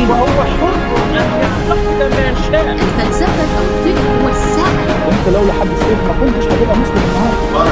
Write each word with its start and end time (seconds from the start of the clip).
المشاهدين 0.00 0.10
وهو 0.10 0.44
حر 0.44 0.74
ان 1.10 1.40
يعتقد 1.40 1.98
ما 2.16 2.34
شاء. 2.50 2.72
الفلسفة 2.72 3.44
توصيل 3.56 3.96
والسعي 4.24 4.86
وأنت 5.06 5.28
لو 5.28 5.46
لحد 5.48 5.66
السيف 5.66 5.98
ما 6.08 6.12
كنتش 6.20 6.44
هتبقى 6.46 6.76
مسلم 6.76 6.96
النهارده. 6.96 7.70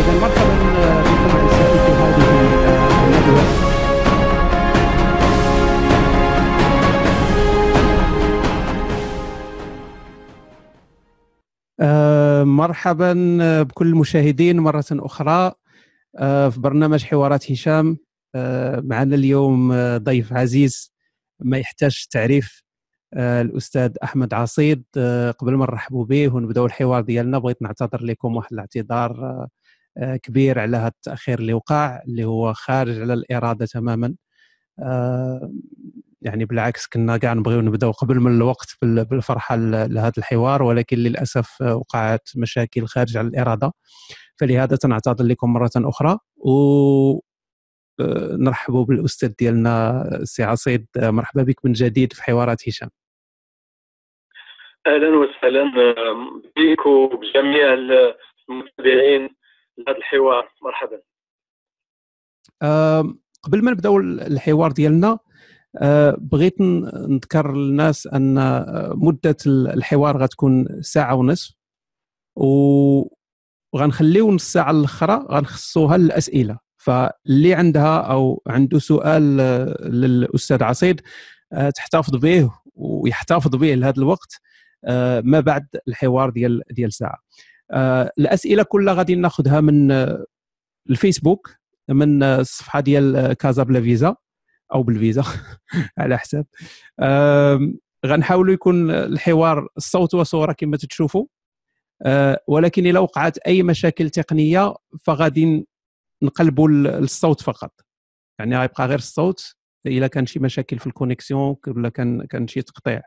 إذا 0.00 0.20
مرحبا 0.20 0.54
بكم 1.02 1.36
اعزائي 1.36 1.78
في 1.78 1.92
هذه 1.92 2.24
الندوة. 3.06 3.66
آه، 11.80 12.44
مرحبا 12.44 13.12
بكل 13.62 13.86
المشاهدين 13.86 14.60
مرة 14.60 14.84
أخرى 14.92 15.52
آه، 16.18 16.48
في 16.48 16.60
برنامج 16.60 17.04
حوارات 17.04 17.52
هشام. 17.52 17.88
آه، 17.90 18.05
معنا 18.82 19.14
اليوم 19.16 19.74
ضيف 19.96 20.32
عزيز 20.32 20.92
ما 21.40 21.58
يحتاج 21.58 22.06
تعريف. 22.10 22.62
الأستاذ 23.16 23.92
أحمد 24.04 24.34
عصيد 24.34 24.84
قبل 25.38 25.54
ما 25.54 25.66
نرحبوا 25.66 26.04
به 26.04 26.34
ونبداو 26.34 26.66
الحوار 26.66 27.02
ديالنا 27.02 27.38
بغيت 27.38 27.62
نعتذر 27.62 28.02
لكم 28.04 28.36
واحد 28.36 28.52
الاعتذار 28.52 29.46
كبير 30.22 30.58
على 30.58 30.76
هذا 30.76 30.88
التأخير 30.88 31.38
اللي 31.38 31.52
وقع 31.52 32.02
اللي 32.08 32.24
هو 32.24 32.52
خارج 32.54 33.00
على 33.00 33.14
الإرادة 33.14 33.66
تماما. 33.66 34.14
يعني 36.22 36.44
بالعكس 36.44 36.86
كنا 36.86 37.16
كاع 37.16 37.32
نبغيو 37.32 37.60
نبداو 37.60 37.90
قبل 37.90 38.20
من 38.20 38.36
الوقت 38.36 38.76
بالفرحة 38.82 39.56
لهذا 39.56 40.12
الحوار 40.18 40.62
ولكن 40.62 40.96
للأسف 40.98 41.60
وقعت 41.60 42.28
مشاكل 42.36 42.86
خارج 42.86 43.16
عن 43.16 43.26
الإرادة. 43.26 43.72
فلهذا 44.36 44.76
تنعتذر 44.76 45.24
لكم 45.24 45.52
مرة 45.52 45.70
أخرى 45.76 46.18
و 46.36 46.50
آه، 46.50 47.20
نرحبوا 48.38 48.84
بالأستاذ 48.84 49.28
ديالنا 49.28 50.04
سي 50.24 50.42
عصيد. 50.42 50.86
مرحبا 50.96 51.42
بك 51.42 51.64
من 51.64 51.72
جديد 51.72 52.12
في 52.12 52.22
حوارات 52.22 52.68
هشام. 52.68 52.88
أهلا 54.86 55.08
وسهلا 55.08 55.62
بك 56.56 56.86
وبجميع 56.86 57.74
المتابعين 57.74 59.28
لهذا 59.78 59.98
الحوار. 59.98 60.48
مرحبا. 60.62 61.00
قبل 63.42 63.64
ما 63.64 63.70
نبداو 63.70 63.98
الحوار 63.98 64.72
ديالنا 64.72 65.18
آه، 65.78 66.16
بغيت 66.20 66.60
نذكر 66.60 67.52
للناس 67.52 68.06
أن 68.06 68.38
آه، 68.38 68.92
مدة 68.94 69.36
الحوار 69.46 70.16
غتكون 70.16 70.82
ساعة 70.82 71.14
ونصف. 71.14 71.54
وغنخليو 73.74 74.30
نص 74.30 74.52
ساعه 74.52 74.70
الأخرى 74.70 75.26
غنخصوها 75.30 75.96
للأسئلة. 75.98 76.65
فاللي 76.86 77.54
عندها 77.54 77.98
أو 77.98 78.42
عنده 78.46 78.78
سؤال 78.78 79.40
آه، 79.40 79.88
للأستاذ 79.88 80.62
عصيد 80.62 81.00
تحتفظ 81.74 82.16
به 82.16 82.50
ويحتفظ 82.74 83.56
به 83.56 83.74
لهذا 83.74 83.98
الوقت 83.98 84.40
ما 85.22 85.40
بعد 85.40 85.66
الحوار 85.88 86.30
ديال 86.30 86.62
ديال 86.70 86.92
ساعة. 86.92 87.18
الأسئلة 88.18 88.62
كلها 88.62 88.94
غادي 88.94 89.14
ناخذها 89.14 89.60
من 89.60 89.90
الفيسبوك 90.90 91.56
من 91.88 92.22
الصفحة 92.22 92.80
ديال 92.80 93.32
كازا 93.32 93.62
بلا 93.62 93.80
فيزا 93.80 94.16
أو 94.74 94.82
بالفيزا 94.82 95.24
على 95.98 96.18
حساب. 96.18 96.46
غنحاولوا 98.06 98.54
يكون 98.54 98.90
الحوار 98.90 99.68
الصوت 99.76 100.14
وصورة 100.14 100.52
كما 100.52 100.76
تشوفوا 100.76 101.26
ولكن 102.48 102.86
اذا 102.86 102.98
وقعت 102.98 103.38
أي 103.38 103.62
مشاكل 103.62 104.10
تقنية 104.10 104.74
فغادي 105.04 105.66
نقلبوا 106.22 106.68
الصوت 106.98 107.40
فقط. 107.40 107.72
يعني 108.38 108.58
غيبقى 108.58 108.86
غير 108.86 108.98
الصوت 108.98 109.54
إلا 109.86 110.06
كان 110.06 110.26
شي 110.26 110.38
مشاكل 110.38 110.78
في 110.78 110.86
ال 110.86 110.93
connexion 110.93 111.56
ولا 111.66 111.88
كان 111.88 112.26
كان 112.26 112.48
شي 112.48 112.62
تقطيع. 112.62 113.02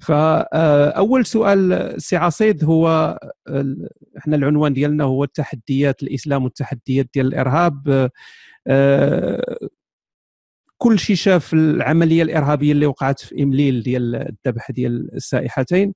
فاول 0.00 1.20
أه، 1.20 1.24
سؤال 1.24 1.94
سي 2.02 2.16
عصيد 2.16 2.64
هو 2.64 3.18
إحنا 4.18 4.36
العنوان 4.36 4.72
ديالنا 4.72 5.04
هو 5.04 5.24
التحديات 5.24 6.02
الإسلام 6.02 6.44
والتحديات 6.44 7.06
ديال 7.14 7.26
الإرهاب. 7.26 8.10
أه، 8.66 9.56
كل 10.78 10.98
شيء 10.98 11.16
شاف 11.16 11.54
العملية 11.54 12.22
الإرهابية 12.22 12.72
اللي 12.72 12.86
وقعت 12.86 13.20
في 13.20 13.42
إمليل 13.42 13.82
ديال 13.82 14.14
الذبح 14.16 14.70
ديال 14.70 15.14
السائحتين. 15.14 15.94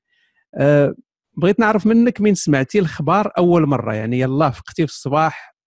أه 0.54 0.94
بغيت 1.36 1.60
نعرف 1.60 1.86
منك 1.86 2.20
من 2.20 2.34
سمعتي 2.34 2.78
الخبر 2.78 3.32
أول 3.38 3.66
مرة 3.66 3.94
يعني 3.94 4.20
يلا 4.20 4.50
فقتي 4.50 4.86
في 4.86 4.92
الصباح 4.92 5.57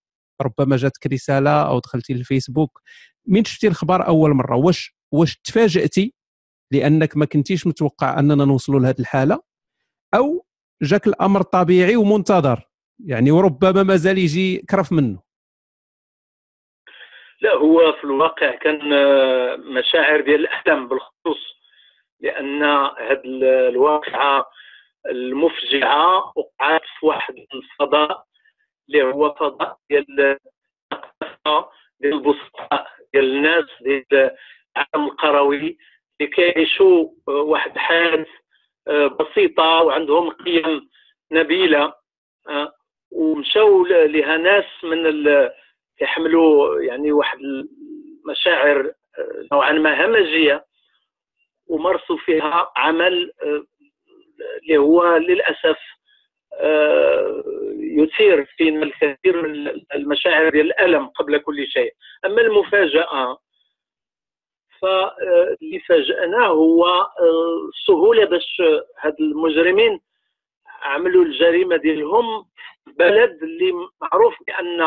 ربما 0.42 0.78
جاتك 0.78 1.08
رسالة 1.08 1.62
أو 1.62 1.80
دخلتي 1.80 2.14
للفيسبوك. 2.14 2.82
من 3.28 3.46
شفتي 3.46 3.68
الخبر 3.68 4.08
أول 4.08 4.34
مرة؟ 4.34 4.56
واش 4.56 4.96
واش 5.12 5.38
تفاجأتي 5.38 6.14
لأنك 6.72 7.18
ما 7.18 7.26
كنتيش 7.26 7.68
متوقع 7.68 8.20
أننا 8.20 8.46
نوصلوا 8.46 8.80
لهذه 8.80 9.00
الحالة؟ 9.00 9.42
أو 10.16 10.46
جاك 10.82 11.08
الأمر 11.08 11.42
طبيعي 11.42 11.96
ومنتظر 11.96 12.62
يعني 13.06 13.32
وربما 13.32 13.84
مازال 13.84 14.18
يجي 14.18 14.58
كرف 14.58 14.92
منه؟ 14.92 15.22
لا 17.42 17.54
هو 17.56 17.94
في 17.94 18.04
الواقع 18.04 18.56
كان 18.56 18.94
آه، 18.94 19.56
مشاعر 19.56 20.22
ديال 20.22 20.40
الأحلام 20.40 20.88
بالخصوص 20.88 21.52
لأن 22.20 22.64
هذه 22.64 23.22
الواقعة 23.70 24.46
المفجعة 25.10 26.34
وقعت 26.36 26.82
في 27.00 27.06
واحد 27.06 27.34
الفضاء 27.54 28.26
اللي 28.92 29.04
هو 29.04 29.34
فضاء 29.34 29.78
ديال 29.90 30.38
ديال 32.02 32.14
البسطاء 32.14 32.88
ديال 33.14 33.26
الناس 33.36 33.66
ديال 33.82 34.06
العالم 34.78 35.12
القروي 35.12 35.78
اللي 36.22 36.32
كيعيشوا 36.32 37.10
آه، 37.28 37.32
واحد 37.32 37.72
الحياة 37.72 38.26
آه، 38.88 39.08
بسيطة 39.08 39.82
وعندهم 39.82 40.30
قيم 40.30 40.90
نبيلة 41.32 41.94
ومشاو 43.12 43.86
لها 43.86 44.38
ناس 44.38 44.66
من 44.84 45.04
كيحملوا 45.98 46.82
يعني 46.82 47.12
واحد 47.12 47.40
المشاعر 47.40 48.94
آه، 49.20 49.48
نوعا 49.52 49.72
ما 49.72 50.06
همجية 50.06 50.66
ومارسوا 51.68 52.18
فيها 52.18 52.72
عمل 52.76 53.32
آه، 53.44 53.64
اللي 54.64 54.78
هو 54.78 55.18
للأسف 55.18 55.66
آه، 55.66 56.01
يثير 57.80 58.46
فينا 58.46 58.84
الكثير 58.84 59.48
من 59.48 59.82
المشاعر 59.96 60.50
ديال 60.50 60.66
الألم 60.66 61.08
قبل 61.08 61.38
كل 61.38 61.68
شيء. 61.68 61.94
أما 62.26 62.42
المفاجأة 62.42 63.38
فاللي 64.82 65.80
فاجأناه 65.80 66.48
هو 66.48 67.08
السهوله 67.70 68.26
باش 68.26 68.62
هاد 69.00 69.16
المجرمين 69.20 70.00
عملوا 70.82 71.26
الجريمة 71.26 71.76
ديالهم 71.76 72.46
بلد 72.88 73.44
اللي 73.44 73.72
معروف 74.02 74.36
بأن 74.48 74.82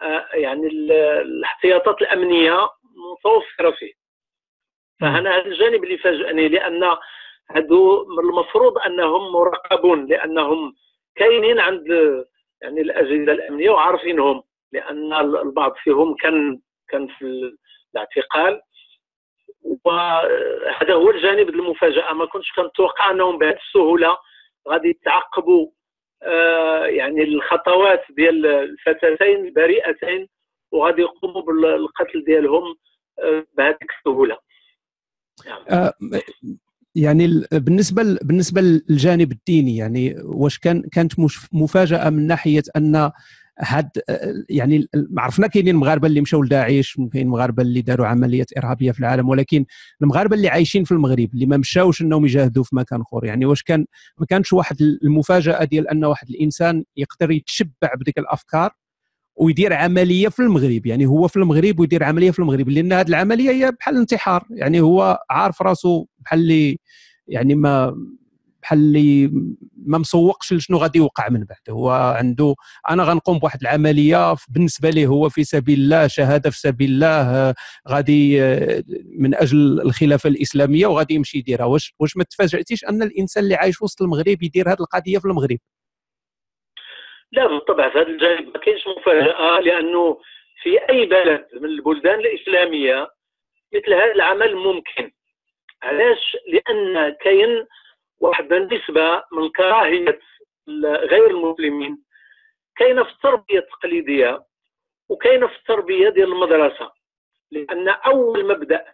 آه، 0.00 0.28
يعني 0.32 0.66
الاحتياطات 0.66 2.02
الأمنية 2.02 2.68
متوفرة 3.12 3.70
فيه. 3.70 3.92
فأنا 5.00 5.36
هذا 5.36 5.46
الجانب 5.46 5.84
اللي 5.84 5.98
فاجئني 5.98 6.48
لأن 6.48 6.96
هادو 7.50 8.02
المفروض 8.20 8.78
أنهم 8.78 9.32
مراقبون 9.32 10.06
لأنهم 10.06 10.74
كاينين 11.16 11.60
عند 11.60 11.86
يعني 12.62 12.80
الأجهزة 12.80 13.32
الأمنية 13.32 13.70
وعارفينهم 13.70 14.42
لأن 14.72 15.12
البعض 15.12 15.74
فيهم 15.84 16.14
كان 16.14 16.60
كان 16.88 17.06
في 17.06 17.54
الاعتقال 17.94 18.60
وهذا 19.84 20.94
هو 20.94 21.10
الجانب 21.10 21.48
المفاجأة 21.48 22.12
ما 22.12 22.26
كنتش 22.26 22.52
كنتوقع 22.56 23.10
أنهم 23.10 23.38
بهذه 23.38 23.56
السهولة 23.66 24.16
غادي 24.68 24.88
يتعقبوا 24.88 25.70
آه، 26.22 26.86
يعني 26.86 27.22
الخطوات 27.22 28.04
ديال 28.10 28.46
الفتاتين 28.46 29.44
البريئتين 29.44 30.28
وغادي 30.72 31.02
يقوموا 31.02 31.42
بالقتل 31.42 32.24
ديالهم 32.24 32.76
آه، 33.18 33.46
بهذه 33.56 33.78
السهولة 33.98 34.38
نعم. 35.46 35.62
آه، 35.70 35.92
يعني 36.98 37.44
بالنسبة 37.52 38.18
بالنسبة 38.22 38.60
للجانب 38.60 39.32
الديني 39.32 39.76
يعني 39.76 40.16
واش 40.24 40.58
كان 40.58 40.82
كانت 40.82 41.12
مفاجأة 41.52 42.10
من 42.10 42.26
ناحية 42.26 42.62
أن 42.76 43.10
هاد 43.60 43.90
يعني 44.50 44.88
عرفنا 45.18 45.46
كاينين 45.46 45.74
المغاربة 45.74 46.08
اللي 46.08 46.20
مشاو 46.20 46.42
لداعش 46.42 46.96
كاين 47.12 47.26
المغاربه 47.26 47.62
اللي 47.62 47.80
داروا 47.80 48.06
عمليات 48.06 48.56
إرهابية 48.56 48.92
في 48.92 49.00
العالم 49.00 49.28
ولكن 49.28 49.64
المغاربة 50.02 50.36
اللي 50.36 50.48
عايشين 50.48 50.84
في 50.84 50.92
المغرب 50.92 51.28
اللي 51.34 51.46
ما 51.46 51.56
مشاوش 51.56 52.02
إنهم 52.02 52.24
يجاهدوا 52.24 52.64
في 52.64 52.76
مكان 52.76 53.00
آخر. 53.00 53.24
يعني 53.24 53.46
واش 53.46 53.62
كان 53.62 53.86
ما 54.18 54.26
كانش 54.26 54.52
واحد 54.52 54.76
المفاجأة 54.80 55.64
ديال 55.64 55.88
أن 55.88 56.04
واحد 56.04 56.30
الإنسان 56.30 56.84
يقدر 56.96 57.30
يتشبع 57.30 57.94
بديك 58.00 58.18
الأفكار؟ 58.18 58.70
ويدير 59.38 59.72
عملية 59.72 60.28
في 60.28 60.40
المغرب 60.40 60.86
يعني 60.86 61.06
هو 61.06 61.28
في 61.28 61.36
المغرب 61.36 61.80
ويدير 61.80 62.04
عملية 62.04 62.30
في 62.30 62.38
المغرب 62.38 62.68
لأن 62.68 62.92
هذه 62.92 63.08
العملية 63.08 63.50
هي 63.50 63.72
بحال 63.72 63.94
الانتحار 63.94 64.44
يعني 64.50 64.80
هو 64.80 65.18
عارف 65.30 65.62
راسه 65.62 66.06
بحال 66.18 66.40
اللي 66.40 66.78
يعني 67.28 67.54
ما 67.54 67.96
بحال 68.62 68.78
اللي 68.78 69.30
ما 69.76 69.98
مسوقش 69.98 70.52
لشنو 70.52 70.78
غادي 70.78 70.98
يوقع 70.98 71.28
من 71.28 71.44
بعد. 71.44 71.58
هو 71.70 71.90
عنده 71.90 72.54
أنا 72.90 73.04
غنقوم 73.04 73.38
بواحد 73.38 73.60
العملية 73.60 74.34
بالنسبة 74.48 74.90
ليه 74.90 75.06
هو 75.06 75.28
في 75.28 75.44
سبيل 75.44 75.80
الله 75.80 76.06
شهادة 76.06 76.50
في 76.50 76.60
سبيل 76.60 76.90
الله 76.90 77.54
غادي 77.88 78.40
من 79.18 79.34
أجل 79.34 79.80
الخلافة 79.80 80.28
الإسلامية 80.28 80.86
وغادي 80.86 81.14
يمشي 81.14 81.38
يديرها. 81.38 81.64
واش 81.64 81.94
واش 82.00 82.16
ما 82.16 82.24
تفاجأتيش 82.24 82.84
أن 82.84 83.02
الإنسان 83.02 83.44
اللي 83.44 83.54
عايش 83.54 83.82
وسط 83.82 84.02
المغرب 84.02 84.42
يدير 84.42 84.68
هذه 84.72 84.76
القضية 84.80 85.18
في 85.18 85.24
المغرب؟ 85.24 85.58
لا 87.32 87.46
بالطبع 87.46 87.88
في 87.88 87.98
هذا 87.98 88.08
الجانب 88.08 88.46
ما 88.54 88.58
كاينش 88.58 88.86
مفاجأة 88.88 89.60
لأنه 89.60 90.20
في 90.62 90.88
أي 90.90 91.06
بلد 91.06 91.48
من 91.52 91.64
البلدان 91.64 92.20
الإسلامية 92.20 93.08
مثل 93.74 93.94
هذا 93.94 94.12
العمل 94.12 94.56
ممكن. 94.56 95.10
علاش؟ 95.82 96.36
لأن 96.46 97.10
كاين 97.10 97.66
واحد 98.20 98.52
النسبة 98.52 99.22
من 99.32 99.48
كراهية 99.48 100.18
غير 100.84 101.30
المسلمين. 101.30 101.98
كاينة 102.76 103.04
في 103.04 103.10
التربية 103.10 103.58
التقليدية 103.58 104.42
وكاينة 105.08 105.46
في 105.46 105.56
التربية 105.56 106.08
ديال 106.08 106.32
المدرسة. 106.32 106.92
لأن 107.50 107.88
أول 107.88 108.46
مبدأ 108.46 108.84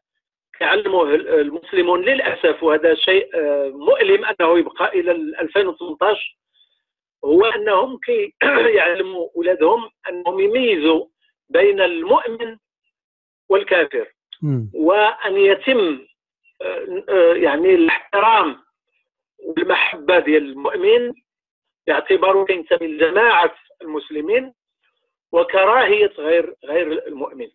يعلمه 0.61 1.15
المسلمون 1.15 2.03
للأسف 2.05 2.63
وهذا 2.63 2.95
شيء 2.95 3.31
آه، 3.35 3.69
مؤلم 3.69 4.25
أنه 4.25 4.59
يبقى 4.59 4.89
إلى 4.89 5.11
2018 5.13 6.37
هو 7.25 7.45
أنهم 7.45 7.99
كي 7.99 8.35
يعلموا 8.79 9.29
أولادهم 9.37 9.91
أنهم 10.09 10.41
يميزوا 10.41 11.07
بين 11.49 11.81
المؤمن 11.81 12.59
والكافر. 13.49 14.15
وأن 14.75 15.37
يتم 15.37 16.07
آه، 16.63 17.05
آه، 17.09 17.35
يعني 17.35 17.75
الاحترام 17.75 18.65
والمحبة 19.39 20.19
ديال 20.19 20.43
المؤمن 20.43 21.13
باعتباره 21.87 22.45
كينتمي 22.45 22.87
لجماعه 22.89 23.55
المسلمين 23.83 24.55
وكراهية 25.33 26.13
غير 26.19 26.55
غير 26.65 27.07
المؤمن. 27.07 27.49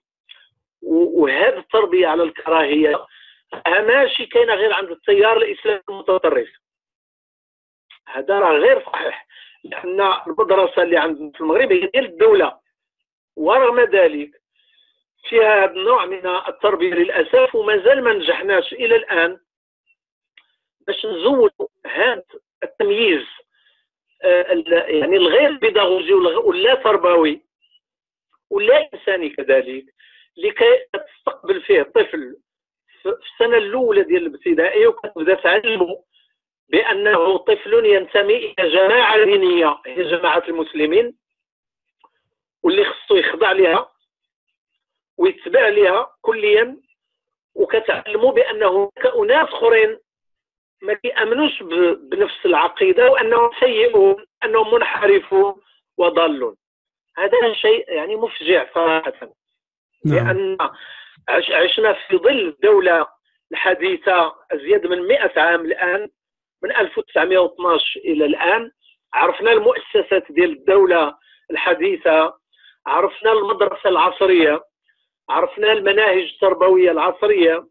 وهذه 0.81 1.57
التربية 1.57 2.07
على 2.07 2.23
الكراهية 2.23 3.05
ماشي 3.67 4.25
كاينة 4.25 4.53
غير 4.53 4.73
عند 4.73 4.91
التيار 4.91 5.37
الإسلامي 5.37 5.81
المتطرف. 5.89 6.49
هذا 8.07 8.39
راه 8.39 8.57
غير 8.57 8.85
صحيح. 8.85 9.27
لأن 9.63 10.01
المدرسة 10.27 10.83
اللي 10.83 10.97
عندنا 10.97 11.31
في 11.31 11.41
المغرب 11.41 11.71
هي 11.71 11.87
ديال 11.87 12.05
الدولة. 12.05 12.59
ورغم 13.35 13.79
ذلك 13.79 14.41
فيها 15.29 15.63
هذا 15.63 15.71
النوع 15.71 16.05
من 16.05 16.27
التربية 16.27 16.93
للأسف 16.93 17.55
ومازال 17.55 18.03
ما 18.03 18.13
نجحناش 18.13 18.73
إلى 18.73 18.95
الآن 18.95 19.39
باش 20.87 21.05
نزودوا 21.05 21.67
هذا 21.85 22.23
التمييز 22.63 23.25
آه، 24.23 24.63
يعني 24.87 25.17
الغير 25.17 25.57
بيداغوجي 25.57 26.13
ولا 26.13 26.75
تربوي 26.75 27.41
ولا 28.49 28.89
إنساني 28.93 29.29
كذلك 29.29 29.85
لكي 30.37 30.85
تستقبل 30.93 31.61
فيه 31.61 31.81
الطفل 31.81 32.37
في 33.01 33.09
السنة 33.09 33.57
الأولى 33.57 34.03
ديال 34.03 34.25
الابتدائي 34.27 34.87
وكتبدأ 34.87 35.33
تعلمه. 35.33 36.03
بأنه 36.69 37.37
طفل 37.37 37.85
ينتمي 37.85 38.35
إلى 38.59 38.69
جماعة 38.69 39.23
دينية 39.23 39.81
هي 39.85 40.03
جماعة 40.03 40.43
المسلمين 40.47 41.15
واللي 42.63 42.85
خصو 42.85 43.15
يخضع 43.15 43.51
لها 43.51 43.91
ويتبع 45.17 45.67
لها 45.67 46.13
كليا 46.21 46.77
وكتعلموا 47.55 48.31
بان 48.31 48.63
هناك 48.63 49.05
أناس 49.05 49.49
آخرين 49.49 49.99
ما 50.81 50.93
كيأمنوش 50.93 51.63
بنفس 51.99 52.45
العقيدة 52.45 53.11
وأنهم 53.11 53.49
سيئون 53.59 54.25
أنهم 54.45 54.73
منحرفون 54.73 55.61
وضالون. 55.97 56.55
هذا 57.17 57.53
شيء 57.53 57.91
يعني 57.91 58.15
مفجع 58.15 58.65
صراحة. 58.73 59.29
نعم. 60.05 60.27
لأن 60.27 60.57
عشنا 61.29 61.93
في 61.93 62.17
ظل 62.17 62.47
الدولة 62.47 63.07
الحديثة 63.51 64.35
أزيد 64.51 64.87
من 64.87 65.07
100 65.07 65.31
عام 65.37 65.65
الآن. 65.65 66.09
من 66.63 66.71
1912 66.75 67.99
إلى 67.99 68.25
الآن 68.25 68.71
عرفنا 69.13 69.51
المؤسسات 69.51 70.31
ديال 70.31 70.51
الدولة 70.51 71.15
الحديثة 71.51 72.33
عرفنا 72.87 73.31
المدرسة 73.31 73.89
العصرية 73.89 74.61
عرفنا 75.29 75.71
المناهج 75.71 76.17
التربوية 76.33 76.91
العصرية 76.91 77.67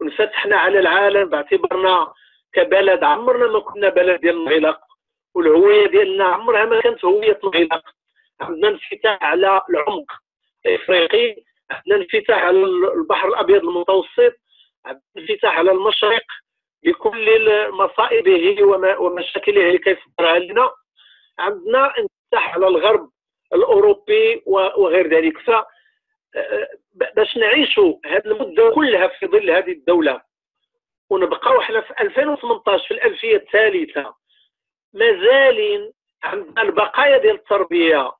وانفتحنا 0.00 0.56
على 0.56 0.78
العالم 0.78 1.28
باعتبارنا 1.28 2.12
كبلد 2.52 3.04
عمرنا 3.04 3.46
ما 3.52 3.60
كنا 3.60 3.88
بلد 3.88 4.20
ديال 4.20 4.34
المغلق 4.34 4.80
والهوية 5.34 5.86
ديالنا 5.86 6.24
عمرها 6.24 6.64
ما 6.64 6.80
كانت 6.80 7.04
هوية 7.04 7.40
مغلق 7.44 7.82
عندنا 8.40 8.68
انفتاح 8.68 9.22
على 9.22 9.60
العمق 9.70 10.12
الإفريقي 10.66 11.36
عندنا 11.70 11.96
انفتاح 11.96 12.42
على 12.44 12.64
البحر 12.94 13.28
الأبيض 13.28 13.64
المتوسط 13.64 14.34
عندنا 14.86 15.02
انفتاح 15.18 15.58
على 15.58 15.70
المشرق 15.70 16.22
بكل 16.84 17.70
مصائبه 17.70 18.62
ومشاكله 19.00 19.66
اللي 19.66 19.78
كيصدرها 19.78 20.38
لنا. 20.38 20.70
عندنا 21.38 21.92
انفتاح 21.98 22.54
على 22.54 22.66
الغرب 22.68 23.10
الاوروبي 23.54 24.42
وغير 24.46 25.06
ذلك. 25.08 25.38
ف 25.38 25.50
باش 27.16 27.36
نعيشوا 27.36 27.94
هذه 28.06 28.22
المده 28.26 28.70
كلها 28.74 29.06
في 29.08 29.26
ظل 29.26 29.50
هذه 29.50 29.72
الدولة 29.72 30.20
ونبقاو 31.10 31.60
إحنا 31.60 31.80
في 31.80 31.94
2018 32.00 32.84
في 32.88 32.94
الألفية 32.94 33.36
الثالثة 33.36 34.14
مازالين 34.94 35.92
عندنا 36.22 36.62
البقايا 36.62 37.18
ديال 37.18 37.34
التربية 37.34 38.12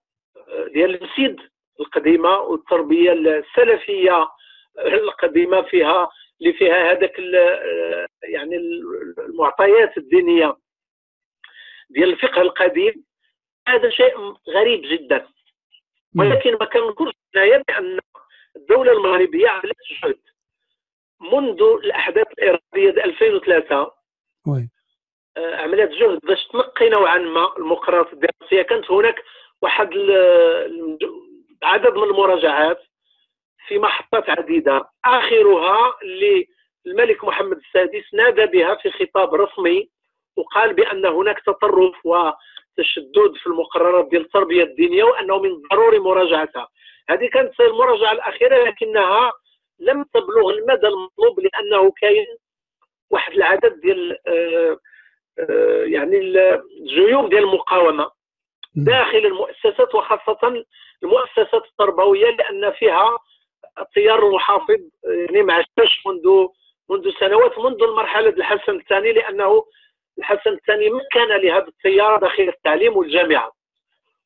ديال 0.73 0.95
المسيد 0.95 1.41
القديمة 1.81 2.39
والتربية 2.39 3.13
السلفية 3.13 4.29
القديمة 4.79 5.63
فيها 5.63 6.09
اللي 6.41 6.53
فيها 6.53 6.93
هذاك 6.93 7.19
يعني 8.23 8.57
المعطيات 9.19 9.99
الدينية 9.99 10.57
ديال 11.91 12.13
الفقه 12.13 12.41
القديم 12.43 13.05
هذا 13.69 13.91
شيء 13.91 14.35
غريب 14.49 14.83
جدا. 14.83 15.29
ولكن 16.17 16.53
ما 16.53 16.65
كنقولش 16.65 17.15
هنايا 17.35 17.63
بأن 17.69 17.99
الدولة 18.57 18.93
المغربية 18.93 19.49
عملت 19.49 19.77
جهد. 19.91 20.19
منذ 21.21 21.63
الأحداث 21.63 22.27
الارهابيه 22.33 22.91
ديال 22.91 23.05
2003 23.05 23.93
وي. 24.47 24.69
آه، 25.37 25.57
عملت 25.57 25.91
جهد 25.91 26.19
باش 26.23 26.47
تنقي 26.47 26.89
نوعا 26.89 27.19
ما 27.19 27.57
المقررات 27.57 28.13
الدراسيه 28.13 28.63
كانت 28.63 28.91
هناك 28.91 29.25
واحد 29.63 29.91
عدد 31.63 31.95
من 31.97 32.03
المراجعات 32.03 32.83
في 33.69 33.79
محطات 33.79 34.31
عديدة. 34.31 34.91
آخرها 35.05 35.95
اللي 36.03 36.47
الملك 36.87 37.25
محمد 37.25 37.57
السادس 37.57 38.15
نادى 38.15 38.47
بها 38.47 38.75
في 38.75 38.91
خطاب 38.91 39.35
رسمي 39.35 39.89
وقال 40.37 40.75
بأن 40.75 41.07
هناك 41.07 41.41
تطرف 41.47 42.07
وتشدد 42.07 43.35
في 43.43 43.47
المقررات 43.47 44.09
ديال 44.09 44.23
التربيه 44.23 44.63
الدينيه 44.63 45.05
وأنه 45.05 45.39
من 45.39 45.51
الضروري 45.51 45.99
مراجعتها. 45.99 46.69
هذه 47.09 47.29
كانت 47.29 47.61
المراجعة 47.61 48.13
الأخيرة 48.13 48.65
لكنها 48.65 49.33
لم 49.79 50.03
تبلغ 50.15 50.51
المدى 50.51 50.87
المطلوب 50.87 51.41
لأنه 51.41 51.91
كاين 51.91 52.27
واحد 53.11 53.33
العدد 53.33 53.81
ديال 53.81 54.19
آه، 54.27 54.79
آه، 55.39 55.85
يعني 55.85 56.19
الجيوب 56.19 57.29
ديال 57.31 57.43
المقاومة 57.43 58.11
داخل 58.75 59.19
المؤسسات 59.19 59.95
وخاصة 59.95 60.65
المؤسسات 61.03 61.65
التربوية 61.71 62.31
لأن 62.31 62.71
فيها 62.71 63.19
التيار 63.83 64.29
المحافظ 64.29 64.81
يعني 65.29 65.43
ما 65.43 65.55
عشناش 65.55 66.03
منذ 66.07 66.47
منذ 66.91 67.11
سنوات 67.21 67.59
منذ 67.59 67.83
المرحلة 67.83 68.29
الحسن 68.29 68.73
الثاني 68.73 69.13
لأنه 69.13 69.65
الحسن 70.19 70.51
الثاني 70.51 70.87
مكن 70.91 71.47
لهذا 71.47 71.67
التيار 71.69 72.21
داخل 72.21 72.43
التعليم 72.43 72.97
والجامعة. 72.97 73.53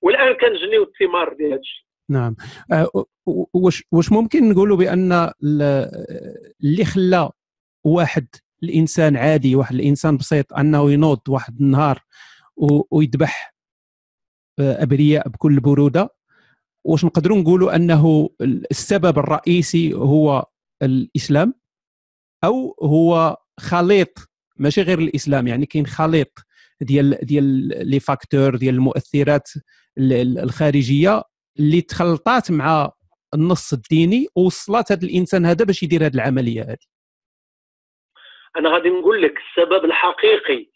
والآن 0.02 0.32
كنجنيو 0.32 0.82
الثمار 0.82 1.32
ديال 1.32 1.52
هذا 1.52 1.60
الشيء. 1.60 1.84
نعم. 2.10 2.36
أه 2.72 3.04
واش 3.54 3.84
واش 3.92 4.12
ممكن 4.12 4.48
نقولوا 4.48 4.76
بأن 4.76 5.30
اللي 6.62 6.84
خلى 6.84 7.30
واحد 7.84 8.26
الإنسان 8.62 9.16
عادي 9.16 9.56
واحد 9.56 9.74
الإنسان 9.74 10.16
بسيط 10.16 10.52
أنه 10.52 10.90
ينوض 10.92 11.28
واحد 11.28 11.60
النهار 11.60 11.98
ويذبح 12.90 13.54
آه، 14.58 14.82
أبرياء 14.82 15.28
بكل 15.28 15.60
برودة؟ 15.60 16.08
واش 16.84 17.04
نقدروا 17.04 17.38
نقولوا 17.38 17.76
أنه 17.76 18.30
السبب 18.70 19.18
الرئيسي 19.18 19.94
هو 19.94 20.46
الإسلام 20.82 21.54
أو 22.44 22.76
هو 22.82 23.36
خليط 23.60 24.18
ماشي 24.56 24.82
غير 24.82 24.98
الإسلام 24.98 25.46
يعني 25.46 25.66
كاين 25.66 25.86
خليط 25.86 26.32
ديال 26.80 27.18
ديال 27.22 27.44
لي 27.90 28.00
فاكتور 28.00 28.56
ديال 28.56 28.74
المؤثرات 28.74 29.48
الخارجية 29.98 31.22
اللي 31.58 31.80
تخلطات 31.80 32.50
مع 32.50 32.90
النص 33.34 33.72
الديني 33.72 34.26
ووصلت 34.36 34.92
هذا 34.92 35.06
الإنسان 35.06 35.46
هذا 35.46 35.64
باش 35.64 35.82
يدير 35.82 36.06
هذه 36.06 36.14
العملية 36.14 36.62
هذه 36.62 36.86
أنا 38.56 38.70
غادي 38.70 38.88
نقول 38.88 39.22
لك 39.22 39.34
السبب 39.38 39.84
الحقيقي 39.84 40.66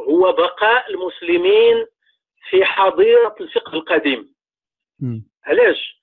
هو 0.00 0.32
بقاء 0.32 0.90
المسلمين 0.90 1.86
في 2.50 2.64
حظيرة 2.64 3.34
الفقه 3.40 3.74
القديم. 3.74 4.31
علاش؟ 5.44 6.02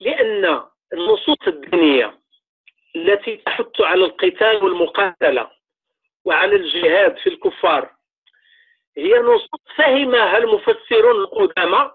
لأن 0.00 0.62
النصوص 0.92 1.38
الدينية 1.46 2.18
التي 2.96 3.36
تحث 3.36 3.80
على 3.80 4.04
القتال 4.04 4.64
والمقاتلة 4.64 5.50
وعلى 6.24 6.56
الجهاد 6.56 7.16
في 7.18 7.28
الكفار 7.28 7.90
هي 8.96 9.18
نصوص 9.18 9.60
فهمها 9.76 10.38
المفسرون 10.38 11.16
القدامى 11.16 11.90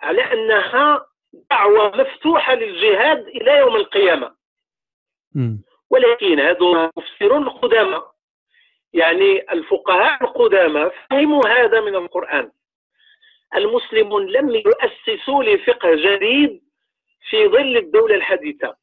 على 0.00 0.22
أنها 0.32 1.06
دعوة 1.50 1.96
مفتوحة 1.96 2.54
للجهاد 2.54 3.26
إلى 3.26 3.58
يوم 3.58 3.76
القيامة 3.76 4.34
مم. 5.34 5.62
ولكن 5.90 6.40
هذو 6.40 6.72
المفسرون 6.72 7.42
القدامى 7.42 8.02
يعني 8.92 9.52
الفقهاء 9.52 10.24
القدامى 10.24 10.90
فهموا 11.10 11.48
هذا 11.48 11.80
من 11.80 11.94
القرآن 11.94 12.50
المسلمون 13.54 14.26
لم 14.26 14.50
يؤسسوا 14.50 15.44
لفقه 15.44 15.94
جديد 15.94 16.60
في 17.30 17.48
ظل 17.48 17.76
الدولة 17.76 18.14
الحديثة. 18.14 18.76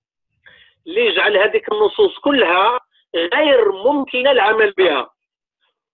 اللي 0.88 1.05
يجعل 1.05 1.38
هذيك 1.38 1.72
النصوص 1.72 2.19
كلها 2.19 2.79
غير 3.15 3.72
ممكن 3.72 4.27
العمل 4.27 4.72
بها؟ 4.72 5.10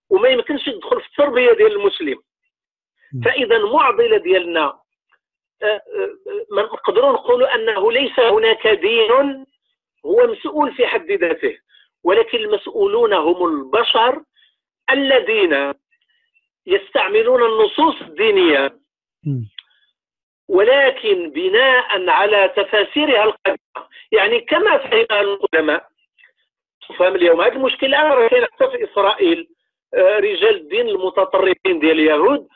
وما 0.09 0.29
يمكنش 0.29 0.67
يدخل 0.67 1.01
في 1.01 1.07
التربية 1.07 1.53
ديال 1.53 1.71
المسلم. 1.71 2.17
فإذا 3.25 3.55
المعضلة 3.55 4.17
ديالنا 4.17 4.81
آه، 5.63 5.65
آه، 5.65 5.81
آه، 6.57 6.61
نقدروا 6.61 7.11
نقولوا 7.11 7.55
أنه 7.55 7.91
ليس 7.91 8.19
هناك 8.19 8.67
دين 8.67 9.45
هو 10.05 10.27
مسؤول 10.27 10.73
في 10.73 10.87
حد 10.87 11.11
ذاته 11.11 11.57
ولكن 12.03 12.37
المسؤولون 12.37 13.13
هم 13.13 13.45
البشر 13.45 14.23
الذين 14.89 15.73
يستعملون 16.67 17.43
النصوص 17.43 18.01
الدينية. 18.01 18.79
ولكن 20.49 21.29
بناء 21.29 22.09
على 22.09 22.53
تفاسيرها 22.55 23.23
القديمة. 23.23 23.87
يعني 24.11 24.41
كما 24.41 24.77
فهمها 24.77 25.21
القدماء 25.21 25.87
تفهم 26.89 27.15
اليوم 27.15 27.41
هذا 27.41 27.53
المشكل 27.55 27.87
الآن 27.87 28.11
راه 28.11 28.27
كاين 28.27 28.45
حتى 28.45 28.69
في 28.71 28.83
إسرائيل 28.91 29.47
آه، 29.93 30.19
رجال 30.19 30.55
الدين 30.55 30.89
المتطرفين 30.89 31.79
ديال 31.79 31.99
اليهود 31.99 32.47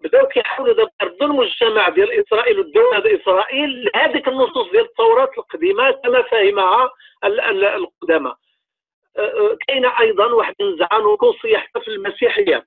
بداو 0.00 0.26
كيحاولوا 0.26 0.74
دابا 0.74 0.90
يردوا 1.02 1.26
المجتمع 1.26 1.88
ديال 1.88 2.12
إسرائيل 2.26 2.58
والدولة 2.58 2.98
ديال 3.00 3.20
إسرائيل 3.20 3.84
لهذيك 3.94 4.28
النصوص 4.28 4.70
ديال 4.70 4.84
التوراة 4.84 5.30
القديمة 5.38 5.90
كما 5.90 6.22
فهمها 6.22 6.90
ال- 7.24 7.40
ال- 7.40 7.64
القدامى. 7.64 8.34
آه، 9.16 9.20
آه، 9.20 9.56
كاينة 9.68 10.00
أيضا 10.00 10.26
واحد 10.32 10.54
النزعه 10.60 10.98
نصوصيه 10.98 11.56
حتى 11.58 11.80
في 11.80 11.88
المسيحية. 11.88 12.66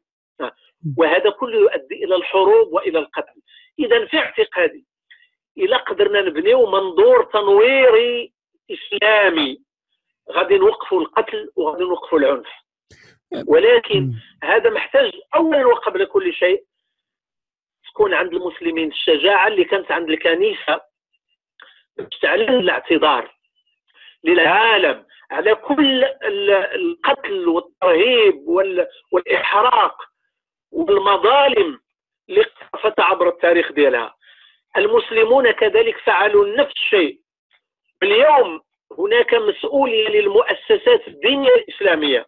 وهذا 0.97 1.29
كله 1.29 1.59
يؤدي 1.59 2.03
إلى 2.05 2.15
الحروب 2.15 2.73
وإلى 2.73 2.99
القتل. 2.99 3.41
إذا 3.79 4.05
في 4.05 4.17
اعتقادي 4.17 4.85
إلى 5.57 5.75
قدرنا 5.75 6.21
نبنيو 6.21 6.65
منظور 6.71 7.23
تنويري 7.23 8.33
إسلامي 8.71 9.61
غادي 10.31 10.57
نوقفوا 10.57 11.01
القتل 11.01 11.51
وغادي 11.55 11.83
نوقفوا 11.83 12.19
العنف. 12.19 12.47
ولكن. 13.47 14.13
هذا 14.43 14.69
محتاج 14.69 15.11
اولا 15.35 15.65
وقبل 15.65 16.05
كل 16.05 16.33
شيء 16.33 16.63
تكون 17.89 18.13
عند 18.13 18.33
المسلمين 18.33 18.87
الشجاعة 18.91 19.47
اللي 19.47 19.63
كانت 19.63 19.91
عند 19.91 20.09
الكنيسة 20.09 20.81
باش 21.97 22.19
تعلن 22.21 22.49
الاعتذار 22.59 23.35
للعالم 24.23 25.05
على 25.31 25.55
كل 25.55 26.03
ال- 26.03 26.51
القتل 26.51 27.47
والترهيب 27.47 28.35
وال- 28.47 28.87
والإحراق. 29.11 30.10
والمظالم 30.71 31.79
اللي 32.29 32.45
قفت 32.73 32.99
عبر 32.99 33.27
التاريخ 33.29 33.71
ديالها. 33.71 34.15
المسلمون 34.77 35.51
كذلك 35.51 35.97
فعلوا 35.97 36.47
نفس 36.57 36.71
الشيء. 36.71 37.19
اليوم 38.03 38.61
هناك 38.99 39.33
مسؤولية 39.33 40.07
للمؤسسات 40.09 41.07
الدينية 41.07 41.49
الإسلامية 41.49 42.25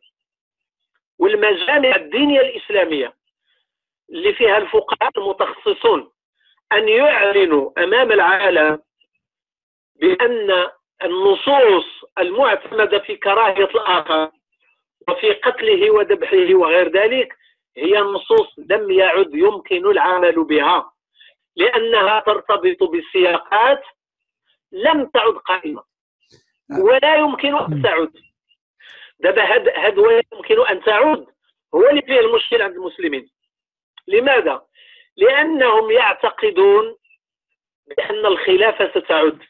والمجامع 1.19 1.95
الدينية 1.95 2.41
الإسلامية 2.41 3.13
اللي 4.09 4.33
فيها 4.33 4.57
الفقهاء 4.57 5.11
المتخصصون 5.17 6.11
أن 6.71 6.89
يعلنوا 6.89 7.71
أمام 7.83 8.11
العالم 8.11 8.79
بأن 9.95 10.67
النصوص 11.03 11.85
المعتمدة 12.19 12.99
في 12.99 13.15
كراهية 13.15 13.65
الآخر 13.65 14.31
وفي 15.07 15.31
قتله 15.33 15.91
وذبحه 15.91 16.53
وغير 16.55 16.89
ذلك 16.89 17.37
هي 17.77 17.99
نصوص 17.99 18.47
لم 18.57 18.91
يعد 18.91 19.35
يمكن 19.35 19.91
العمل 19.91 20.43
بها 20.43 20.91
لأنها 21.55 22.19
ترتبط 22.19 22.83
بسياقات 22.83 23.83
لم 24.71 25.05
تعد 25.05 25.33
قائمة 25.33 25.83
ولا 26.79 27.15
يمكن 27.15 27.55
أن 27.55 27.81
تعد. 27.83 28.13
دابا 29.19 29.53
هاد 29.53 29.67
هاد 29.67 29.97
ولا 29.97 30.21
يمكن 30.33 30.67
أن 30.67 30.83
تعود 30.83 31.27
هو 31.75 31.89
اللي 31.89 32.01
فيه 32.01 32.19
المشكل 32.19 32.61
عند 32.61 32.75
المسلمين. 32.75 33.29
لماذا؟ 34.07 34.65
لأنهم 35.17 35.91
يعتقدون 35.91 36.95
بأن 37.87 38.25
الخلافه 38.25 38.99
ستعود 38.99 39.43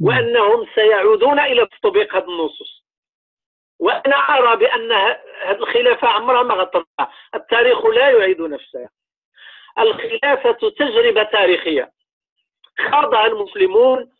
وأنهم 0.00 0.66
سيعودون 0.74 1.40
إلى 1.40 1.66
تطبيق 1.66 2.16
هذه 2.16 2.24
النصوص. 2.24 2.75
وأنا 3.78 4.16
أرى 4.16 4.56
بأن 4.56 4.92
هذه 4.92 5.56
الخلافة 5.58 6.08
عمرها 6.08 6.42
ما 6.42 6.54
غترجع 6.54 7.08
التاريخ 7.34 7.86
لا 7.86 8.10
يعيد 8.10 8.40
نفسه. 8.40 8.88
الخلافة 9.78 10.52
تجربة 10.52 11.22
تاريخية. 11.22 11.92
خاضها 12.90 13.26
المسلمون 13.26 14.10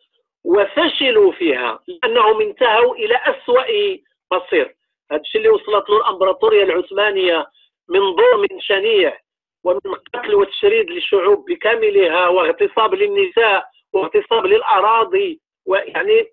وفشلوا 0.45 1.33
فيها 1.33 1.79
لأنهم 1.89 2.41
انتهوا 2.41 2.95
إلى 2.95 3.17
أسوأ 3.17 3.97
مصير. 4.33 4.77
هذا 5.11 5.21
الشيء 5.21 5.41
اللي 5.41 5.49
وصلت 5.49 5.91
له 5.91 5.97
الأمبراطورية 5.97 6.63
العثمانية 6.65 7.47
من 7.89 8.17
ظلم 8.17 8.47
شنيع 8.61 9.19
ومن 9.65 9.95
قتل 10.15 10.35
وتشريد 10.35 10.91
للشعوب 10.91 11.45
بكاملها 11.45 12.29
واغتصاب 12.29 12.95
للنساء 12.95 13.65
واغتصاب 13.93 14.47
للأراضي 14.47 15.41
ويعني 15.67 16.27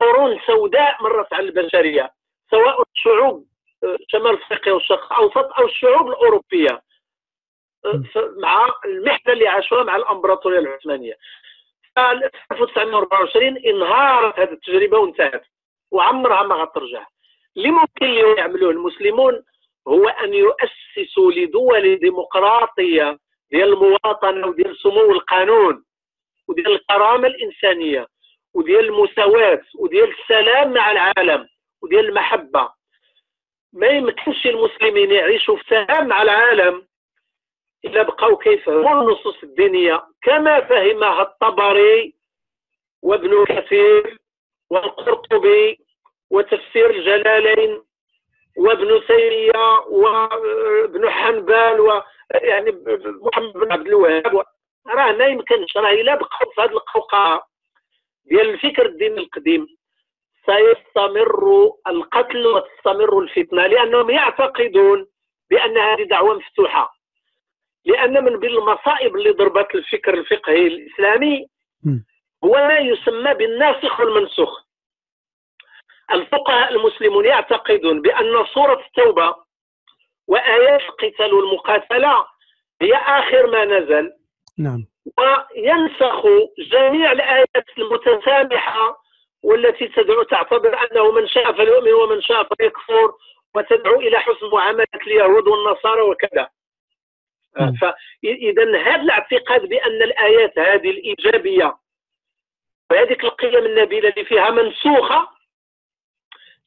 قرون 0.00 0.40
سوداء 0.46 1.02
مرت 1.02 1.32
على 1.32 1.48
البشرية. 1.48 2.10
سواء 2.50 2.82
الشعوب 2.94 3.46
شمال 4.08 4.42
افريقيا 4.42 4.72
والشرق 4.72 5.12
الأوسط 5.12 5.52
أو 5.58 5.66
الشعوب 5.66 6.08
الأوروبية. 6.08 6.82
مع 8.42 8.68
المحنة 8.84 9.32
اللي 9.32 9.48
عاشوها 9.48 9.82
مع 9.82 9.96
الأمبراطورية 9.96 10.58
العثمانية. 10.58 11.14
ف 11.96 11.98
1924 11.98 13.56
انهارت 13.58 14.38
هذه 14.38 14.52
التجربة 14.52 14.98
وانتهت 14.98 15.42
وعمرها 15.90 16.42
ما 16.42 16.54
غترجع. 16.54 17.06
اللي 17.56 17.70
ممكن 17.70 18.06
اليوم 18.06 18.36
يعملوه 18.38 18.70
المسلمون 18.70 19.44
هو 19.88 20.08
أن 20.08 20.34
يؤسسوا 20.34 21.32
لدول 21.32 21.96
ديمقراطية 21.98 23.18
ديال 23.50 23.72
المواطنة 23.72 24.46
وديال 24.46 24.76
سمو 24.76 25.12
القانون 25.12 25.84
وديال 26.48 26.72
الكرامة 26.72 27.26
الإنسانية 27.28 28.06
وديال 28.54 28.84
المساواة 28.84 29.62
وديال 29.78 30.14
السلام 30.20 30.72
مع 30.72 30.90
العالم. 30.92 31.48
وديال 31.84 32.08
المحبه 32.08 32.68
ما 33.72 33.86
يمكنش 33.86 34.46
المسلمين 34.46 35.10
يعيشوا 35.10 35.56
في 35.56 35.64
سلام 35.68 36.06
مع 36.08 36.22
العالم 36.22 36.86
إلا 37.84 38.02
بقاو 38.02 38.36
كيفهموا 38.36 39.02
النصوص 39.02 39.42
الدينيه 39.42 40.04
كما 40.22 40.60
فهمها 40.60 41.22
الطبري 41.22 42.14
وابن 43.02 43.44
كثير 43.44 44.18
والقرطبي 44.70 45.78
وتفسير 46.30 46.90
الجلالين 46.90 47.82
وابن 48.56 49.00
تيمية 49.06 49.78
وابن 49.88 51.10
حنبل 51.10 51.80
و 51.80 52.02
يعني 52.34 52.72
محمد 53.04 53.52
بن 53.52 53.72
عبد 53.72 53.86
الوهاب 53.86 54.44
راه 54.86 55.12
ما 55.12 55.26
يمكنش 55.26 55.76
راه 55.76 55.90
إلا 55.90 56.14
بقاو 56.14 56.50
في 56.54 56.60
هذه 56.60 56.70
القوقعة 56.70 57.46
ديال 58.24 58.48
الفكر 58.50 58.86
الديني 58.86 59.20
القديم. 59.20 59.66
سيستمر 60.46 61.70
القتل 61.86 62.46
وتستمر 62.46 63.18
الفتنة 63.18 63.66
لأنهم 63.66 64.10
يعتقدون 64.10 65.06
بأن 65.50 65.78
هذه 65.78 66.02
دعوة 66.02 66.34
مفتوحة. 66.34 66.94
لأن 67.84 68.24
من 68.24 68.38
بين 68.38 68.50
المصائب 68.50 69.16
اللي 69.16 69.30
ضربت 69.30 69.74
الفكر 69.74 70.14
الفقهي 70.14 70.66
الإسلامي. 70.66 71.46
هو 72.44 72.52
ما 72.52 72.78
يسمى 72.78 73.34
بالناسخ 73.34 74.00
والمنسوخ. 74.00 74.64
الفقهاء 76.12 76.72
المسلمون 76.72 77.24
يعتقدون 77.24 78.02
بأن 78.02 78.46
سوره 78.54 78.84
التوبة 78.86 79.34
وآيات 80.28 80.80
القتال 80.80 81.34
والمقاتلة 81.34 82.26
هي 82.82 82.94
آخر 82.94 83.46
ما 83.46 83.64
نزل. 83.64 84.12
نعم. 84.58 84.86
وينسخ 85.18 86.26
جميع 86.58 87.12
الآيات 87.12 87.64
المتسامحة 87.78 89.03
والتي 89.44 89.88
تدعو 89.88 90.22
تعتبر 90.22 90.78
أنه 90.82 91.10
من 91.12 91.28
شاء 91.28 91.52
فليؤمن 91.52 91.92
ومن 91.92 92.22
شاء 92.22 92.42
فليكفر 92.42 93.12
وتدعو 93.54 94.00
إلى 94.00 94.18
حسن 94.18 94.46
معامله 94.52 94.86
اليهود 95.06 95.48
والنصارى 95.48 96.00
وكذا 96.00 96.48
مم. 97.60 97.72
فاذا 97.72 98.78
هذا 98.82 99.02
الاعتقاد 99.02 99.68
بأن 99.68 100.02
الآيات 100.02 100.58
هذه 100.58 100.90
الإيجابية 100.90 101.76
وهذيك 102.90 103.24
القيم 103.24 103.66
النبيلة 103.66 104.08
اللي 104.08 104.24
فيها 104.24 104.50
منسوخة 104.50 105.28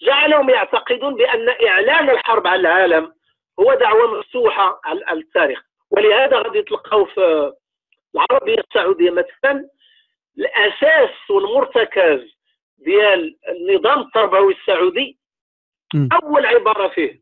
جعلهم 0.02 0.50
يعتقدون 0.50 1.16
بأن 1.16 1.50
إعلان 1.68 2.10
الحرب 2.10 2.48
على 2.48 2.60
العالم 2.60 3.14
هو 3.60 3.74
دعوة 3.74 4.20
مفتوحة 4.20 4.82
على 4.86 5.06
على 5.06 5.20
التاريخ 5.20 5.64
ولهذا 5.92 6.38
غادي 6.38 6.62
تلقاو 6.62 7.06
في 7.06 7.54
العربية 8.16 8.56
السعودية 8.60 9.12
مثلا 9.12 9.70
الأساس 10.38 11.30
والمرتكز 11.30 12.37
ديال 12.78 13.38
النظام 13.50 14.00
التربوي 14.00 14.54
السعودي 14.54 15.18
مم. 15.94 16.10
أول 16.24 16.46
عبارة 16.46 16.88
فيه. 16.88 17.22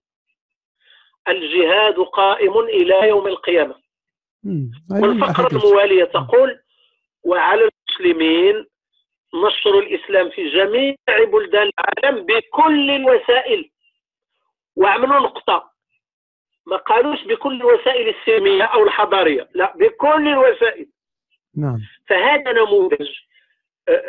الجهاد 1.27 1.99
قائم 1.99 2.59
إلى 2.59 3.07
يوم 3.07 3.27
القيامة. 3.27 3.75
مم. 4.43 4.71
هذه 4.91 5.01
والفقرة. 5.01 5.57
الموالية 5.57 6.03
تقول 6.03 6.59
وعلى 7.23 7.69
المسلمين 7.69 8.65
نشر 9.33 9.79
الإسلام 9.79 10.29
في 10.29 10.49
جميع 10.49 10.95
بلدان 11.07 11.69
العالم 11.79 12.25
بكل 12.25 12.91
الوسائل. 12.91 13.71
وعملوا 14.75 15.19
نقطة. 15.19 15.71
ما 16.65 16.77
قالوش 16.77 17.23
بكل 17.23 17.55
الوسائل 17.55 18.15
السلمية 18.15 18.63
أو 18.63 18.83
الحضارية. 18.83 19.49
لا 19.53 19.73
بكل 19.77 20.27
الوسائل. 20.27 20.87
نعم. 21.57 21.77
فهذا 22.07 22.51
نموذج 22.51 23.09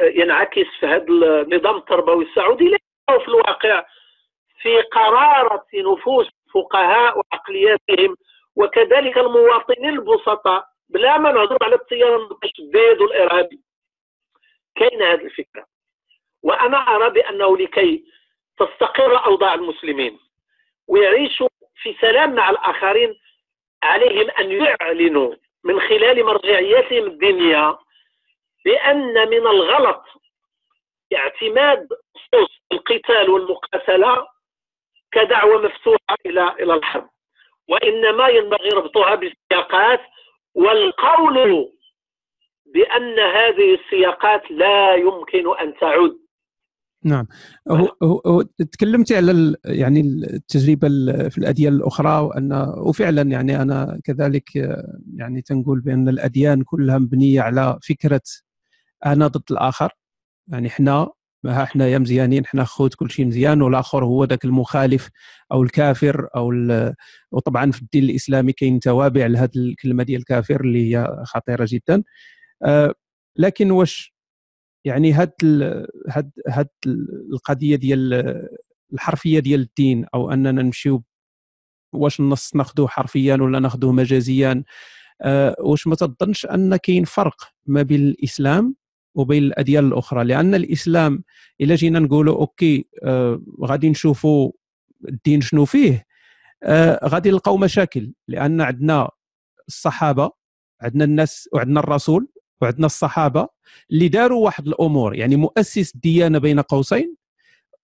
ينعكس 0.00 0.66
في 0.80 0.86
هذا 0.86 1.04
النظام 1.08 1.76
التربوي 1.76 2.24
السعودي. 2.24 2.76
هو 3.10 3.18
في 3.20 3.28
الواقع 3.28 3.84
في 4.62 4.82
قرارة 4.82 5.66
نفوس 5.74 6.28
الفقهاء 6.46 7.18
وعقلياتهم 7.18 8.16
وكذلك 8.56 9.18
المواطنين 9.18 9.88
البسطاء. 9.88 10.64
بلا 10.88 11.18
ما 11.18 11.32
نهضر 11.32 11.56
على 11.62 11.74
التيار 11.74 12.16
المتشدد 12.16 13.00
والإرهابي. 13.00 13.60
كاين 14.76 15.02
هذه 15.02 15.24
الفكرة. 15.24 15.66
وأنا 16.42 16.76
أرى 16.78 17.10
بأنه 17.10 17.56
لكي 17.56 18.04
تستقر 18.58 19.24
أوضاع 19.24 19.54
المسلمين 19.54 20.18
ويعيشوا 20.88 21.48
في 21.82 21.96
سلام 22.00 22.34
مع 22.34 22.50
الآخرين 22.50 23.14
عليهم 23.82 24.30
أن 24.30 24.52
يعلنوا 24.52 25.34
من 25.64 25.80
خلال 25.80 26.24
مرجعياتهم 26.24 27.06
الدينية 27.06 27.78
بأن 28.66 29.28
من 29.30 29.46
الغلط 29.54 30.02
اعتماد 31.16 31.88
نصوص 32.16 32.50
القتال 32.72 33.30
والمقاتلة 33.30 34.26
كدعوة 35.12 35.62
مفتوحة 35.62 36.16
إلى 36.26 36.52
إلى 36.60 36.74
الحرب 36.74 37.08
وإنما 37.68 38.28
ينبغي 38.28 38.68
ربطها 38.68 39.14
بالسياقات 39.14 40.00
والقول 40.54 41.68
بأن 42.74 43.18
هذه 43.18 43.74
السياقات 43.74 44.50
لا 44.50 44.94
يمكن 44.94 45.58
أن 45.60 45.74
تعود. 45.80 46.18
نعم. 47.04 47.26
هو, 47.70 47.88
هو, 48.02 48.42
تكلمت 48.72 49.12
على 49.12 49.56
يعني 49.64 50.00
التجربة 50.00 50.88
ال- 50.88 51.30
في 51.30 51.38
الأديان 51.38 51.72
الأخرى 51.72 52.20
وان 52.20 52.74
وفعلا 52.88 53.22
يعني 53.22 53.62
أنا 53.62 54.00
كذلك 54.04 54.44
يعني 55.16 55.42
تنقول 55.42 55.80
بأن 55.80 56.08
الأديان 56.08 56.62
كلها 56.62 56.98
مبنية 56.98 57.40
على 57.40 57.78
فكرة 57.88 58.20
أنا 59.06 59.26
ضد 59.26 59.42
الآخر. 59.50 59.92
يعني 60.48 60.68
إحنا 60.68 61.08
ها 61.46 61.62
إحنا 61.62 61.88
يا 61.88 61.98
مزيانين 61.98 62.44
إحنا 62.44 62.64
خوت 62.64 62.94
كل 62.94 63.10
شيء 63.10 63.26
مزيان 63.26 63.62
والآخر 63.62 64.04
هو 64.04 64.24
ذاك 64.24 64.44
المخالف 64.44 65.08
أو 65.52 65.62
الكافر 65.62 66.28
أو 66.36 66.52
وطبعا 67.32 67.70
في 67.70 67.82
الدين 67.82 68.04
الإسلامي 68.04 68.52
كاين 68.52 68.80
توابع 68.80 69.26
لهذه 69.26 69.50
الكلمة 69.56 70.02
ديال 70.04 70.20
الكافر 70.20 70.60
اللي 70.60 70.96
هي 70.96 71.16
خطيرة 71.24 71.66
جدا. 71.70 72.02
آه، 72.64 72.94
لكن 73.36 73.70
واش 73.70 74.14
يعني 74.84 75.12
هاد 75.12 75.32
ال- 75.42 75.86
هاد 76.10 76.30
هاد 76.48 76.68
القضية 77.32 77.76
ديال 77.76 78.14
الحرفية 78.92 79.38
ديال 79.40 79.60
الدين 79.60 80.06
أو 80.14 80.32
أننا 80.32 80.52
نمشيو 80.62 81.02
واش 81.94 82.20
النص 82.20 82.56
ناخذوه 82.56 82.88
حرفيا 82.88 83.34
ولا 83.36 83.58
ناخذوه 83.58 83.92
مجازيا؟ 83.92 84.64
آه، 85.22 85.56
واش 85.60 85.86
ما 85.86 85.94
تظنش 85.96 86.46
أن 86.46 86.76
كاين 86.76 87.04
فرق 87.04 87.36
ما 87.66 87.82
بين 87.82 88.00
الإسلام 88.08 88.76
وبين 89.16 89.42
الأديان 89.42 89.86
الأخرى. 89.86 90.24
لأن 90.24 90.54
الإسلام 90.54 91.24
إلا 91.60 91.74
جينا 91.74 91.98
نقولوا 91.98 92.36
أوكي 92.36 92.88
آه، 93.02 93.40
غادي 93.64 93.90
نشوفوا 93.90 94.52
الدين 95.08 95.40
شنو 95.40 95.64
فيه 95.64 96.06
آه، 96.62 97.08
غادي 97.08 97.30
نلقاو 97.30 97.56
مشاكل. 97.56 98.12
لأن 98.28 98.60
عندنا 98.60 99.10
الصحابة 99.68 100.30
عندنا 100.80 101.04
الناس 101.04 101.48
وعندنا 101.52 101.80
الرسول 101.80 102.28
وعندنا 102.62 102.86
الصحابة 102.86 103.48
اللي 103.90 104.08
داروا 104.08 104.44
واحد 104.44 104.66
الأمور. 104.66 105.14
يعني 105.14 105.36
مؤسس 105.36 105.94
الديانة 105.94 106.38
بين 106.38 106.60
قوسين 106.60 107.16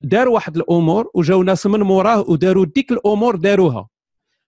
داروا 0.01 0.35
واحد 0.35 0.57
الأمور 0.57 1.11
وجاو 1.15 1.43
ناس 1.43 1.67
من 1.67 1.81
موراه 1.81 2.21
وداروا 2.21 2.65
ديك 2.65 2.93
الأمور 2.93 3.37
داروها. 3.37 3.89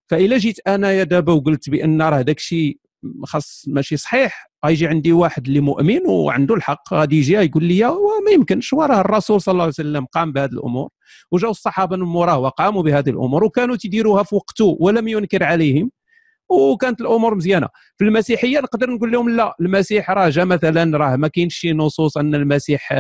فإلا 0.07 0.39
جيت 0.39 0.69
أنايا 0.69 1.05
دابا 1.05 1.33
وقلت 1.33 1.71
بأن 1.71 2.03
راه 2.03 2.23
داك 2.23 2.39
الشيء 2.39 2.79
خاص 3.25 3.65
ماشي 3.69 3.97
صحيح. 3.97 4.51
غيجي 4.67 4.87
عندي 4.87 5.13
واحد 5.13 5.47
اللي 5.47 5.61
مؤمن 5.61 6.07
وعنده 6.07 6.55
الحق 6.55 6.95
غادي 6.95 7.19
يجي 7.19 7.33
يقول 7.35 7.65
لي 7.65 7.87
وما 7.87 8.31
يمكنش. 8.35 8.73
وراه 8.73 9.01
الرسول 9.01 9.41
صلى 9.41 9.53
الله 9.53 9.63
عليه 9.63 9.73
وسلم 9.73 10.07
قام 10.07 10.33
بهذه 10.33 10.51
الأمور 10.53 10.89
وجاو 11.31 11.51
الصحابة 11.51 11.97
من 11.97 12.03
موراه 12.03 12.39
وقاموا 12.39 12.83
بهذه 12.83 13.11
الأمور 13.11 13.45
وكانوا 13.45 13.77
تيديروها 13.77 14.23
في 14.23 14.35
وقته 14.35 14.77
ولم 14.81 15.09
ينكر 15.09 15.45
عليهم 15.45 15.91
وكانت 16.49 17.01
الأمور 17.01 17.35
مزيانة. 17.35 17.69
في 17.99 18.05
المسيحية 18.05 18.61
نقدر 18.61 18.91
نقول 18.91 19.13
لهم 19.13 19.29
لا 19.31 19.55
المسيح 19.61 20.11
راه 20.11 20.33
مثلا 20.37 20.99
راه 20.99 21.17
ما 21.17 21.29
كاينش 21.29 21.55
شي 21.55 21.73
نصوص 21.73 22.17
أن 22.17 22.35
المسيح 22.35 22.93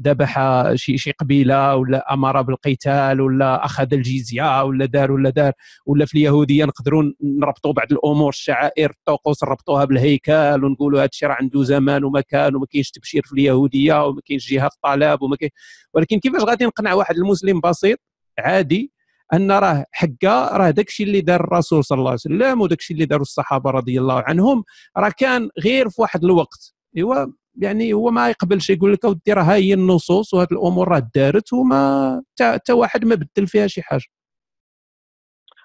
ذبح 0.00 0.38
شي 0.74 0.98
شي 0.98 1.10
قبيلة 1.12 1.76
ولا 1.76 2.14
أمر 2.14 2.42
بالقتال 2.42 3.20
ولا 3.20 3.64
أخذ 3.64 3.94
الجزية 3.94 4.64
ولا 4.64 4.86
دار 4.86 5.12
ولا 5.12 5.30
دار 5.30 5.52
ولا 5.86 6.04
في 6.04 6.14
اليهودية 6.14 6.64
نقدروا 6.64 7.12
نربطوا 7.22 7.72
بعض 7.72 7.92
الأمور 7.92 8.28
الشعائر 8.28 8.90
الطقوس 8.90 9.44
نربطوها 9.44 9.84
بالهيكل 9.84 10.64
ونقولوا 10.64 11.00
هذا 11.00 11.08
الشيء 11.12 11.28
راه 11.28 11.36
عنده 11.40 11.64
زمان 11.64 12.04
ومكان 12.04 12.56
وما 12.56 12.66
كاينش 12.66 12.90
تبشير 12.90 13.22
في 13.26 13.32
اليهودية 13.32 14.06
وما 14.06 14.20
كاينش 14.26 14.50
جهاد 14.52 14.70
طلب 14.82 15.22
وما 15.22 15.36
كاين. 15.36 15.50
ولكن 15.94 16.18
كيفاش 16.18 16.42
غادي 16.42 16.64
نقنع 16.66 16.92
واحد 16.94 17.16
المسلم 17.16 17.60
بسيط 17.60 17.98
عادي 18.38 18.92
أن 19.32 19.52
راه 19.52 19.84
حقا 19.92 20.56
راه 20.56 20.70
داكشي 20.70 21.02
اللي 21.02 21.20
دار 21.20 21.40
الرسول 21.40 21.84
صلى 21.84 21.98
الله 21.98 22.10
عليه 22.10 22.20
وسلم 22.20 22.60
وداكشي 22.60 22.94
اللي 22.94 23.04
داروا 23.04 23.22
الصحابة 23.22 23.70
رضي 23.70 24.00
الله 24.00 24.22
عنهم 24.26 24.64
راه 24.96 25.12
كان 25.18 25.48
غير 25.64 25.88
في 25.88 26.02
واحد 26.02 26.24
الوقت. 26.24 26.74
أيوا 26.96 27.26
يعني 27.60 27.92
هو 27.92 28.10
ما 28.10 28.30
يقبلش 28.30 28.70
يقول 28.70 28.92
لك 28.92 29.04
أودي 29.04 29.32
راه 29.32 29.42
هاي 29.42 29.74
النصوص 29.74 30.34
وهذه 30.34 30.48
الأمور 30.52 30.88
راه 30.88 31.02
دارت 31.14 31.52
وما 31.52 32.22
حتى 32.40 32.72
واحد 32.72 33.04
ما 33.04 33.14
بدل 33.14 33.46
فيها 33.46 33.66
شي 33.66 33.82
حاجة 33.82 34.06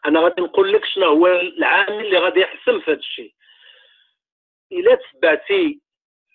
أنا 0.06 0.20
غادي 0.20 0.42
نقول 0.42 0.74
لك 0.74 0.82
شنو 0.86 1.06
هو 1.06 1.28
العامل 1.28 2.06
اللي 2.06 2.18
غادي 2.18 2.40
يحسم 2.40 2.80
في 2.80 2.92
هذا 2.92 3.00
الشيء 3.00 3.34
إلا 4.72 4.98
تبعتي 5.14 5.82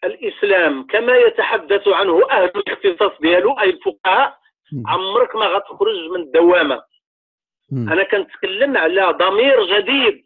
الإسلام 0.04 0.86
كما 0.86 1.16
يتحدث 1.16 1.88
عنه 1.88 2.30
أهل 2.30 2.44
الاختصاص 2.56 3.20
ديالو 3.20 3.52
أي 3.60 3.70
الفقهاء. 3.70 4.40
عمرك 4.86 5.36
ما 5.36 5.46
غتخرج 5.46 6.10
من 6.14 6.20
الدوامة 6.20 6.82
مم. 7.72 7.88
أنا 7.92 8.04
كنتكلم 8.04 8.76
على 8.76 9.02
ضمير 9.02 9.78
جديد 9.78 10.24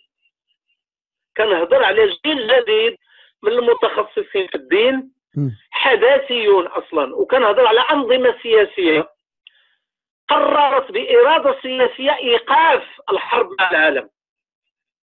كنهضر 1.36 1.84
على 1.84 2.06
جيل 2.26 2.48
جديد 2.48 2.96
من 3.42 3.52
المتخصصين 3.52 4.46
في 4.46 4.54
الدين. 4.54 5.13
حداثيون 5.70 6.66
أصلا. 6.66 7.16
وكنهضر 7.16 7.66
على 7.66 7.80
أنظمة 7.80 8.34
سياسية. 8.42 9.08
قررت 10.28 10.92
بإرادة 10.92 11.60
سياسية 11.62 12.16
إيقاف 12.16 12.82
الحرب 13.12 13.50
مع 13.60 13.70
العالم. 13.70 14.10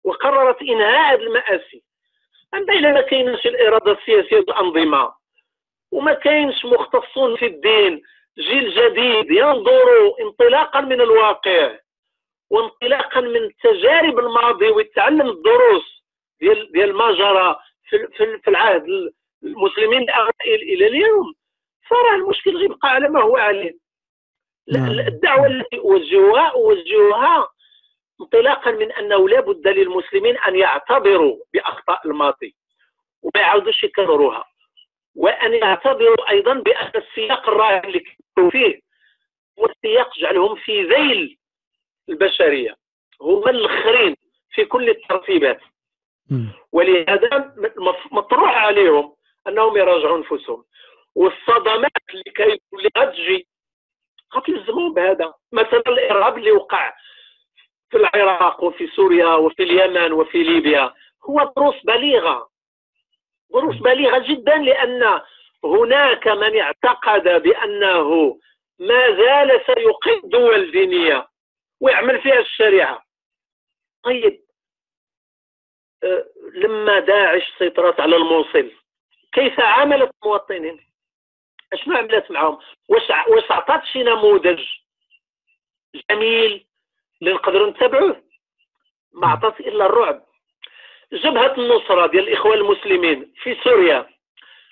وقررت 0.03 0.61
إنهاء 0.61 1.13
هذه 1.13 1.21
المآسي. 1.21 1.83
اما 2.53 2.73
الا 2.73 2.91
ما 2.91 3.01
كاينش 3.01 3.45
الإرادة 3.45 3.91
السياسية 3.91 4.37
والأنظمة؟ 4.37 5.13
وما 5.91 6.13
كاينش 6.13 6.65
مختصون 6.65 7.35
في 7.35 7.45
الدين. 7.45 8.01
جيل 8.39 8.69
جديد. 8.71 9.31
ينظر 9.31 10.13
انطلاقا 10.21 10.81
من 10.81 11.01
الواقع. 11.01 11.77
وانطلاقا 12.49 13.21
من 13.21 13.51
تجارب 13.63 14.19
الماضي. 14.19 14.69
ويتعلم 14.69 15.29
الدروس 15.29 16.03
ديال 16.39 16.71
ديال 16.71 16.95
ما 16.95 17.11
جرى 17.11 17.59
في 18.43 18.47
العهد 18.47 19.13
المسلمين 19.43 20.05
إلى 20.45 20.87
اليوم. 20.87 21.33
فراه 21.89 22.15
المشكل 22.15 22.57
غيبقى 22.57 22.89
على 22.89 23.09
ما 23.09 23.21
هو 23.21 23.37
عليه. 23.37 23.77
نعم. 24.73 24.99
الدعوة 24.99 25.47
التي 25.47 25.77
اوجهها 25.79 26.47
أوجهها 26.47 27.47
انطلاقا 28.21 28.71
من 28.71 28.91
أنه 28.91 29.29
لا 29.29 29.39
بد 29.39 29.67
للمسلمين 29.67 30.37
أن 30.37 30.55
يعتبروا 30.55 31.37
بأخطاء 31.53 32.07
الماضي 32.07 32.55
وما 33.21 33.41
يعاودوش 33.41 33.83
يكرروها. 33.83 34.43
وأن 35.15 35.53
يعتبروا 35.53 36.29
أيضا 36.29 36.53
بأن 36.53 36.91
السياق 36.95 37.49
الراهن 37.49 37.85
اللي 37.85 38.03
كانوا 38.35 38.49
فيه 38.51 38.79
هو 39.59 39.65
السياق 39.65 40.17
جعلهم 40.19 40.55
في 40.55 40.83
ذيل 40.83 41.37
البشرية. 42.09 42.75
هما 43.21 43.49
الاخرين 43.49 44.15
في 44.49 44.65
كل 44.65 44.89
الترتيبات. 44.89 45.61
ولهذا 46.71 47.55
مطروح 48.11 48.57
عليهم 48.57 49.13
أنهم 49.47 49.77
يراجعوا 49.77 50.17
أنفسهم. 50.17 50.63
والصدمات 51.15 51.91
اللي 52.13 52.23
كي 52.35 52.61
اللي 52.73 52.89
غتجي 52.97 53.47
غتلزمهم 54.35 54.93
بهذا. 54.93 55.33
مثلا 55.51 55.83
الإرهاب 55.87 56.37
اللي 56.37 56.51
وقع 56.51 56.93
في 57.89 57.97
العراق 57.97 58.63
وفي 58.63 58.87
سوريا 58.87 59.27
وفي 59.27 59.63
اليمن 59.63 60.11
وفي 60.11 60.43
ليبيا 60.43 60.93
هو 61.29 61.53
دروس 61.57 61.75
بليغة. 61.83 62.49
دروس 63.53 63.75
بليغة 63.75 64.17
جدا 64.17 64.55
لأن 64.57 65.21
هناك 65.63 66.27
من 66.27 66.59
اعتقد 66.59 67.23
بأنه 67.41 68.39
ما 68.79 69.07
زال 69.17 69.61
سيقيم 69.65 70.21
دول 70.29 70.71
دينية 70.71 71.27
ويعمل 71.81 72.21
فيها 72.21 72.39
الشريعة. 72.39 73.03
طيب 74.03 74.41
أه، 76.03 76.25
لما 76.53 76.99
داعش 76.99 77.53
سيطرت 77.57 77.99
على 77.99 78.15
الموصل 78.15 78.71
كيف 79.37 79.59
عاملت 79.59 80.11
المواطنين؟ 80.23 80.79
اشنو 81.73 81.97
عملت 81.97 82.31
معهم 82.31 82.57
واش 82.89 83.03
واش 83.27 83.51
عطات 83.51 83.85
شي 83.85 84.03
نموذج 84.03 84.63
جميل 86.11 86.65
اللي 87.21 87.33
نقدروا 87.33 87.69
نتبعوه؟ 87.69 88.23
ما 89.13 89.27
عطات 89.27 89.59
إلا 89.59 89.85
الرعب. 89.85 90.23
جبهة 91.13 91.53
النصرة 91.57 92.07
ديال 92.07 92.27
الاخوان 92.27 92.57
المسلمين 92.57 93.33
في 93.43 93.57
سوريا 93.63 94.09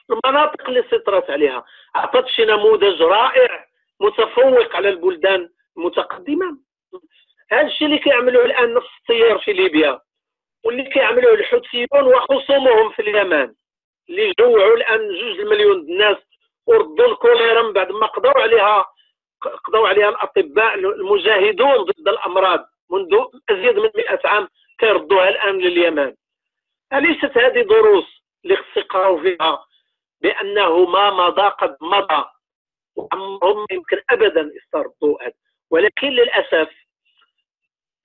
المناطق 0.09 0.67
اللي 0.67 0.83
سيطرت 0.89 1.29
عليها 1.29 1.65
عطات 1.95 2.27
شي 2.27 2.45
نموذج 2.45 3.01
رائع 3.01 3.67
متفوق 3.99 4.75
على 4.75 4.89
البلدان 4.89 5.49
المتقدمة. 5.77 6.57
هذا 7.51 7.67
الشيء 7.67 7.87
اللي 7.87 7.99
كيعملوه 7.99 8.45
الآن 8.45 8.73
نفس 8.73 8.89
التيار 9.01 9.39
في 9.39 9.53
ليبيا 9.53 10.01
واللي 10.63 10.83
كيعملوه 10.83 11.33
الحوثيون 11.33 12.03
وخصومهم 12.03 12.91
في 12.91 13.01
اليمن. 13.01 13.53
اللي 14.09 14.33
جوعوا 14.39 14.75
الآن 14.75 14.99
جوج 14.99 15.39
المليون 15.39 15.85
د 15.85 15.89
الناس 15.89 16.17
وردوا 16.67 17.05
الكوليرا 17.05 17.61
من 17.61 17.73
بعد 17.73 17.91
ما 17.91 18.07
قضوا 18.07 18.41
عليها 18.41 18.85
قضوا 19.41 19.87
عليها 19.87 20.09
الأطباء 20.09 20.73
المجاهدون 20.75 21.77
ضد 21.77 22.07
الأمراض 22.07 22.69
منذ 22.91 23.25
أزيد 23.49 23.79
من 23.79 23.89
100 23.95 24.19
عام 24.25 24.47
كيردوها 24.79 25.29
الآن 25.29 25.57
لليمن. 25.57 26.13
أليست 26.93 27.37
هذه 27.37 27.61
دروس 27.61 28.23
اللي 28.45 28.55
خص 28.57 28.79
فيها 29.21 29.65
بانه 30.21 30.85
ما 30.85 31.09
مضى 31.11 31.41
قد 31.47 31.77
مضى 31.81 32.25
وعمرهم 32.95 33.65
يمكن 33.71 34.01
ابدا 34.09 34.51
يستردوا 34.55 35.17
ولكن 35.71 36.07
للأسف 36.07 36.69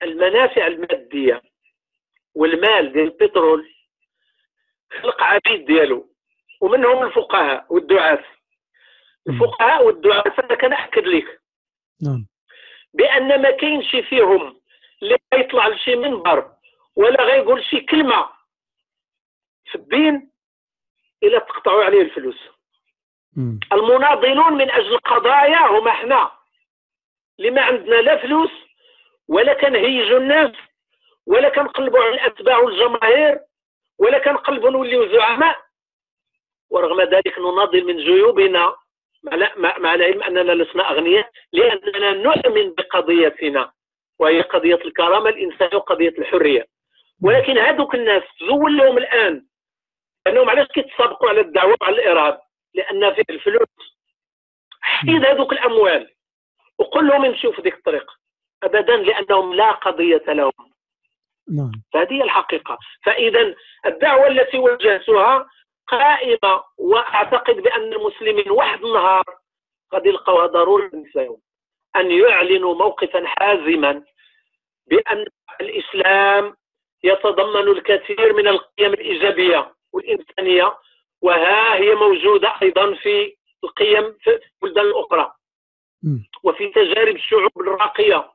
المنافع 0.03 0.67
المادية 0.67 1.41
والمال 2.35 2.91
ديال 2.93 3.03
البترول 3.03 3.69
خلق 5.01 5.23
عبيد 5.23 5.65
ديالو 5.65 6.09
ومنهم 6.61 7.03
الفقهاء 7.03 7.65
والدعاة. 7.69 8.23
الفقهاء 9.29 9.85
والدعاة 9.85 10.33
أنا 10.39 10.55
كنأكد 10.55 11.07
لك. 11.07 11.41
نعم. 12.01 12.27
بأن 12.93 13.41
ما 13.41 13.51
كاينش 13.51 13.95
فيهم 13.95 14.61
اللي 15.03 15.17
غيطلع 15.33 15.67
لشي 15.67 15.95
منبر 15.95 16.51
ولا 16.95 17.23
غيقول 17.23 17.63
شي 17.63 17.81
كلمة 17.81 18.29
في 19.65 19.75
الدين 19.75 20.31
إلا 21.23 21.39
تقطعوا 21.39 21.83
عليه 21.83 22.01
الفلوس. 22.01 22.39
مم. 23.37 23.59
المناضلون 23.73 24.53
من 24.53 24.71
أجل 24.71 24.97
قضايا 24.97 25.67
هما 25.67 25.91
إحنا. 25.91 26.31
اللي 27.39 27.51
ما 27.51 27.61
عندنا 27.61 27.95
لا 27.95 28.17
فلوس 28.17 28.51
ولا 29.27 29.53
كنهيجوا 29.53 30.17
الناس 30.19 30.51
ولا 31.25 31.49
كنقلبوا 31.49 31.99
على 31.99 32.09
الأتباع 32.13 32.57
والجماهير 32.57 33.39
ولا 34.01 34.17
كنقلبوا 34.17 34.69
نوليو 34.69 35.07
زعماء. 35.13 35.57
ورغم 36.69 37.01
ذلك 37.01 37.39
نناضل 37.39 37.85
من 37.85 37.97
جيوبنا 37.97 38.75
مع 39.57 39.95
العلم 39.95 40.23
أننا 40.23 40.51
لسنا 40.51 40.91
أغنياء 40.91 41.29
لأننا 41.53 42.11
نؤمن 42.11 42.73
بقضيتنا 42.73 43.71
وهي 44.19 44.41
قضية 44.41 44.79
الكرامة 44.85 45.29
الانسانيه 45.29 45.75
وقضية 45.75 46.09
الحرية. 46.17 46.67
ولكن 47.23 47.57
هذوك 47.57 47.95
الناس 47.95 48.23
زول 48.47 48.77
لهم 48.77 48.97
الآن 48.97 49.45
أنهم 50.27 50.49
علاش 50.49 50.67
كيتسابقوا 50.67 51.29
على 51.29 51.41
الدعوة 51.41 51.77
على 51.81 51.95
الإرهاب؟ 51.95 52.41
لأن 52.73 53.13
فيه 53.13 53.23
الفلوس. 53.29 53.67
حيد 54.81 55.25
هذوك 55.25 55.53
الأموال. 55.53 56.13
وقل 56.77 57.07
لهم 57.07 57.25
يمشوا 57.25 57.51
في 57.51 57.61
ذيك 57.61 57.73
الطريق. 57.73 58.11
ابدا 58.63 58.97
لأنهم 58.97 59.53
لا 59.53 59.71
قضية 59.71 60.23
لهم. 60.27 60.51
نعم. 61.49 61.71
فهذه 61.93 62.13
هي 62.13 62.23
الحقيقة. 62.23 62.77
فإذا 63.03 63.55
الدعوة 63.85 64.27
التي 64.27 64.57
وجهتها 64.57 65.49
قائمة 65.87 66.63
وأعتقد 66.77 67.55
بأن 67.55 67.93
المسلمين 67.93 68.51
واحد 68.51 68.83
النهار 68.83 69.23
قد 69.91 70.05
يلقوها 70.05 70.45
ضروري 70.45 70.89
لهم 71.15 71.37
أن 71.95 72.11
يعلنوا 72.11 72.75
موقفا 72.75 73.23
حازما 73.25 74.03
بأن 74.87 75.25
الإسلام 75.61 76.55
يتضمن 77.03 77.67
الكثير 77.67 78.33
من 78.33 78.47
القيم 78.47 78.93
الإيجابية 78.93 79.73
والإنسانية 79.93 80.77
وها 81.21 81.75
هي 81.75 81.95
موجودة 81.95 82.53
أيضا 82.61 82.93
في 82.93 83.35
القيم 83.63 84.17
في 84.21 84.39
البلدان 84.63 84.85
الأخرى. 84.85 85.33
وفي 86.43 86.67
تجارب 86.67 87.15
الشعوب 87.15 87.51
الراقية 87.59 88.31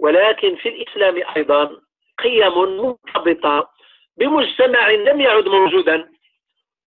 ولكن 0.00 0.56
في 0.56 0.68
الإسلام 0.68 1.22
أيضا 1.36 1.80
قيم 2.18 2.52
مرتبطة 2.52 3.70
بمجتمع 4.16 4.90
لم 4.90 5.20
يعد 5.20 5.48
موجودا 5.48 6.12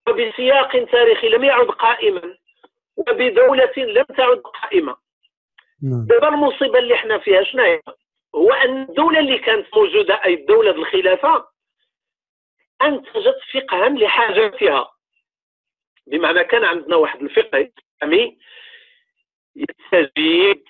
وبسياق 0.08 0.84
تاريخي 0.84 1.28
لم 1.28 1.44
يعد 1.44 1.66
قائما 1.66 2.36
وبدولة 2.96 3.72
لم 3.76 4.04
تعد 4.04 4.38
قائمة. 4.38 4.96
نعم. 5.82 6.06
دابا 6.08 6.28
المصيبة 6.28 6.78
اللي 6.78 6.94
إحنا 6.94 7.18
فيها 7.18 7.44
شنو 7.44 7.62
هي؟ 7.62 7.80
هو 8.34 8.52
أن 8.52 8.82
الدولة 8.82 9.18
اللي 9.18 9.38
كانت 9.38 9.66
موجودة 9.76 10.14
أي 10.24 10.34
الدولة 10.34 10.70
الخلافة 10.70 11.46
أنتجت 12.82 13.38
فقها 13.54 13.88
لحاجاتها 13.88 14.90
بمعنى 16.06 16.44
كان 16.44 16.64
عندنا 16.64 16.96
واحد 16.96 17.22
الفقه 17.22 17.70
إسلامي 18.02 18.38
يستجيب 19.56 20.64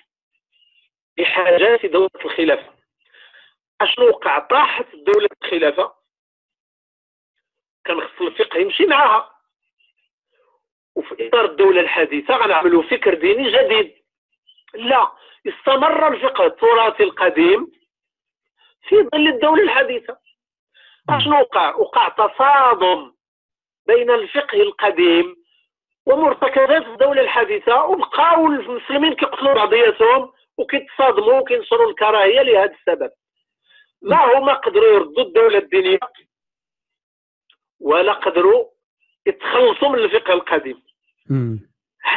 لحاجات 1.19 1.85
دولة 1.85 2.09
الخلافة. 2.25 2.73
أشنو 3.81 4.07
وقع؟ 4.07 4.39
طاحت 4.39 4.85
دولة 4.95 5.29
الخلافة. 5.43 5.93
كان 7.85 8.01
خص 8.01 8.21
الفقه 8.21 8.59
يمشي 8.59 8.85
معها 8.85 9.31
وفي 10.95 11.27
إطار 11.27 11.45
الدولة 11.45 11.81
الحديثة 11.81 12.35
غنعملوا 12.35 12.83
فكر 12.83 13.13
ديني 13.13 13.51
جديد. 13.51 13.95
لا 14.73 15.11
استمر 15.47 16.13
الفقه 16.13 16.45
التراثي 16.45 17.03
القديم 17.03 17.71
في 18.87 18.95
ظل 18.95 19.27
الدولة 19.27 19.63
الحديثة 19.63 20.17
أشنو 21.09 21.39
وقع؟ 21.39 21.75
وقع 21.75 22.09
تصادم 22.09 23.13
بين 23.85 24.11
الفقه 24.11 24.61
القديم 24.61 25.35
ومرتكزات 26.05 26.85
الدولة 26.87 27.21
الحديثة 27.21 27.83
وبقاو 27.85 28.47
المسلمين 28.47 29.13
كيقتلوا 29.13 29.53
بعضياتهم. 29.53 30.31
وكيتصادموا 30.59 31.39
وكينشروا 31.39 31.89
الكراهية 31.89 32.41
لهذا 32.41 32.73
السبب. 32.79 33.11
ما 34.01 34.37
هما 34.37 34.53
قدروا 34.53 34.93
يردوا 34.93 35.23
الدولة 35.23 35.57
الدينية؟ 35.57 35.99
ولا 37.79 38.13
قدروا 38.13 38.65
يتخلصوا 39.25 39.89
من 39.89 39.99
الفقه 39.99 40.33
القديم. 40.33 40.83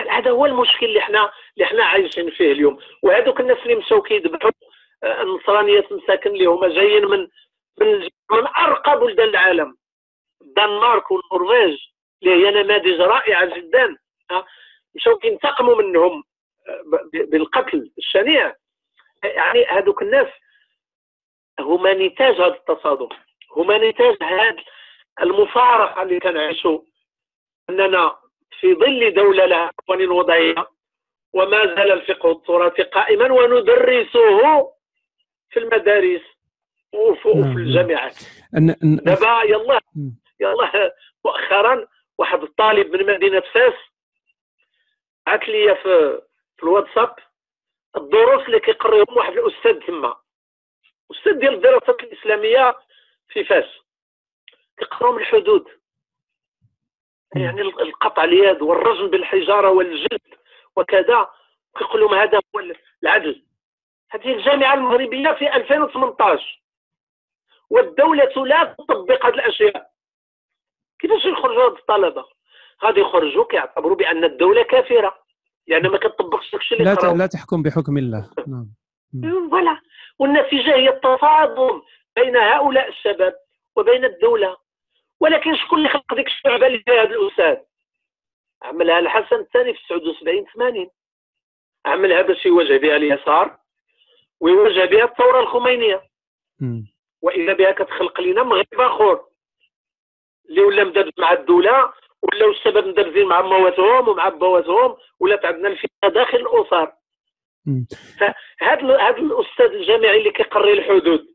هذا 0.08 0.30
هو 0.30 0.46
المشكل 0.46 0.86
اللي 0.86 0.98
إحنا 0.98 1.32
اللي 1.54 1.64
إحنا 1.66 1.84
عايشين 1.84 2.30
فيه 2.30 2.52
اليوم؟ 2.52 2.78
وهذوك 3.02 3.40
الناس 3.40 3.58
اللي 3.62 3.74
مشاو 3.74 4.02
كيذبحوا 4.02 4.50
آه، 5.04 5.22
النصرانيات 5.22 5.92
مساكن 5.92 6.30
اللي 6.30 6.44
هما 6.46 6.68
جايين 6.68 7.04
من 7.04 7.28
من 7.80 8.00
من 8.30 8.46
أرقى 8.58 9.00
بلدان 9.00 9.28
العالم. 9.28 9.76
الدنمارك 10.42 11.10
والنرويج 11.10 11.78
اللي 12.22 12.46
هي 12.46 12.50
نماذج 12.62 13.00
رائعة 13.00 13.56
جدا 13.56 13.96
ها، 14.30 14.44
مشاو 14.94 15.18
كينتقموا 15.18 15.82
منهم. 15.82 16.12
آه، 16.12 16.22
بالقتل 17.12 17.92
الشنيع 17.98 18.54
يعني 19.24 19.64
هذوك 19.64 20.02
الناس 20.02 20.28
هما 21.60 21.94
نتاج 21.94 22.34
هذا 22.34 22.46
التصادم 22.46 23.08
هما 23.56 23.78
نتاج 23.78 24.16
هذا 24.22 24.56
المفارقة 25.22 26.02
اللي 26.02 26.20
كنعيشوا 26.20 26.80
أننا 27.70 28.16
في 28.60 28.74
ظل 28.74 29.14
دولة 29.14 29.46
لها 29.46 29.70
قوانين 29.86 30.10
وضعية 30.10 30.66
وما 31.32 31.66
زال 31.66 31.92
الفقه 31.92 32.32
التراثي 32.32 32.82
قائما 32.82 33.32
وندرسه 33.32 34.72
في 35.50 35.58
المدارس 35.58 36.22
وفي, 36.92 37.28
نعم، 37.28 37.40
نعم. 37.40 37.58
الجامعات 37.58 38.16
دابا 38.82 39.42
يلا. 39.42 39.80
يلا 40.40 40.92
مؤخرا 41.24 41.86
واحد 42.18 42.42
الطالب 42.42 42.96
من 42.96 43.14
مدينة 43.14 43.40
فاس 43.40 43.74
بعث 45.26 45.42
لي 45.48 45.76
في 45.82 46.20
في 46.62 46.68
الواتساب 46.68 47.14
الدروس 47.96 48.46
اللي 48.46 48.60
كيقريهم 48.60 49.16
واحد 49.16 49.32
الأستاذ 49.32 49.80
تما. 49.86 50.16
أستاذ 51.10 51.32
ديال 51.32 51.54
الدراسات 51.54 52.00
الإسلامية 52.00 52.76
في 53.28 53.44
فاس. 53.44 53.64
كيقراهم 54.78 55.18
الحدود. 55.18 55.68
يعني 57.36 57.60
القطع 57.60 58.24
اليد 58.24 58.62
والرجم 58.62 59.10
بالحجارة 59.10 59.70
والجلد 59.70 60.34
وكذا 60.76 61.30
كيقول 61.78 62.00
لهم 62.00 62.14
هذا 62.14 62.40
هو 62.56 62.60
العدل. 63.02 63.44
هذه 64.10 64.32
الجامعة 64.34 64.74
المغربية 64.74 65.32
في 65.32 65.56
2018 65.56 66.62
والدولة 67.70 68.46
لا 68.46 68.64
تطبق 68.64 69.26
هذه 69.26 69.34
الأشياء. 69.34 69.90
كيفاش 70.98 71.24
يخرجوا 71.24 71.64
هاد 71.64 71.72
الطلبة؟ 71.72 72.24
غادي 72.84 73.00
يخرجوا 73.00 73.44
كيعتبروا 73.44 73.96
بأن 73.96 74.24
الدولة 74.24 74.62
كافرة. 74.62 75.22
لأن 75.66 75.88
ما 75.88 75.98
كتطبقش 75.98 76.41
داكشي 76.52 76.74
اللي 76.74 76.84
لا 76.84 77.14
لا 77.14 77.26
تحكم 77.26 77.62
بحكم 77.62 77.98
الله. 77.98 78.30
نعم. 78.52 78.68
فوالا. 79.50 79.80
والنتيجة 80.18 80.74
هي 80.74 80.88
التصادم 80.88 81.82
بين 82.16 82.36
هؤلاء 82.36 82.88
الشباب 82.88 83.34
وبين 83.76 84.04
الدولة. 84.04 84.56
ولكن 85.20 85.56
شكون 85.56 85.78
اللي 85.78 85.88
خلق 85.88 86.14
ديك 86.14 86.26
الشعبة 86.26 86.66
اللي 86.66 86.78
فيها 86.78 87.02
هذا 87.02 87.14
الأستاذ؟ 87.14 87.56
عملها 88.62 88.98
الحسن 88.98 89.36
الثاني 89.36 89.74
في 89.74 89.80
79 89.88 90.44
80 90.54 90.90
عملها 91.86 92.22
باش 92.22 92.46
يواجه 92.46 92.78
بها 92.78 92.96
اليسار 92.96 93.58
ويواجه 94.40 94.84
بها 94.84 95.04
الثورة 95.04 95.40
الخمينية. 95.40 96.02
وإذا 97.22 97.52
بها 97.52 97.72
كتخلق 97.72 98.20
لنا 98.20 98.42
مغرب 98.42 98.80
آخر. 98.80 99.24
اللي 100.48 100.60
ولا 100.60 100.84
مدبز 100.84 101.12
مع 101.18 101.32
الدولة 101.32 101.92
ولاو 102.22 102.50
الشباب 102.50 102.86
مدبزين 102.86 103.26
مع 103.26 103.40
مواتهم 103.42 104.08
ومع 104.08 104.28
بواتهم 104.28 104.96
ولات 105.20 105.44
عندنا 105.44 105.68
الفتنة 105.68 106.10
داخل 106.10 106.36
الأسر. 106.38 106.92
هذا 108.60 109.18
الأستاذ 109.18 109.66
الجامعي 109.66 110.18
اللي 110.18 110.30
كيقري 110.30 110.72
الحدود 110.72 111.26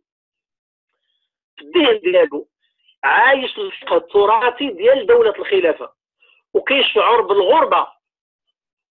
في 1.57 1.61
الذهن 1.65 1.99
ديالو 1.99 2.47
عايش 3.03 3.57
الفقه 3.57 3.97
التراثي 3.97 4.69
ديال 4.69 5.05
دولة 5.07 5.29
الخلافة 5.39 5.91
وكيشعر 6.53 7.21
بالغربة 7.21 7.87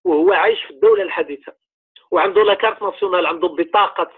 وهو 0.04 0.32
عايش 0.32 0.62
في 0.62 0.70
الدولة 0.70 1.02
الحديثة 1.02 1.52
وعنده 2.10 2.42
لاكارت 2.42 2.82
ناسيونال 2.82 3.26
عنده 3.26 3.48
بطاقة 3.48 4.10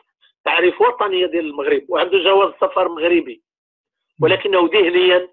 تعريف 0.45 0.81
وطنية 0.81 1.27
ديال 1.27 1.45
المغرب 1.47 1.83
وعنده 1.88 2.19
جواز 2.19 2.53
سفر 2.61 2.88
مغربي 2.88 3.43
ولكنه 4.23 4.69
ذهنيا 4.73 5.29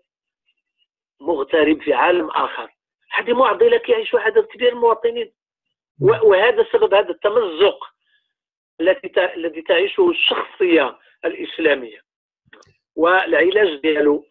مغترب 1.21 1.81
في 1.81 1.93
عالم 1.93 2.29
آخر. 2.29 2.69
هذه 3.11 3.33
معضله 3.33 3.77
كيعيشها 3.77 4.19
عدد 4.19 4.45
كبير 4.45 4.71
من 4.71 4.77
المواطنين. 4.77 5.33
وهذا 6.01 6.65
سبب 6.71 6.93
هذا 6.93 7.09
التمزق 7.09 7.85
الذي 8.81 9.11
الذي 9.17 9.61
تعيشه 9.61 10.09
الشخصية 10.09 10.97
الإسلامية. 11.25 12.01
والعلاج 12.95 13.81
ديالو 13.81 14.25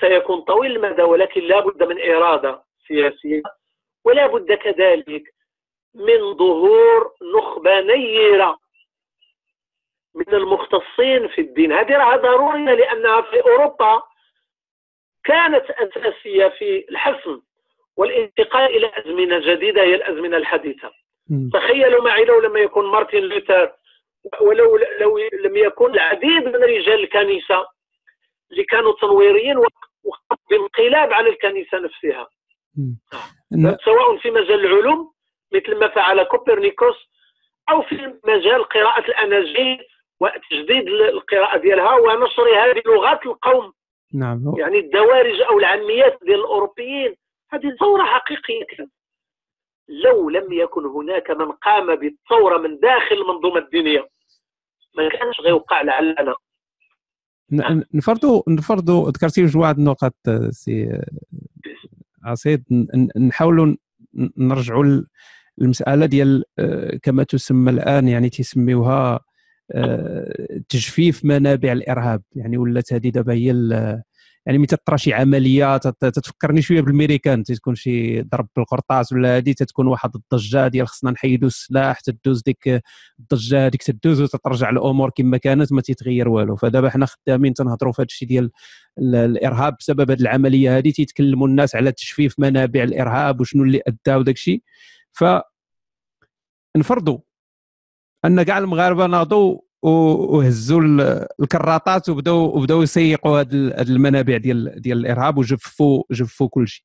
سيكون 0.00 0.40
طويل 0.40 0.76
المدى 0.76 1.02
ولكن 1.02 1.40
لا 1.40 1.60
بد 1.60 1.82
من 1.82 2.10
إرادة 2.10 2.64
سياسية 2.88 3.42
ولا 4.04 4.26
بد 4.26 4.52
كذلك 4.52 5.34
من 5.94 6.36
ظهور 6.36 7.12
نخبة 7.36 7.80
نيرة 7.80 8.58
من 10.14 10.34
المختصين 10.34 11.28
في 11.28 11.40
الدين. 11.40 11.72
هذه 11.72 11.96
راه 11.96 12.16
ضروريه 12.16 12.74
لأنها 12.74 13.20
في 13.20 13.40
أوروبا 13.40 14.02
كانت 15.24 15.64
أساسية 15.70 16.48
في 16.48 16.86
الحسم 16.90 17.40
والانتقال 17.96 18.76
إلى 18.76 18.90
أزمنة 18.94 19.38
جديدة 19.38 19.82
هي 19.82 19.94
الأزمنة 19.94 20.36
الحديثة. 20.36 20.90
تخيلوا 21.52 22.04
معي 22.04 22.24
لو 22.24 22.40
لم 22.40 22.56
يكن 22.56 22.84
مارتن 22.84 23.18
لوثر 23.18 23.72
ولو 24.40 24.76
لو 25.00 25.18
لم 25.44 25.56
يكن 25.56 25.94
العديد 25.94 26.44
من 26.48 26.54
رجال 26.56 27.00
الكنيسة 27.04 27.66
اللي 28.50 28.64
كانوا 28.64 28.92
تنويريين 29.00 29.56
وقامت 29.56 29.72
بانقلاب 30.50 31.12
على 31.12 31.28
الكنيسة 31.28 31.78
نفسها. 31.78 32.28
سواء 33.84 34.16
في 34.16 34.30
مجال 34.30 34.64
العلوم 34.64 35.12
مثل 35.52 35.78
ما 35.78 35.88
فعل 35.88 36.22
كوبرنيكوس 36.22 36.96
أو 37.70 37.82
في 37.82 38.14
مجال 38.24 38.64
قراءة 38.64 39.04
الأناجيل 39.08 39.78
وتجديد 40.20 40.88
القراءة 40.88 41.56
ديالها 41.58 41.94
ونشرها 41.94 42.48
بلغات 42.48 43.26
القوم. 43.26 43.72
نعم. 44.12 44.54
يعني 44.58 44.78
الدوارج 44.78 45.40
أو 45.50 45.58
العاميات 45.58 46.18
ديال 46.22 46.40
الأوروبيين 46.40 47.14
هذه 47.50 47.76
ثوره 47.80 48.04
حقيقية. 48.04 48.88
لو 49.88 50.30
لم 50.30 50.52
يكن 50.52 50.86
هناك 50.86 51.30
من 51.30 51.52
قام 51.52 51.86
بالثورة 51.86 52.58
من 52.58 52.78
داخل 52.80 53.14
المنظومة 53.14 53.58
الدينية 53.58 54.08
ما 54.96 55.08
كانش 55.08 55.40
غيوقع 55.40 55.82
لعلنا. 55.82 56.34
نفرضوا 57.94 58.42
نفرضوا 58.48 59.10
ذكرتي 59.10 59.42
مجموعه 59.42 59.72
النقط 59.72 60.14
سي 60.50 61.00
عصيد. 62.24 62.64
نحاولوا 63.28 63.76
نرجعوا 64.36 65.02
المساله 65.60 66.06
ديال 66.06 66.44
آه، 66.58 66.98
كما 67.02 67.22
تسمى 67.22 67.70
الآن 67.70 68.08
يعني 68.08 68.30
تسميوها 68.30 69.14
آه، 69.14 69.20
تجفيف 70.68 71.24
منابع 71.24 71.72
الإرهاب. 71.72 72.22
يعني 72.36 72.56
ولات 72.56 72.92
هذه 72.92 73.08
دابا 73.08 73.32
هي 73.32 73.52
يعني 74.46 74.58
ملي 74.58 74.66
تطرى 74.66 74.98
شي 74.98 75.14
عملية 75.14 75.76
تتفكرني 75.76 76.62
شوية 76.62 76.80
بالميريكان 76.80 77.42
تكون 77.42 77.74
شي 77.74 78.22
ضرب 78.22 78.48
بالقرطاس 78.56 79.12
ولا 79.12 79.36
هذه 79.36 79.52
تتكون 79.52 79.86
واحد 79.86 80.10
الضجة 80.14 80.68
ديال 80.68 80.88
خصنا 80.88 81.10
نحيدوا 81.10 81.48
السلاح 81.48 82.00
تدوز 82.00 82.42
ديك 82.42 82.82
الضجة 83.20 83.66
هذيك 83.66 83.82
تدوز 83.82 84.20
وتترجع 84.20 84.70
الأمور 84.70 85.10
كما 85.10 85.36
كانت 85.36 85.72
ما 85.72 85.80
تيتغير 85.80 86.28
والو. 86.28 86.56
فدابا 86.56 86.90
حنا 86.90 87.06
خدامين 87.06 87.54
تنهضروا 87.54 87.92
في 87.92 88.02
هذا 88.02 88.06
الشيء 88.06 88.28
ديال 88.28 88.50
الإرهاب. 88.98 89.76
بسبب 89.80 90.10
هذه 90.10 90.20
العملية 90.20 90.78
هذه 90.78 90.90
تيتكلموا 90.90 91.48
الناس 91.48 91.76
على 91.76 91.92
تجفيف 91.92 92.38
منابع 92.38 92.82
الإرهاب 92.82 93.40
وشنو 93.40 93.64
اللي 93.64 93.82
أدى 93.86 94.16
وداك 94.16 94.34
الشيء 94.34 94.62
ف 95.12 95.24
نفرضوا 96.76 97.18
أن 98.24 98.42
كاع 98.42 98.58
المغاربة 98.58 99.06
ناضوا 99.06 99.58
وهزوا 99.82 100.80
الكراطات 101.40 102.08
وبداو 102.08 102.56
وبداو 102.56 102.82
يسيقوا 102.82 103.40
هذه 103.40 103.82
المنابع 103.82 104.36
ديال 104.36 104.80
ديال 104.80 104.98
الإرهاب 104.98 105.38
وجفوا 105.38 106.02
جفوا 106.10 106.48
كل 106.48 106.68
شيء. 106.68 106.84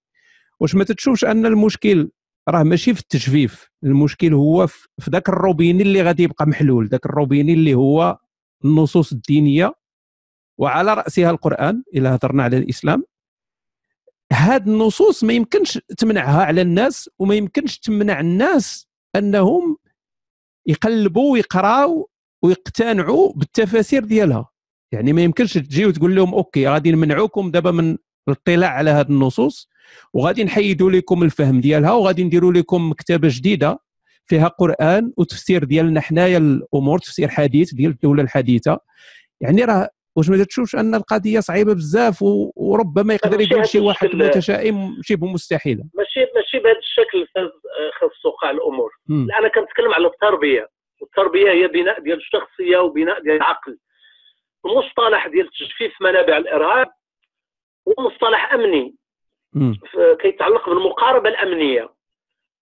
واش 0.60 0.75
ما 0.75 0.84
تتشوفش 0.84 1.25
أن 1.25 1.45
المشكل 1.45 2.12
راه 2.49 2.63
ماشي 2.63 2.93
في 2.93 2.99
التجفيف 2.99 3.69
المشكل 3.84 4.34
هو 4.34 4.67
في 4.67 4.88
ذاك 5.10 5.30
الروبيني 5.30 5.84
اللي 5.84 6.02
غادي 6.02 6.23
يبقى 6.23 6.45
محلول 6.47 6.88
ذاك 6.88 7.06
الروبيني 7.06 7.54
اللي 7.54 7.73
هو 7.73 8.17
النصوص 8.65 9.12
الدينية 9.12 9.73
وعلى 10.58 10.93
رأسها 10.93 11.30
القرآن 11.30 11.84
إلا 11.95 12.15
هضرنا 12.15 12.43
على 12.43 12.58
الإسلام. 12.58 13.04
هاد 14.34 14.67
النصوص 14.67 15.23
ما 15.23 15.34
يمكنش 15.34 15.80
تمنعها 15.97 16.43
على 16.45 16.62
الناس 16.62 17.10
وما 17.19 17.36
يمكنش 17.36 17.78
تمنع 17.80 18.19
الناس 18.19 18.88
أنهم 19.15 19.78
يقلبوا 20.65 21.34
ويقراوا 21.34 22.06
ويقتنعوا 22.41 23.34
بالتفاسير 23.36 24.06
ديالها. 24.06 24.50
يعني 24.91 25.13
ما 25.13 25.22
يمكنش 25.22 25.54
تجي 25.54 25.86
وتقول 25.86 26.15
لهم 26.15 26.34
أوكي 26.34 26.67
غادي 26.67 26.91
نمنعوكم 26.91 27.52
دابا 27.52 27.72
من 27.72 27.98
الاطلاع 28.28 28.69
على 28.69 28.89
هذه 28.89 29.10
النصوص 29.10 29.69
وغادي 30.13 30.43
نحيدوا 30.43 30.91
لكم 30.91 31.24
الفهم 31.24 31.62
ديالها 31.62 31.91
وغادي 31.91 32.24
نديروا 32.24 32.54
لكم 32.54 32.89
مكتبة 32.89 33.28
جديدة 33.32 33.80
فيها 34.26 34.48
قرآن 34.48 35.13
وتفسير 35.17 35.63
ديالنا 35.63 36.02
حنايا 36.02 36.38
الأمور 36.38 37.00
تفسير 37.00 37.28
حديث 37.30 37.74
ديال 37.74 37.91
الدولة 37.91 38.24
الحديثة. 38.24 38.80
يعني 39.41 39.63
راه 39.63 39.89
واش 40.19 40.29
ما 40.29 40.43
تشوفش 40.43 40.75
أن 40.75 40.95
القضية 40.95 41.39
صعيبة 41.39 41.73
بزاف 41.73 42.17
وربما 42.55 43.13
يقدر 43.13 43.41
يقول 43.41 43.67
شي 43.67 43.79
واحد 43.79 44.15
متشائم 44.15 44.97
شبه 45.01 45.27
مستحيلة. 45.27 45.84
ماشي 45.93 46.19
ماشي 46.36 46.60
بهذا 46.60 46.77
الشكل 46.77 47.27
خاص 47.99 48.12
توقع 48.23 48.49
الأمور. 48.49 48.91
أنا 49.10 49.47
كنتكلم 49.47 49.93
على 49.93 50.08
التربية. 50.08 50.67
والتربيه 51.01 51.51
هي 51.51 51.67
بناء 51.67 51.99
ديال 51.99 52.17
الشخصية 52.17 52.77
وبناء 52.77 53.21
ديال 53.21 53.36
العقل. 53.36 53.77
المصطلح 54.65 55.27
ديال 55.27 55.49
تجفيف 55.49 56.01
منابع 56.01 56.38
الإرهاب 56.38 56.88
هو 57.88 58.03
مصطلح 58.03 58.53
أمني. 58.53 58.95
كيتعلق 60.21 60.69
بالمقاربة 60.69 61.29
الأمنية. 61.29 61.89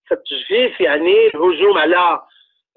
فالتجفيف 0.09 0.81
يعني 0.81 1.27
الهجوم 1.27 1.77
على 1.77 2.21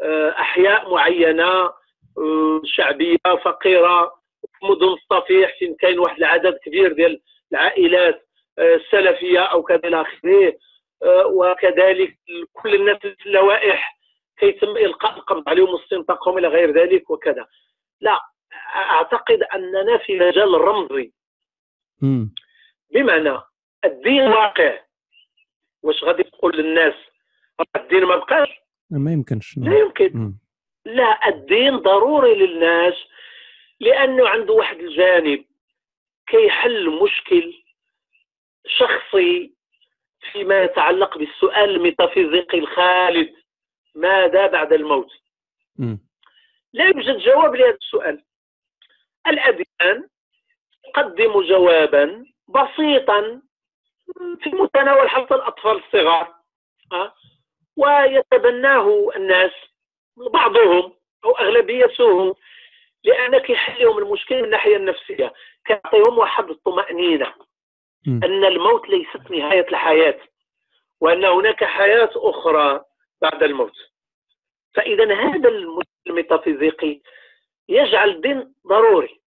آه، 0.03 0.31
أحياء 0.31 0.91
معينة 0.91 1.71
آه، 2.19 2.61
شعبية 2.65 3.17
فقيرة. 3.45 4.20
في 4.61 4.67
مدن 4.67 4.87
الصفيح 4.87 5.59
فين 5.59 5.75
كاين 5.75 5.99
واحد 5.99 6.17
العدد 6.19 6.59
كبير 6.65 6.93
ديال 6.93 7.21
العائلات 7.53 8.29
السلفية 8.59 9.41
آه، 9.41 9.53
أو 9.53 9.63
كذا 9.63 9.81
إلى 9.85 10.01
آخره. 10.01 10.53
وكذلك 11.27 12.19
كل 12.53 12.75
الناس 12.75 12.99
اللوائح 13.27 13.99
كيتم 14.39 14.69
إلقاء 14.69 15.17
القبض 15.17 15.49
عليهم 15.49 15.69
واستنطاقهم 15.69 16.39
إلى 16.39 16.49
غير 16.49 16.71
ذلك 16.71 17.11
وكذا. 17.11 17.47
لا 18.01 18.21
أعتقد 18.77 19.43
أننا 19.43 19.99
في 19.99 20.15
مجال 20.15 20.55
الرمزي 20.55 21.13
بمعنى 22.91 23.39
الدين 23.85 24.23
واقع. 24.23 24.79
واش 25.83 26.05
غادي 26.05 26.23
تقول 26.23 26.57
للناس 26.57 26.95
الدين 27.77 28.05
ما 28.05 28.17
بقاش؟ 28.17 28.49
ما 28.91 29.13
يمكنش. 29.13 29.59
لا 29.59 29.79
يمكن. 29.79 30.35
لا 30.85 31.29
الدين 31.29 31.77
ضروري 31.77 32.35
للناس. 32.35 32.95
لأنه 33.81 34.29
عنده 34.29 34.53
واحد 34.55 34.77
الجانب 34.81 35.45
كيحل 36.27 36.91
مشكل 36.91 37.63
شخصي 38.67 39.55
فيما 40.33 40.63
يتعلق 40.63 41.19
بالسؤال 41.19 41.71
الميتافيزيقي 41.71 42.59
الخالد 42.59 43.35
ماذا 43.95 44.47
بعد 44.47 44.73
الموت 44.73 45.11
م. 45.79 45.97
لا 46.73 46.85
يوجد 46.85 47.19
جواب 47.19 47.55
لهذا 47.55 47.75
السؤال 47.77 48.25
الأديان 49.27 50.09
تقدم 50.85 51.41
جوابا 51.43 52.25
بسيطا 52.49 53.43
في 54.43 54.51
متناول 54.51 55.09
حتى 55.11 55.35
الأطفال 55.35 55.77
الصغار 55.85 56.35
أه؟ 56.93 57.15
ويتبناه 57.77 59.11
الناس 59.17 59.51
بعضهم 60.17 60.93
أو 61.25 61.31
أغلبيتهم 61.31 62.35
لأنك 63.05 63.51
يحل 63.51 63.83
لهم 63.83 63.99
المشكل 63.99 64.39
من 64.39 64.45
الناحية 64.45 64.77
النفسية. 64.77 65.33
كيعطيهم 65.67 66.19
واحد 66.19 66.51
الطمأنينة 66.51 67.35
م. 68.07 68.25
أن 68.25 68.45
الموت 68.45 68.89
ليست 68.89 69.31
نهاية 69.31 69.67
الحياة 69.69 70.19
وأن 71.01 71.25
هناك 71.25 71.65
حياة 71.65 72.11
أخرى 72.17 72.85
بعد 73.23 73.43
الموت. 73.43 73.77
فإذا 74.75 75.15
هذا 75.15 75.51
الميتافيزيقي 76.07 77.01
يجعل 77.69 78.11
الدين 78.11 78.55
ضروري. 78.67 79.21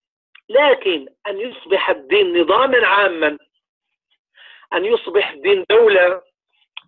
لكن 0.49 1.07
أن 1.27 1.39
يصبح 1.39 1.89
الدين 1.89 2.41
نظاما 2.41 2.87
عاما 2.87 3.37
أن 4.73 4.85
يصبح 4.85 5.31
الدين 5.31 5.65
دولة 5.69 6.21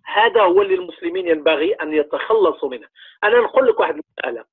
هذا 0.04 0.42
هو 0.42 0.62
اللي 0.62 0.74
المسلمين 0.74 1.28
ينبغي 1.28 1.74
أن 1.74 1.92
يتخلصوا 1.94 2.68
منه. 2.70 2.88
أنا 3.24 3.40
نقول 3.40 3.66
لك 3.68 3.80
واحد 3.80 3.94
المسألة. 3.94 4.44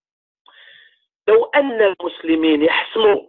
لو 1.28 1.46
أن 1.46 1.82
المسلمين 1.82 2.64
يحسموا 2.64 3.22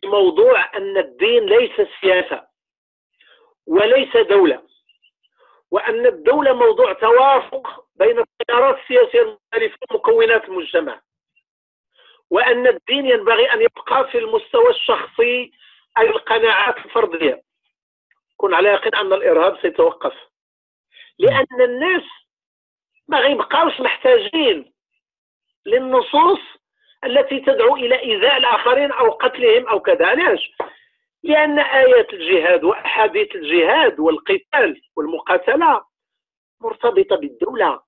في 0.00 0.06
موضوع 0.06 0.76
أن 0.76 0.96
الدين 0.98 1.46
ليس 1.46 1.88
سياسة 2.00 2.46
وليس 3.66 4.16
دولة 4.16 4.62
وأن 5.70 6.06
الدولة 6.06 6.52
موضوع 6.52 6.92
توافق 6.92 7.84
بين 7.94 8.18
التيارات 8.18 8.78
السياسية 8.82 9.20
المختلفة 9.22 9.76
ومكونات 9.90 10.44
المجتمع 10.44 11.00
وأن 12.30 12.66
الدين 12.66 13.06
ينبغي 13.06 13.52
أن 13.52 13.62
يبقى 13.62 14.08
في 14.10 14.18
المستوى 14.18 14.70
الشخصي 14.70 15.52
أي 15.98 16.10
القناعات 16.10 16.78
الفردية. 16.78 17.42
كن 18.36 18.54
على 18.54 18.68
يقين 18.68 18.94
أن 18.94 19.12
الإرهاب 19.12 19.58
سيتوقف. 19.62 20.14
لأن 21.18 21.60
الناس 21.60 22.02
ما 23.08 23.18
غيبقاوش 23.18 23.80
محتاجين 23.80 24.72
للنصوص 25.66 26.40
التي 27.04 27.40
تدعو 27.40 27.76
إلى 27.76 28.00
إيذاء 28.00 28.36
الآخرين 28.36 28.92
أو 28.92 29.10
قتلهم 29.10 29.68
أو 29.68 29.80
كذا. 29.80 30.06
علاش؟ 30.06 30.52
لأن 31.22 31.58
آيات 31.58 32.12
الجهاد 32.12 32.64
وأحاديث 32.64 33.34
الجهاد 33.34 34.00
والقتال 34.00 34.82
والمقاتلة 34.96 35.84
مرتبطة 36.60 37.16
بالدولة. 37.16 37.80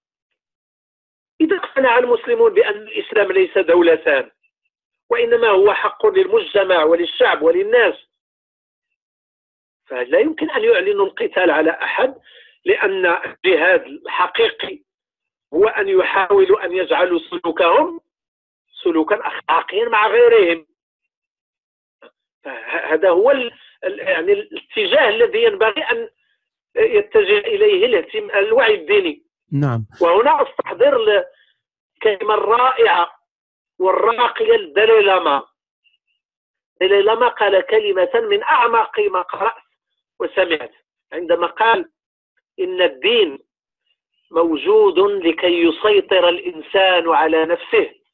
إذا 1.41 1.57
اقتنع 1.57 1.99
المسلمون 1.99 2.55
بأن 2.55 2.77
الإسلام 2.77 3.33
ليس 3.33 3.59
دولتان 3.59 4.31
وإنما 5.11 5.49
هو 5.49 5.73
حق 5.73 6.07
للمجتمع 6.07 6.85
وللشعب 6.85 7.43
وللناس 7.43 7.95
فلا 9.87 10.19
يمكن 10.19 10.51
أن 10.51 10.65
يعلنوا 10.65 11.07
القتال 11.07 11.51
على 11.51 11.71
أحد؟ 11.71 12.15
لأن 12.65 13.07
الجهاد 13.07 13.87
الحقيقي 13.87 14.81
هو 15.55 15.65
أن 15.65 15.89
يحاولوا 15.89 16.65
أن 16.65 16.73
يجعلوا 16.73 17.21
سلوكهم 17.31 18.01
سلوكا 18.83 19.27
أخلاقيا 19.27 19.89
مع 19.89 20.07
غيرهم. 20.07 20.67
هذا 22.71 23.11
هو 23.11 23.31
يعني 23.83 24.33
الاتجاه 24.33 25.09
الذي 25.09 25.43
ينبغي 25.43 25.83
أن 25.83 26.09
يتجه 26.77 27.39
إليه 27.39 28.07
الوعي 28.35 28.75
الديني. 28.75 29.23
نعم. 29.53 29.87
وهنا 30.01 30.43
أستحضر 30.43 31.25
الكلمة 31.97 32.35
الرائعة 32.35 33.11
والراقية 33.79 34.57
للدلاي 34.57 35.03
لاما. 35.03 35.43
دلاي 36.81 37.03
لاما 37.03 37.29
قال 37.29 37.61
كلمة 37.61 38.11
من 38.15 38.43
أعمق 38.43 39.01
ما 39.01 39.23
قرأت 39.23 39.63
وسمعت. 40.21 40.73
عندما 41.13 41.47
قال 41.47 41.91
إن 42.61 42.83
الدين 42.83 43.39
موجود 44.31 44.99
لكي 44.99 45.63
يسيطر 45.63 46.29
الإنسان 46.29 47.09
على 47.09 47.45
نفسه. 47.45 48.06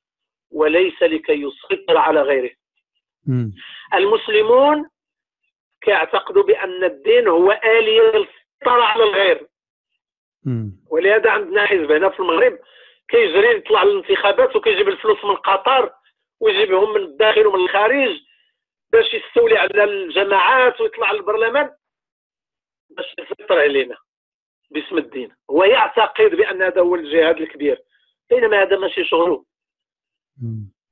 وليس 0.53 1.03
لكي 1.03 1.33
يسيطر 1.43 1.97
على 1.97 2.23
غيره. 2.23 2.51
م. 3.27 3.51
المسلمون 3.95 4.89
كيعتقدوا 5.81 6.43
بأن 6.43 6.85
الدين 6.85 7.29
هو 7.29 7.53
آلية 7.53 8.03
للسيطرة 8.03 8.83
على 8.83 9.05
الغير. 9.05 9.47
م. 10.45 10.71
ولهذا 10.91 11.31
عندنا 11.31 11.67
حزب 11.67 11.93
هنا 11.93 12.09
في 12.09 12.21
المغرب 12.21 12.59
كيجري 13.09 13.57
يطلع 13.57 13.83
للانتخابات 13.83 14.57
وكيجيب 14.57 14.89
الفلوس 14.89 15.25
من 15.25 15.37
قطر 15.37 15.93
ويجيبهم 16.41 16.95
من 16.95 17.01
الداخل 17.01 17.47
ومن 17.47 17.65
الخارج 17.65 18.21
باش 18.93 19.15
يستولي 19.15 19.59
على 19.59 19.85
الجماعات 19.85 20.81
ويطلع 20.81 21.13
للبرلمان 21.13 21.71
باش 22.91 23.15
يسيطر 23.19 23.59
علينا 23.61 23.97
باسم 24.71 24.99
الدين. 24.99 25.37
هو 25.51 25.65
يعتقد 25.65 26.35
بأن 26.35 26.63
هذا 26.63 26.81
هو 26.81 26.95
الجهاد 26.95 27.41
الكبير. 27.41 27.83
بينما 28.31 28.63
هذا 28.63 28.79
ماشي 28.79 29.05
شغله؟ 29.05 29.45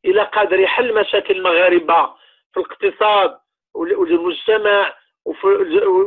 إلى 0.04 0.22
قادر 0.22 0.60
يحل 0.60 0.94
مشاكل 0.94 1.36
المغاربة 1.36 2.06
في 2.52 2.60
الاقتصاد 2.60 3.38
والمجتمع 3.74 4.94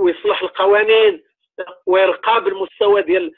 ويصلح 0.01 0.41
القوانين 0.41 1.23
ويرقى 1.85 2.43
بالمستوى 2.43 3.01
ديال 3.01 3.31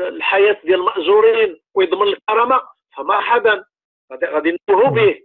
الحياة 0.00 0.56
ديال 0.64 0.80
المأجورين 0.80 1.60
ويضمن 1.74 2.08
الكرامة 2.08 2.62
فمرحبا 2.96 3.64
غادي 4.12 4.50
ننتهوا 4.50 4.88
به. 4.90 5.20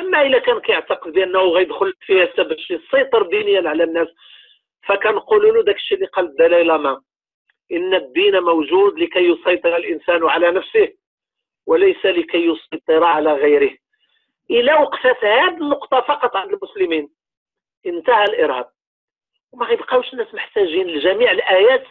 أما 0.00 0.22
اذا 0.22 0.38
كان 0.38 0.60
كيعتقد 0.60 1.12
بأنه 1.12 1.40
غيدخل 1.40 1.92
فيها 2.00 2.26
باش 2.38 2.70
يسيطر 2.70 3.22
دينيا 3.22 3.68
على 3.68 3.84
الناس 3.84 4.08
فكنقولوا 4.86 5.52
له 5.52 5.62
داك 5.62 5.76
الشيء 5.76 5.96
اللي 5.96 6.08
قال 6.08 6.24
الدلاي 6.24 6.64
لاما 6.64 7.00
إن 7.72 7.94
الدين 7.94 8.40
موجود 8.40 8.98
لكي 8.98 9.18
يسيطر 9.28 9.76
الإنسان 9.76 10.24
على 10.28 10.50
نفسه. 10.50 10.88
وليس 11.66 12.06
لكي 12.06 12.46
يسيطر 12.46 13.04
على 13.04 13.32
غيره. 13.32 13.76
إلى 14.50 14.74
وقفت 14.74 15.24
هذه 15.24 15.48
النقطة 15.48 16.00
فقط 16.00 16.36
عند 16.36 16.52
المسلمين. 16.52 17.10
انتهى 17.86 18.24
الإرهاب. 18.24 18.70
وما 19.52 19.66
غيبقاوش 19.66 20.12
الناس 20.12 20.34
محتاجين 20.34 20.86
لجميع 20.86 21.30
الآيات 21.30 21.84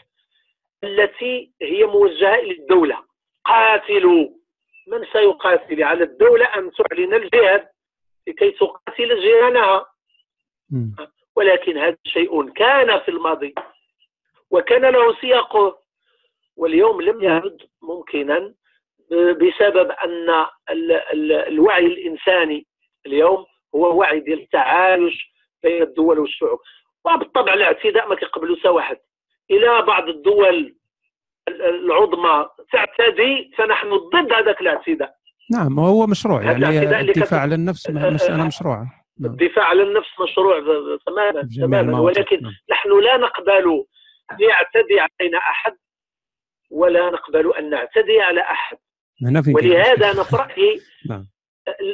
التي 0.84 1.52
هي 1.62 1.86
موجهة 1.86 2.36
إلى 2.36 2.52
الدولة. 2.52 3.04
قاتلوا! 3.46 4.30
من 4.88 5.06
سيقاتل؟ 5.14 5.84
على 5.84 6.04
الدولة 6.04 6.46
أن 6.46 6.72
تعلن 6.72 7.14
الجهاد 7.14 7.68
لكي 8.28 8.52
تقاتل 8.52 9.22
جيرانها. 9.22 9.86
ولكن 11.36 11.78
هذا 11.78 11.98
شيء 12.06 12.50
كان 12.50 13.00
في 13.00 13.12
الماضي 13.12 13.56
وكان 14.52 14.82
له 14.82 15.16
سياقه. 15.22 15.82
واليوم 16.58 17.02
لم 17.02 17.24
يعد 17.24 17.68
ممكنا 17.82 18.54
بسبب 19.12 19.92
أن 19.92 20.46
الوعي 21.48 21.86
الإنساني 21.86 22.68
اليوم 23.06 23.46
هو 23.76 24.00
وعي 24.00 24.20
ديال 24.20 24.42
التعايش 24.42 25.32
بين 25.64 25.82
الدول 25.82 26.20
والشعوب. 26.20 26.60
وبالطبع 27.06 27.54
الاعتداء 27.54 28.10
ما 28.10 28.16
كيقبلوش 28.16 28.66
واحد. 28.66 28.98
إلى 29.52 29.82
بعض 29.82 30.10
الدول 30.10 30.76
العظمى 31.48 32.50
تعتدي 32.72 33.52
فنحن 33.58 33.96
ضد 33.96 34.34
هذاك 34.34 34.62
الاعتداء. 34.62 35.16
نعم 35.52 35.80
وهو 35.80 36.08
مشروع 36.08 36.44
يعني 36.44 37.00
الدفاع 37.00 37.40
عن 37.40 37.54
النفس 37.54 37.90
مساله 37.90 38.48
مشروعه 38.48 38.86
نعم. 39.20 39.32
الدفاع 39.32 39.66
عن 39.66 39.80
النفس 39.80 40.10
مشروع 40.20 40.60
تماما 41.06 41.50
تماما. 41.62 42.00
ولكن 42.00 42.42
نعم. 42.42 42.52
نحن 42.72 43.00
لا 43.00 43.18
نقبل 43.18 43.86
أن 44.32 44.38
يعتدي 44.40 45.00
علينا 45.00 45.38
أحد 45.38 45.78
ولا 46.72 47.10
نقبل 47.10 47.54
أن 47.54 47.70
نعتدي 47.70 48.22
على 48.22 48.42
أحد. 48.42 48.78
ولهذا 49.56 50.12
أنا 50.12 50.24
في 50.24 50.36
رأيي 50.36 50.82
نعم. 51.10 51.28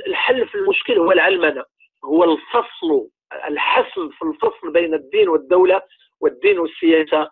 الحل 0.07 0.47
في 0.47 0.55
المشكل 0.55 0.97
هو 0.97 1.11
العلمنة 1.11 1.63
هو 2.05 2.23
الفصل 2.23 3.09
الحسم 3.47 4.09
في 4.09 4.21
الفصل 4.21 4.73
بين 4.73 4.93
الدين 4.93 5.29
والدولة 5.29 5.81
والدين 6.19 6.59
والسياسة. 6.59 7.29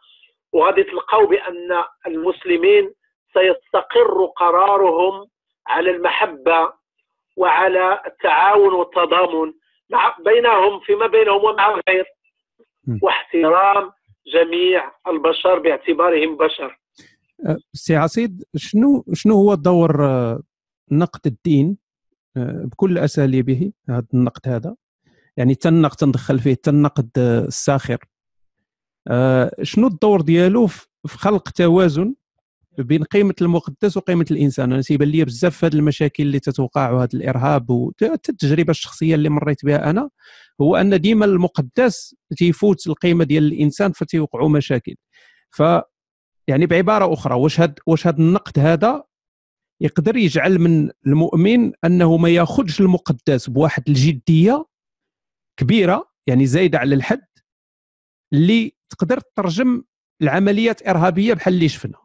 وغادي 0.54 0.84
تلقاو 0.84 1.26
بأن 1.28 1.84
المسلمين 2.08 2.94
سيستقر 3.34 4.26
قرارهم 4.26 5.28
على 5.68 5.92
المحبة 5.92 6.74
وعلى 7.38 8.02
التعاون 8.06 8.74
والتضامن 8.74 9.54
مع 9.90 10.18
بينهم 10.20 10.80
فيما 10.80 11.08
بينهم 11.08 11.44
ومع 11.44 11.68
الغير 11.68 12.06
واحترام 13.02 13.92
جميع 14.34 14.92
البشر 15.08 15.60
باعتبارهم 15.60 16.38
بشر. 16.38 16.80
سي 17.74 17.96
عصيد 17.96 18.44
شنو 18.56 19.06
شنو 19.14 19.36
هو 19.36 19.56
دور 19.56 20.02
نقد 20.92 21.22
الدين 21.26 21.78
آه، 22.38 22.64
بكل 22.66 22.98
أساليبه 22.98 23.72
هذا 23.90 24.06
النقد 24.14 24.48
هذا؟ 24.48 24.76
يعني 25.38 25.56
تنقد 25.56 25.96
تندخل 25.96 26.40
فيه 26.40 26.54
تنقد 26.54 27.10
الساخر. 27.18 27.98
آه، 29.08 29.52
شنو 29.62 29.88
الدور 29.88 30.22
ديالو 30.22 30.68
في 30.68 31.18
خلق 31.18 31.50
توازن 31.50 32.16
بين 32.78 33.04
قيمة 33.04 33.34
المقدس 33.42 33.98
وقيمة 33.98 34.26
الإنسان؟ 34.32 34.74
أنا 34.74 34.82
تيبان 34.82 35.08
لي 35.08 35.26
بزاف 35.26 35.66
هذه 35.66 35.74
المشاكل 35.74 36.24
اللي 36.24 36.40
تتوقع 36.40 36.92
وهذا 36.92 37.10
الإرهاب 37.14 37.70
والتجربه 37.70 38.72
الشخصية 38.72 39.16
اللي 39.16 39.30
مريت 39.30 39.66
بها 39.66 39.90
أنا 39.90 40.10
هو 40.62 40.76
أن 40.76 41.02
ديما 41.02 41.26
المقدس 41.26 42.16
تيفوت 42.38 42.88
القيمة 42.88 43.24
ديال 43.24 43.44
الإنسان 43.44 43.92
فتيوقعوا 43.92 44.50
مشاكل. 44.50 44.96
ف 45.52 45.64
يعني 46.48 46.66
بعبارة 46.66 47.14
أخرى 47.14 47.36
واش 47.36 47.60
هاد 47.60 47.80
واش 47.88 48.08
هاد 48.08 48.20
النقد 48.20 48.60
هذا؟ 48.60 49.04
يقدر 49.82 50.16
يجعل 50.16 50.60
من 50.60 50.92
المؤمن 51.08 51.74
أنه 51.86 52.18
ما 52.18 52.30
ياخذش 52.30 52.82
المقدس 52.82 53.50
بواحد 53.50 53.84
الجدية 53.88 54.66
كبيرة 55.60 56.12
يعني 56.28 56.46
زايدة 56.46 56.78
على 56.78 56.96
الحد 56.96 57.28
اللي 58.34 58.72
تقدر 58.90 59.20
تترجم 59.20 59.84
العمليات 60.22 60.88
إرهابية 60.88 61.34
بحال 61.34 61.54
اللي 61.54 61.70
شفنا. 61.70 61.98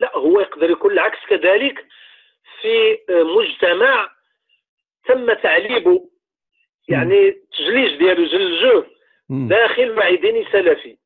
لا 0.00 0.16
هو 0.16 0.40
يقدر 0.40 0.70
يكون 0.70 0.92
العكس 0.92 1.18
كذلك 1.28 1.86
في 2.60 2.98
مجتمع 3.10 4.10
تم 5.08 5.32
تعليبه 5.42 6.10
يعني 6.88 7.28
التجليج 7.28 7.98
ديالو 7.98 8.24
جلجوه 8.24 8.86
داخل 9.28 9.90
وعي 9.90 10.16
ديني 10.16 10.44
سلفي. 10.52 11.01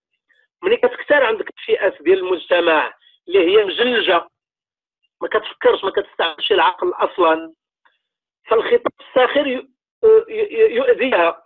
ملي 0.67 0.77
كتختار 0.77 1.25
عندك 1.25 1.49
الفئات 1.59 2.03
ديال 2.03 2.19
المجتمع 2.19 2.95
اللي 3.29 3.39
هي 3.39 3.65
مجلجه 3.65 4.29
ما 5.23 5.29
كتفكرش 5.29 5.85
ما 5.85 5.91
كتستعملش 5.91 6.53
العقل 6.53 6.93
أصلا 6.93 7.55
فالخطاب 8.49 8.93
الساخر 9.01 9.65
يؤذيها 10.71 11.43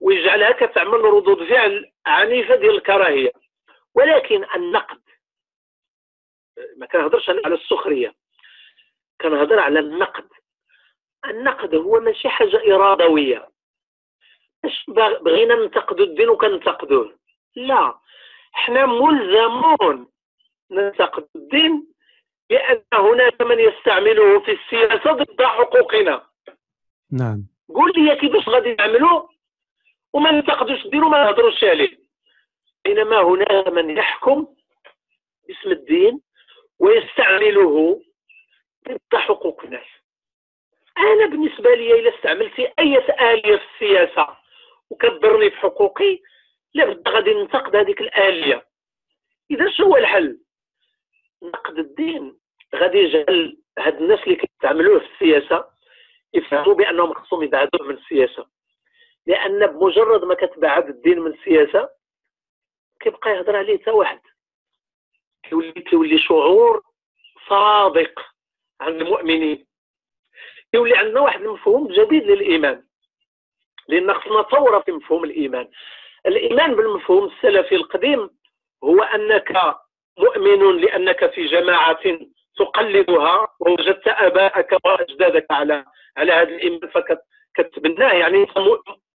ويجعلها 0.00 0.52
كتعمل 0.52 1.00
ردود 1.00 1.48
فعل 1.48 1.92
عنيفة 2.06 2.56
ديال 2.56 2.74
الكراهية. 2.74 3.32
ولكن 3.94 4.44
النقد 4.54 5.00
ما 6.76 6.86
كنهضرش 6.86 7.30
على 7.30 7.54
السخرية 7.54 8.14
كنهضر 9.20 9.58
على 9.58 9.78
النقد. 9.78 10.28
النقد 11.24 11.74
هو 11.74 12.00
ماشي 12.00 12.28
حاجة 12.28 12.74
إرادوية. 12.74 13.48
مش 14.64 14.84
بغينا 15.20 15.54
ننتقدوا 15.54 16.06
الدين 16.06 16.28
وكننتقدوه. 16.28 17.18
لا. 17.56 17.98
إحنا 18.54 18.86
ملزمون. 18.86 20.08
ننتقد 20.70 21.28
الدين 21.36 21.86
لأن 22.50 22.82
هناك 22.94 23.40
من 23.40 23.58
يستعمله 23.60 24.40
في 24.40 24.52
السياسة 24.52 25.12
ضد 25.12 25.42
حقوقنا. 25.42 26.26
نعم. 27.12 27.46
قول 27.74 27.92
لي 27.96 28.16
كيفاش 28.16 28.48
غادي 28.48 28.74
نعملوا؟ 28.74 29.28
وما 30.12 30.30
ننتقدوش 30.30 30.84
الدين 30.84 31.02
وما 31.02 31.24
نهضروش 31.24 31.64
عليه. 31.64 31.98
بينما 32.84 33.20
هناك 33.22 33.68
من 33.68 33.96
يحكم 33.96 34.46
باسم 35.48 35.70
الدين 35.70 36.20
ويستعمله 36.78 38.00
ضد 38.88 39.16
حقوق 39.16 39.64
الناس 39.64 39.86
أنا 40.98 41.26
بالنسبة 41.26 41.74
لي 41.74 42.00
إلا 42.00 42.16
استعملت 42.16 42.58
أي 42.58 42.98
آلية 43.32 43.56
في 43.56 43.62
السياسة 43.74 44.36
وكضرني 44.90 45.50
في 45.50 45.56
حقوقي 45.56 46.20
لابد 46.74 47.08
غادي 47.08 47.34
ننتقد 47.34 47.76
هذيك 47.76 48.00
الآلية. 48.00 48.66
إذا 49.50 49.70
شو 49.70 49.84
هو 49.84 49.96
الحل؟ 49.96 50.40
نقد 51.42 51.78
الدين. 51.78 52.38
غادي 52.74 52.98
يجعل 52.98 53.58
هاد 53.78 54.02
الناس 54.02 54.20
اللي 54.20 54.36
كيستعملوه 54.36 54.98
في 54.98 55.06
السياسة 55.12 55.70
يفهموا 56.34 56.74
بأنهم 56.74 57.14
خصهم 57.14 57.42
يبعدوا 57.42 57.86
من 57.86 57.94
السياسة. 57.94 58.48
لأن 59.26 59.66
بمجرد 59.66 60.24
ما 60.24 60.34
كتبعد 60.34 60.88
الدين 60.88 61.18
من 61.18 61.32
السياسة 61.32 61.90
كيبقى 63.00 63.30
يهضر 63.30 63.56
عليه 63.56 63.78
حتى 63.78 63.90
واحد. 63.90 64.20
كيولي 65.42 65.72
كيولي 65.72 66.18
شعور 66.18 66.82
صادق 67.48 68.20
عند 68.80 69.00
المؤمنين. 69.00 69.66
كيولي 70.72 70.96
عندنا 70.96 71.20
واحد 71.20 71.40
المفهوم 71.40 71.88
جديد 71.92 72.22
للإيمان. 72.22 72.86
لأن 73.88 74.14
خصنا 74.14 74.42
ثوره 74.42 74.80
في 74.80 74.92
مفهوم 74.92 75.24
الإيمان. 75.24 75.70
الإيمان 76.26 76.74
بالمفهوم 76.74 77.24
السلفي 77.24 77.74
القديم 77.74 78.30
هو 78.84 79.02
أنك 79.02 79.76
مؤمن 80.18 80.80
لأنك 80.80 81.30
في 81.34 81.46
جماعة 81.46 82.18
تقلدها 82.56 83.48
ووجدت 83.60 84.08
آباءك 84.08 84.78
وأجدادك 84.84 85.46
على 85.50 85.84
على 86.16 86.32
هذا 86.32 86.48
الإيمان 86.48 86.80
فكتبناه. 87.54 88.12
يعني 88.12 88.42
أنت 88.42 88.58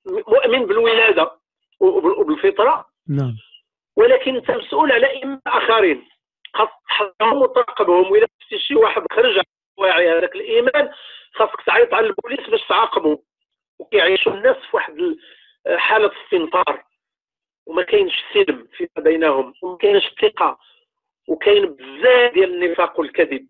مؤمن 0.06 0.66
بالولادة 0.66 1.30
وبالفطرة. 1.80 2.86
نعم. 3.08 3.36
ولكن 3.96 4.36
أنت 4.36 4.50
مسؤول 4.50 4.92
على 4.92 5.06
ائمه 5.06 5.40
اخرين 5.46 6.08
خاص 6.54 6.68
تحضرهم 6.88 7.42
وتراقبهم 7.42 8.12
وإذا 8.12 8.26
شفتي 8.40 8.58
شي 8.58 8.74
واحد 8.74 9.02
خرج 9.12 9.42
واعي 9.78 10.18
هذاك 10.18 10.34
الإيمان 10.34 10.90
خاصك 11.34 11.60
تعيط 11.66 11.94
على 11.94 12.06
البوليس 12.06 12.50
باش 12.50 12.66
تعاقبه 12.68 13.18
وكيعيشوا 13.78 14.32
الناس 14.32 14.56
في 14.56 14.76
واحد 14.76 15.16
حالة 15.76 16.10
استنطار 16.24 16.84
وما 17.66 17.82
كاينش 17.82 18.24
سلم 18.32 18.68
فيما 18.76 18.88
بينهم 19.04 19.54
وما 19.62 19.76
كاينش 19.76 20.14
ثقة 20.22 20.58
وكاين 21.28 21.66
بزاف 21.66 22.32
ديال 22.34 22.54
النفاق 22.64 23.00
والكذب. 23.00 23.46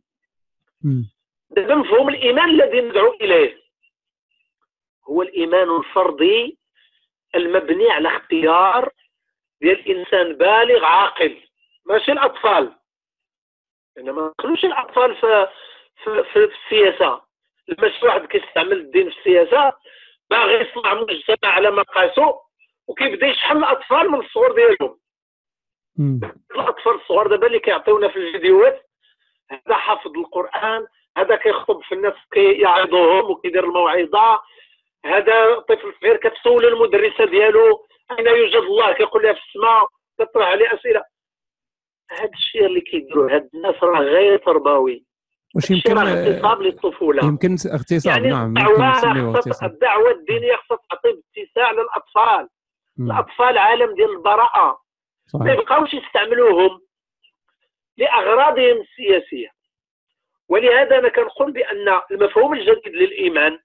دابا 1.50 1.74
مفهوم 1.74 2.08
الإيمان 2.08 2.48
الذي 2.50 2.80
ندعو 2.80 3.12
إليه. 3.12 3.58
هو 5.08 5.22
الإيمان 5.22 5.76
الفردي 5.76 6.58
المبني 7.34 7.90
على 7.90 8.08
اختيار 8.08 8.90
ديال 9.60 9.88
إنسان 9.88 10.32
بالغ 10.36 10.84
عاقل 10.84 11.36
ماشي 11.86 12.12
الأطفال. 12.12 12.72
انما 13.98 14.12
ما 14.12 14.32
نخلوش 14.40 14.64
الأطفال 14.64 15.14
في 15.16 15.48
في, 16.04 16.22
في, 16.24 16.48
في 16.48 16.54
السياسة. 16.64 17.22
لما 17.68 17.90
شي 17.98 18.06
واحد 18.06 18.26
كيستعمل 18.26 18.72
الدين 18.72 19.10
في 19.10 19.18
السياسة 19.18 19.72
باغي 20.30 20.54
يصنع 20.54 20.94
مجتمع 20.94 21.50
على 21.50 21.70
مقاسه 21.70 22.40
وكيبدا 22.88 23.26
يشحن 23.26 23.56
الاطفال 23.56 24.10
من 24.10 24.20
الصور 24.20 24.54
ديالهم. 24.54 24.98
الاطفال 26.54 26.94
الصغار 26.94 27.26
دابا 27.26 27.46
اللي 27.46 27.58
كيعطيونا 27.58 28.08
في 28.08 28.16
الفيديوهات 28.16 28.90
هذا 29.50 29.74
حافظ 29.74 30.10
القرآن 30.18 30.86
هذا 31.16 31.36
كيخطب 31.36 31.82
في 31.82 31.94
الناس 31.94 32.14
كيعظهم 32.32 33.30
وكيدير 33.30 33.64
الموعظة 33.64 34.40
هذا 35.04 35.58
طفل 35.58 35.94
صغير 36.00 36.16
كتسول 36.16 36.64
المدرسة 36.66 37.24
ديالو 37.24 37.86
أين 38.18 38.26
يوجد 38.26 38.54
الله؟ 38.54 38.92
كيقول 38.92 39.22
لها 39.22 39.32
في 39.32 39.40
السماء 39.48 39.86
كطرح 40.18 40.46
عليه 40.46 40.74
أسئلة. 40.74 41.04
هذا 42.10 42.30
الشيء 42.34 42.66
اللي 42.66 42.80
كيديروا 42.80 43.30
هاد 43.30 43.48
الناس 43.54 43.74
راه 43.82 44.00
غير 44.00 44.38
تربوي. 44.38 45.04
واش 45.54 45.70
يمكن 45.70 45.98
اغتصاب 45.98 46.62
للطفولة. 46.62 47.24
يمكن 47.24 47.56
اغتصاب 47.72 48.12
يعني 48.12 48.28
نعم 48.28 48.56
الدعوة 48.56 49.42
الدعوة 49.62 50.10
الدينية 50.10 50.56
خصها 50.56 50.78
تعطي 50.90 51.22
اتساع 51.38 51.70
للأطفال. 51.70 52.48
الأطفال 53.00 53.58
عالم 53.58 53.94
ديال 53.94 54.10
البراءة. 54.10 54.80
ما 55.34 55.52
يبقاوش 55.52 55.94
يستعملوهم 55.94 56.80
لأغراضهم 57.96 58.80
السياسية. 58.80 59.48
ولهذا 60.48 60.98
أنا 60.98 61.08
كنقول 61.08 61.52
بأن 61.52 62.00
المفهوم 62.10 62.54
الجديد 62.54 62.88
للإيمان 62.94 63.58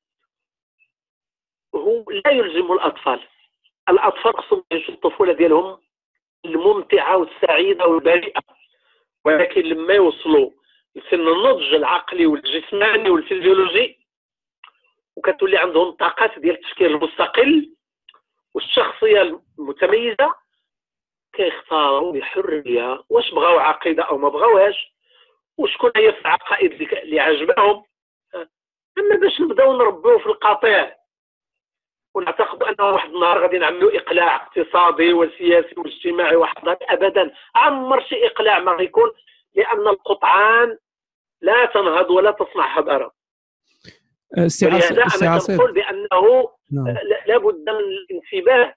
هو 1.75 2.05
لا 2.11 2.31
يلزم 2.31 2.71
الأطفال. 2.71 3.27
الأطفال 3.89 4.37
خصهم 4.37 4.63
يعيشوا 4.71 4.93
الطفولة 4.93 5.33
ديالهم 5.33 5.77
الممتعة 6.45 7.17
والسعيدة 7.17 7.85
والبريئة. 7.87 8.41
ولكن 9.25 9.61
لما 9.61 9.93
يوصلوا 9.93 10.51
لسن 10.95 11.19
النضج 11.19 11.73
العقلي 11.73 12.25
والجسماني 12.25 13.09
والفيزيولوجي 13.09 13.99
وكتولي 15.15 15.57
عندهم 15.57 15.91
طاقات 15.91 16.39
ديال 16.39 16.55
التفكير 16.55 16.87
المستقل 16.87 17.75
والشخصية 18.59 19.21
المتميزة 19.59 20.35
كيختاروا 21.33 22.13
بحريه 22.13 23.03
واش 23.09 23.31
بغاو 23.31 23.59
عقيدة 23.59 24.03
أو 24.03 24.17
ما 24.17 24.29
بغاوهاش 24.29 24.93
وشكون 25.57 25.91
هي 25.95 26.13
في 26.13 26.21
العقائد 26.21 26.81
اللي 26.81 27.19
عجبهم 27.19 27.83
أما 28.97 29.15
باش 29.15 29.41
نبداو 29.41 29.77
نربوه 29.77 30.17
في 30.17 30.25
القطيع. 30.25 30.95
ونعتقد 32.15 32.63
انه 32.63 32.89
واحد 32.89 33.09
النهار 33.09 33.41
غادي 33.41 33.57
نعملوا 33.57 33.97
إقلاع 33.97 34.35
اقتصادي 34.35 35.13
وسياسي 35.13 35.75
واجتماعي 35.77 36.35
وحضاري. 36.35 36.85
ابدا. 36.89 37.33
عمر 37.55 38.03
شي 38.03 38.27
إقلاع 38.27 38.59
ما 38.59 38.71
غيكون 38.71 39.11
لأن 39.55 39.87
القطعان 39.87 40.77
لا 41.41 41.65
تنهض 41.65 42.09
ولا 42.11 42.31
تصنع 42.31 42.67
حضاره 42.67 43.11
ولهذا 44.37 45.03
أنا 45.21 45.39
كنقول 45.39 45.73
بأنه 45.73 46.49
نعم. 46.71 46.87
لابد 47.27 47.69
من 47.69 47.69
الانتباه 47.69 48.73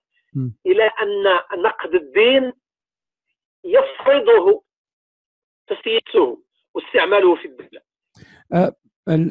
إلى 0.66 0.84
أن 0.84 1.62
نقد 1.62 1.94
الدين 1.94 2.52
يفرضه 3.64 4.62
تسييسه 5.66 6.38
واستعماله 6.74 7.34
في 7.36 7.44
الدولة. 7.44 7.82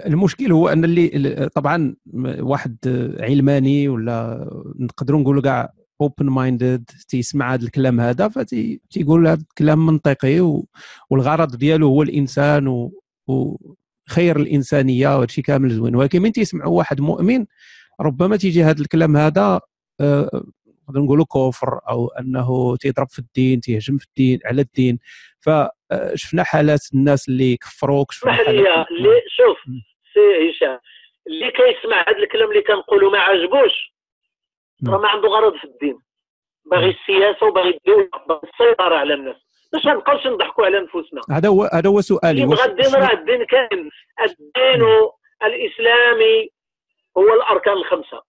المشكل 0.05 0.51
هو 0.51 0.67
أن 0.67 0.84
اللي 0.84 1.49
طبعا 1.55 1.95
واحد 2.39 2.78
علماني 3.19 3.89
ولا 3.89 4.47
نقدروا 4.80 5.19
نقولوا 5.19 5.41
كاع 5.41 5.69
open 6.01 6.30
minded 6.30 6.89
تيسمع 7.09 7.53
هذا 7.53 7.65
الكلام 7.65 7.99
هذا 7.99 8.28
فتيقول 8.28 9.28
هذا 9.28 9.41
الكلام 9.49 9.86
منطقي 9.86 10.63
والغرض 11.09 11.55
ديالو 11.55 11.88
هو 11.88 12.01
الإنسان 12.03 12.91
وخير 14.12 14.36
الإنسانية 14.38 15.07
وهذا 15.07 15.24
الشيء 15.24 15.43
كامل 15.43 15.70
زوين. 15.70 15.95
ولكن 15.95 16.22
من 16.22 16.32
تيسمعوا 16.32 16.78
واحد 16.78 17.01
مؤمن 17.01 17.45
ربما 18.01 18.38
تيجي 18.38 18.64
هذا 18.64 18.82
الكلام 18.82 19.18
هذا 19.18 19.62
آه، 20.01 20.43
نقدر 20.89 21.01
نقولوا 21.01 21.26
كفر 21.26 21.80
أو 21.89 22.07
أنه 22.07 22.78
تيضرب 22.78 23.07
في 23.09 23.20
الدين 23.20 23.62
تيهجم 23.62 23.97
في 23.97 24.05
الدين 24.05 24.39
على 24.45 24.62
الدين. 24.62 24.99
فشفنا 25.39 26.43
حالات 26.43 26.80
الناس 26.93 27.30
اللي 27.30 27.57
كفروك 27.57 28.12
شفنا 28.12 28.34
حالات 28.34 28.47
اللي 28.91 29.22
شوف 29.28 29.57
سي 30.14 30.49
هشام 30.49 30.80
اللي 31.28 31.51
كيسمع 31.51 32.01
هذا 32.07 32.18
الكلام 32.18 32.49
اللي 32.49 32.62
كنقولوا 32.62 33.12
ما 33.12 33.20
عجبوش 33.20 33.93
راه 34.88 34.97
ما 34.97 35.07
عنده 35.07 35.28
غرض 35.28 35.53
في 35.57 35.64
الدين. 35.64 35.97
باغي 36.72 36.89
السياسة 36.89 37.45
وباغي 37.47 37.70
الدولة 37.70 38.09
باغي 38.30 38.41
السيطرة 38.43 38.95
على 38.95 39.14
الناس. 39.14 39.51
باش 39.74 39.86
ما 39.86 39.93
نبقاوش 39.93 40.28
نضحكوا 40.28 40.65
على 40.65 40.80
نفوسنا 40.80 41.22
هذا 41.32 41.49
هو 41.49 41.69
هذا 41.74 41.89
هو 41.89 42.01
سؤالي. 42.01 42.41
يبغى 42.41 42.65
الدين 42.65 42.95
راه 42.95 43.13
الدين 43.13 43.43
كاين 43.43 43.89
الدين 44.22 44.88
الإسلامي 45.43 46.49
هو 47.17 47.34
الأركان 47.34 47.74
الخمسة. 47.74 48.22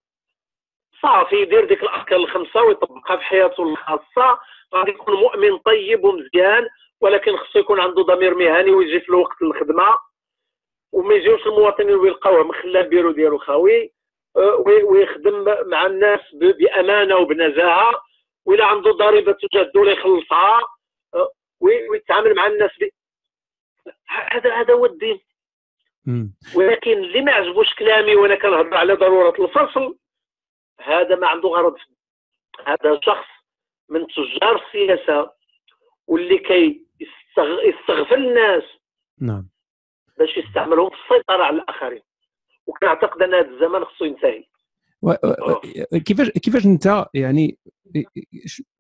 صافي 1.03 1.37
يدير 1.37 1.65
ديك 1.65 1.83
الأركان 1.83 2.21
الخمسة 2.21 2.63
ويطبقها 2.63 3.17
في 3.17 3.23
حياته 3.23 3.63
الخاصة. 3.63 4.39
غادي 4.75 4.91
يكون 4.91 5.15
مؤمن 5.15 5.59
طيب 5.59 6.05
ومزيان 6.05 6.69
ولكن 7.01 7.37
خصو 7.37 7.59
يكون 7.59 7.81
عنده 7.81 8.03
ضمير 8.03 8.35
مهني 8.35 8.71
ويجي 8.71 9.01
في 9.01 9.09
الوقت 9.09 9.43
الخدمة. 9.43 9.99
وما 10.93 11.15
يجيوش 11.15 11.47
المواطنين 11.47 11.95
ويلقاوه 11.95 12.45
مخلى 12.45 12.81
البيرو 12.81 13.11
ديالو 13.13 13.39
خاوي 13.39 13.93
آه، 14.37 14.65
ويخدم 14.85 15.45
مع 15.67 15.87
الناس 15.87 16.21
بأمانة 16.33 17.17
وبنزاهة. 17.17 17.93
ولا 18.47 18.65
عنده 18.65 18.91
ضريبة 18.91 19.33
تجاه 19.33 19.63
الدولة 19.63 19.93
يخلصها 19.93 20.61
ويتعامل 21.63 22.35
مع 22.35 22.47
الناس 22.47 22.71
ب... 22.81 22.89
هذا 24.07 24.55
هذا 24.55 24.75
هو 24.75 24.87
الدين. 24.87 25.21
ولكن 26.57 26.91
اللي 26.91 27.21
ما 27.21 27.33
عجبوش 27.33 27.75
كلامي 27.75 28.17
وأنا 28.17 28.35
كنهضر 28.35 28.75
على 28.77 28.95
ضرورة 28.95 29.45
الفصل 29.45 29.99
هذا 30.81 31.17
ما 31.17 31.27
عنده 31.29 31.49
غرض. 31.49 31.77
هذا 32.67 33.01
شخص 33.03 33.27
من 33.89 34.07
تجار 34.07 34.67
السياسة 34.67 35.33
واللي 36.07 36.39
كي 36.39 36.87
يستغفل 37.65 38.15
الناس 38.15 38.63
نعم. 39.21 39.49
باش 40.19 40.37
يستعملهم 40.37 40.91
في 40.91 40.97
السيطرة 40.97 41.45
على 41.45 41.57
الآخرين. 41.57 42.03
وكنعتقد 42.67 43.23
أن 43.23 43.35
هذا 43.35 43.49
الزمن 43.51 43.85
خصو 43.85 44.05
ينتهي. 44.05 44.45
كيفاش 46.05 46.29
كيفاش 46.29 46.67
انت 46.67 47.07
يعني 47.15 47.59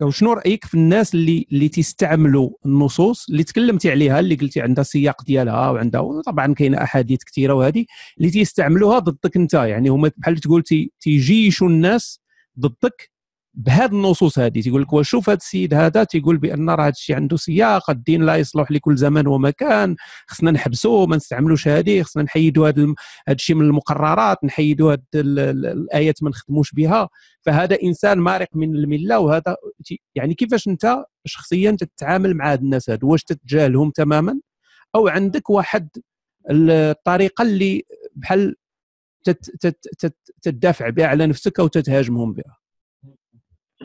أو 0.02 0.10
شنو 0.10 0.32
رأيك 0.32 0.64
في 0.64 0.74
الناس 0.74 1.14
اللي 1.14 1.46
اللي 1.52 1.68
تيستعملوا 1.68 2.50
النصوص 2.66 3.28
اللي 3.30 3.44
تكلمتي 3.44 3.90
عليها 3.90 4.20
اللي 4.20 4.34
قلتي 4.34 4.60
عندها 4.60 4.82
السياق 4.82 5.24
ديالها 5.24 5.70
وعندها 5.70 6.00
وطبعا 6.00 6.54
كاينة 6.54 6.82
أحاديث 6.82 7.24
كثيره 7.24 7.54
وهذه 7.54 7.84
اللي 8.18 8.30
تيستعملوها 8.30 8.98
ضدك 8.98 9.36
انت. 9.36 9.54
يعني 9.54 9.88
هما 9.88 10.10
بحال 10.16 10.38
تقول 10.38 10.62
تيجيشوا 11.00 11.68
الناس 11.68 12.20
ضدك 12.58 13.11
بهذه 13.54 13.92
النصوص 13.92 14.38
هذه 14.38 14.60
تيقول 14.60 14.82
لك 14.82 14.92
وشوف 14.92 15.28
هذا 15.28 15.36
السيد 15.38 15.74
هذا 15.74 16.04
تيقول 16.04 16.38
بأن 16.38 16.70
راه 16.70 16.82
هذا 16.84 16.90
الشيء 16.90 17.16
عنده 17.16 17.36
سياق 17.36 17.90
الدين 17.90 18.22
لا 18.22 18.36
يصلح 18.36 18.70
لكل 18.70 18.96
زمان 18.96 19.26
ومكان 19.26 19.96
خصنا 20.26 20.50
نحبسوه 20.50 21.06
ما 21.06 21.16
نستعملوش 21.16 21.68
هذه 21.68 22.02
خصنا 22.02 22.22
نحيدوا 22.22 22.68
هذا 22.68 22.94
الشيء 23.28 23.56
من 23.56 23.66
المقررات 23.66 24.44
نحيدوا 24.44 24.92
هذه 24.92 25.00
الآيات 25.14 26.22
ما 26.22 26.30
نخدموش 26.30 26.72
بها. 26.72 27.08
فهذا 27.42 27.78
إنسان 27.82 28.18
مارق 28.18 28.48
من 28.54 28.76
الملة 28.76 29.18
وهذا 29.18 29.56
يعني 30.14 30.34
كيفاش 30.34 30.68
أنت 30.68 31.04
شخصيا 31.24 31.70
تتعامل 31.70 32.34
مع 32.36 32.52
هاد 32.52 32.62
الناس 32.62 32.90
هذو 32.90 33.12
واش 33.12 33.24
تتجاهلهم 33.24 33.90
تماما؟ 33.90 34.40
أو 34.94 35.08
عندك 35.08 35.50
واحد 35.50 35.88
الطريقة 36.50 37.42
اللي 37.42 37.82
بحال 38.16 38.56
تدافع 40.42 40.88
بها 40.88 41.06
على 41.06 41.26
نفسك 41.26 41.60
أو 41.60 41.66
تتهاجمهم 41.66 42.32
بها؟ 42.32 42.61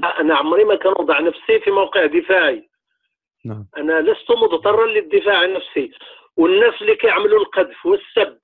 أنا 0.04 0.36
عمري 0.36 0.64
ما 0.64 0.76
كان 0.76 0.91
وضع 0.91 1.20
نفسي 1.20 1.60
في 1.60 1.72
موقع 1.72 2.06
دفاعي. 2.06 2.70
نعم. 3.45 3.68
أنا 3.78 4.02
لست 4.02 4.32
مضطرا 4.32 4.86
للدفاع 4.86 5.38
عن 5.38 5.54
نفسي 5.54 5.91
والناس 6.38 6.82
اللي 6.82 6.95
كيعملوا 6.95 7.39
القذف 7.39 7.86
والسب 7.86 8.39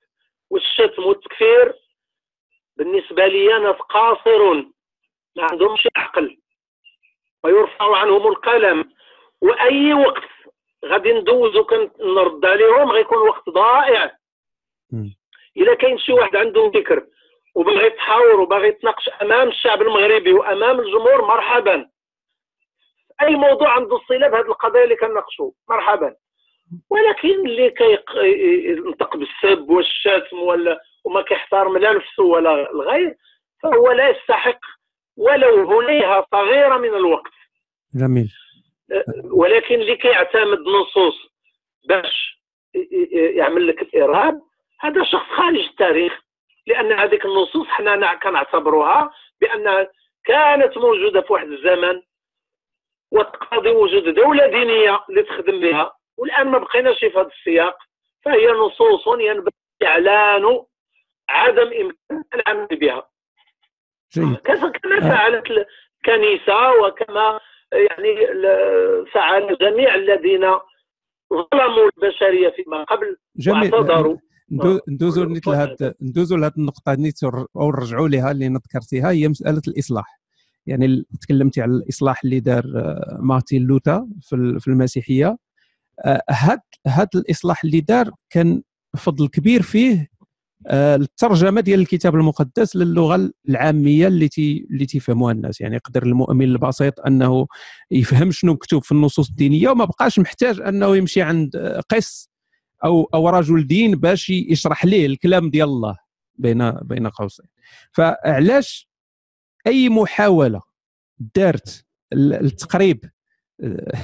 والشتم 0.50 1.04
والتكفير 1.04 1.74
بالنسبة 2.76 3.26
لي 3.26 3.58
ناس 3.58 3.76
قاصرون. 3.76 4.72
ما 5.36 5.44
عندهمش 5.44 5.88
عقل. 5.96 6.38
ويرفع 7.44 7.96
عنهم 7.96 8.26
القلم. 8.26 8.92
وأي 9.40 9.94
وقت 9.94 10.30
غادي 10.84 11.12
ندوزو 11.12 11.64
كنرد 11.64 12.44
عليهم 12.44 12.90
غيكون 12.90 13.18
وقت 13.18 13.48
ضائع. 13.48 14.16
إلا 15.56 15.74
كاين 15.74 15.98
شي 15.98 16.12
واحد 16.12 16.36
عنده 16.36 16.70
فكر. 16.70 17.06
وباغي 17.54 17.86
يتحاور 17.86 18.40
وباغي 18.40 18.68
يتناقش 18.68 19.08
أمام 19.22 19.48
الشعب 19.48 19.82
المغربي 19.82 20.32
وأمام 20.32 20.80
الجمهور 20.80 21.24
مرحبا. 21.24 21.88
أي 23.22 23.34
موضوع 23.34 23.70
عنده 23.70 23.98
صله 24.08 24.28
بهذه 24.28 24.46
القضايا 24.46 24.84
اللي 24.84 24.96
كنناقشوا 24.96 25.50
مرحبا. 25.70 26.16
ولكن 26.90 27.28
اللي 27.28 27.70
كينطق 27.70 29.16
بالسب 29.16 29.70
والشتم 29.70 30.38
ولا 30.38 30.80
وما 31.04 31.22
كيحترم 31.22 31.76
لا 31.76 31.92
نفسه 31.92 32.22
ولا 32.22 32.70
الغير 32.70 33.14
فهو 33.62 33.92
لا 33.92 34.08
يستحق 34.10 34.60
ولو 35.16 35.80
هنيها 35.80 36.26
صغيرة 36.30 36.76
من 36.76 36.94
الوقت. 36.94 37.32
جميل. 37.94 38.32
ولكن 39.24 39.74
اللي 39.74 39.96
كيعتمد 39.96 40.58
نصوص 40.58 41.14
باش 41.88 42.40
يعمل 43.12 43.66
لك 43.66 43.82
الإرهاب 43.82 44.40
هذا 44.80 45.04
شخص 45.04 45.26
خارج 45.36 45.58
التاريخ. 45.58 46.24
لأن 46.66 46.92
هذيك 46.92 47.24
النصوص 47.24 47.66
حنا 47.66 48.14
كنعتبروها 48.14 49.10
بأن 49.40 49.86
كانت 50.24 50.78
موجودة 50.78 51.20
في 51.20 51.32
واحد 51.32 51.46
الزمن 51.46 52.02
وتقتضي 53.12 53.70
وجود 53.70 54.14
دولة 54.14 54.46
دينية 54.46 55.04
اللي 55.10 55.22
تخدم 55.22 55.60
بها 55.60 55.96
والآن 56.16 56.48
ما 56.48 56.58
بقيناش 56.58 56.98
في 56.98 57.12
هذا 57.12 57.30
السياق 57.38 57.78
فهي 58.24 58.46
نصوص 58.46 59.06
ينبغي 59.18 59.52
إعلان 59.84 60.64
عدم 61.28 61.70
إمكان 61.72 62.24
العمل 62.34 62.66
بها. 62.66 63.08
كما 64.44 65.00
فعلت 65.00 65.44
الكنيسه 66.06 66.72
وكما 66.82 67.40
يعني 67.72 68.26
فعل 69.06 69.58
جميع 69.60 69.94
الذين 69.94 70.58
ظلموا 71.32 71.90
البشرية 71.96 72.48
فيما 72.48 72.84
قبل 72.84 73.16
جميل. 73.36 73.74
واعتذروا. 73.74 74.18
ندوزو 74.88 75.28
مثل 75.28 75.50
هاد 75.50 75.94
ندوزو 76.02 76.36
لهاد 76.36 76.52
النقطة 76.58 76.94
نيت 76.94 77.24
أو 77.24 77.70
نرجعوا 77.70 78.08
لها 78.08 78.30
اللي 78.30 78.48
ذكرتيها 78.48 79.10
هي 79.10 79.28
مسألة 79.28 79.62
الإصلاح. 79.68 80.20
يعني 80.66 81.04
تكلمتي 81.20 81.62
على 81.62 81.72
الإصلاح 81.72 82.20
اللي 82.24 82.40
دار 82.40 82.64
آه، 82.76 83.18
مارتين 83.20 83.62
لوثر 83.62 84.06
في 84.60 84.68
المسيحية. 84.68 85.36
آه، 86.04 86.22
هاد 86.30 86.60
هاد 86.86 87.08
الإصلاح 87.14 87.64
اللي 87.64 87.80
دار 87.80 88.10
كان 88.30 88.62
فضل 88.96 89.28
كبير 89.28 89.62
فيه 89.62 90.08
آه، 90.66 90.96
الترجمة 90.96 91.60
ديال 91.60 91.80
الكتاب 91.80 92.14
المقدس 92.14 92.76
للغة 92.76 93.30
العامية 93.48 94.06
اللي 94.06 94.28
تي 94.28 94.66
اللي 94.70 94.86
تيفهموها 94.86 95.32
الناس. 95.32 95.60
يعني 95.60 95.74
يقدر 95.74 96.02
المؤمن 96.02 96.44
البسيط 96.44 97.00
أنه 97.00 97.46
يفهم 97.90 98.30
شنو 98.30 98.52
مكتوب 98.52 98.84
في 98.84 98.92
النصوص 98.92 99.28
الدينية 99.28 99.68
وما 99.68 99.84
بقاش 99.84 100.18
محتاج 100.18 100.60
أنه 100.60 100.96
يمشي 100.96 101.22
عند 101.22 101.56
قس 101.88 102.33
أو 102.84 103.08
أو 103.14 103.28
رجل 103.28 103.66
دين 103.66 103.94
باش 103.94 104.30
يشرح 104.30 104.84
ليه 104.84 105.06
الكلام 105.06 105.50
ديال 105.50 105.68
الله 105.68 105.96
بين 106.34 106.70
بين 106.70 107.08
قوسين. 107.08 107.46
فعلاش 107.92 108.88
أي 109.66 109.88
محاولة 109.88 110.60
دارت 111.34 111.84
التقريب 112.12 113.04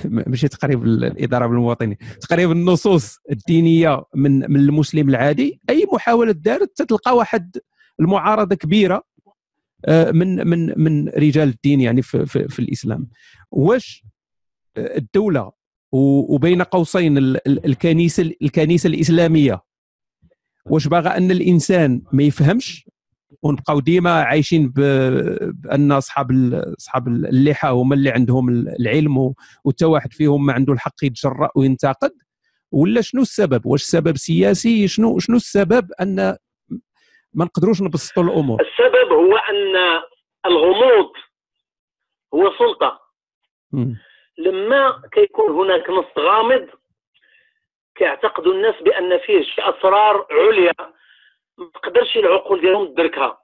ماشي 0.05 0.49
تقريب 0.49 0.85
الإدارة 0.85 1.47
بالمواطنين 1.47 1.97
تقريب 2.21 2.51
النصوص 2.51 3.19
الدينية 3.31 4.05
من 4.15 4.53
من 4.53 4.57
المسلم 4.61 5.09
العادي 5.09 5.61
أي 5.71 5.87
محاولة 5.93 6.33
دارت 6.33 6.73
تتلقى 6.77 7.17
واحد 7.17 7.57
المعارضة 8.01 8.55
كبيرة 8.57 9.03
آه، 9.85 10.11
من 10.11 10.49
من 10.49 10.81
من 10.81 11.09
رجال 11.09 11.49
الدين 11.49 11.81
يعني 11.81 12.03
في, 12.03 12.27
في, 12.27 12.49
في 12.49 12.59
الإسلام. 12.59 13.09
واش 13.51 14.05
الدولة 14.77 15.53
وبين 15.93 16.63
قوسين 16.63 17.19
الكنيسة 17.47 18.33
الكنيسة 18.43 18.87
الإسلامية. 18.87 19.61
واش 20.67 20.89
باغى 20.89 21.09
أن 21.09 21.31
الإنسان 21.31 22.03
ما 22.13 22.23
يفهمش 22.23 22.87
ونبقاو 23.43 23.81
ديما 23.81 24.23
عايشين 24.23 24.69
بأن 24.71 25.93
أصحاب 25.93 26.55
أصحاب 26.79 27.09
اللحى 27.09 27.69
هما 27.69 27.95
اللي 27.95 28.11
عندهم 28.11 28.49
العلم 28.49 29.35
وحتى 29.65 29.85
واحد 29.85 30.13
فيهم 30.13 30.47
ما 30.47 30.53
عنده 30.53 30.73
الحق 30.73 31.05
يتجرأ 31.05 31.51
وينتقد؟ 31.55 32.13
ولا 32.73 33.01
شنو 33.01 33.23
السبب؟ 33.23 33.67
واش 33.67 33.83
السبب 33.83 34.17
سياسي؟ 34.17 34.89
شنو 34.89 35.19
شنو 35.19 35.37
السبب 35.37 35.93
أن 36.01 36.17
ما 37.35 37.45
نقدروش 37.45 37.83
نبسطوا 37.83 38.23
الأمور؟ 38.23 38.61
السبب 38.61 39.13
هو 39.13 39.37
أن 39.37 40.01
الغموض 40.47 41.11
هو 42.35 42.51
سلطة. 42.59 43.01
لما 44.41 45.03
كيكون 45.13 45.51
هناك 45.53 45.91
نص 45.91 46.19
غامض 46.19 46.69
كيعتقد 47.95 48.47
الناس 48.47 48.83
بأن 48.83 49.19
فيه 49.19 49.43
شي 49.43 49.63
أسرار 49.63 50.27
عليا 50.31 50.73
ما 51.59 51.71
تقدرش 51.75 52.17
العقول 52.17 52.61
ديالهم 52.61 52.87
تدركها 52.87 53.41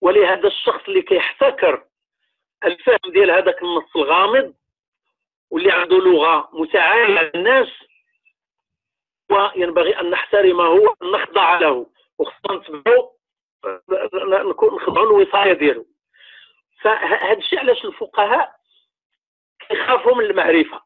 ولهذا 0.00 0.46
الشخص 0.48 0.80
اللي 0.88 1.02
كيحتكر 1.02 1.84
الفهم 2.64 2.98
ديال 3.12 3.30
هذاك 3.30 3.62
النص 3.62 3.96
الغامض 3.96 4.54
واللي 5.50 5.72
عنده 5.72 5.96
لغة 5.96 6.48
متعالية 6.52 7.30
للناس 7.34 7.68
وينبغي 9.30 10.00
أن 10.00 10.10
نحترمه 10.10 10.94
نخضع 11.02 11.58
له 11.58 11.86
وخصنا 12.18 12.56
نتبعوا 12.56 13.10
نكون 14.44 14.74
نخضعوا 14.74 15.06
الوصايه 15.06 15.52
ديالو. 15.52 15.86
فهذا 16.80 17.32
الشيء 17.38 17.58
علاش 17.58 17.84
الفقهاء 17.84 18.55
كيخافوا 19.68 20.14
من 20.14 20.24
المعرفة. 20.24 20.82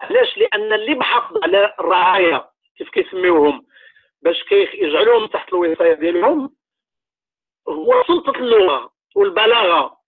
علاش؟ 0.00 0.38
لأن 0.38 0.72
اللي 0.72 0.94
محافظ 0.94 1.36
على 1.44 1.74
الرعاية 1.80 2.50
كيف 2.76 2.88
كيسميوهم 2.90 3.66
باش 4.22 4.42
كيجعلوهم 4.42 5.26
تحت 5.26 5.48
الوصاية 5.48 5.92
ديالهم 5.94 6.56
هو 7.68 8.04
سلطة 8.06 8.38
اللغة 8.38 8.92
والبلاغة. 9.14 9.98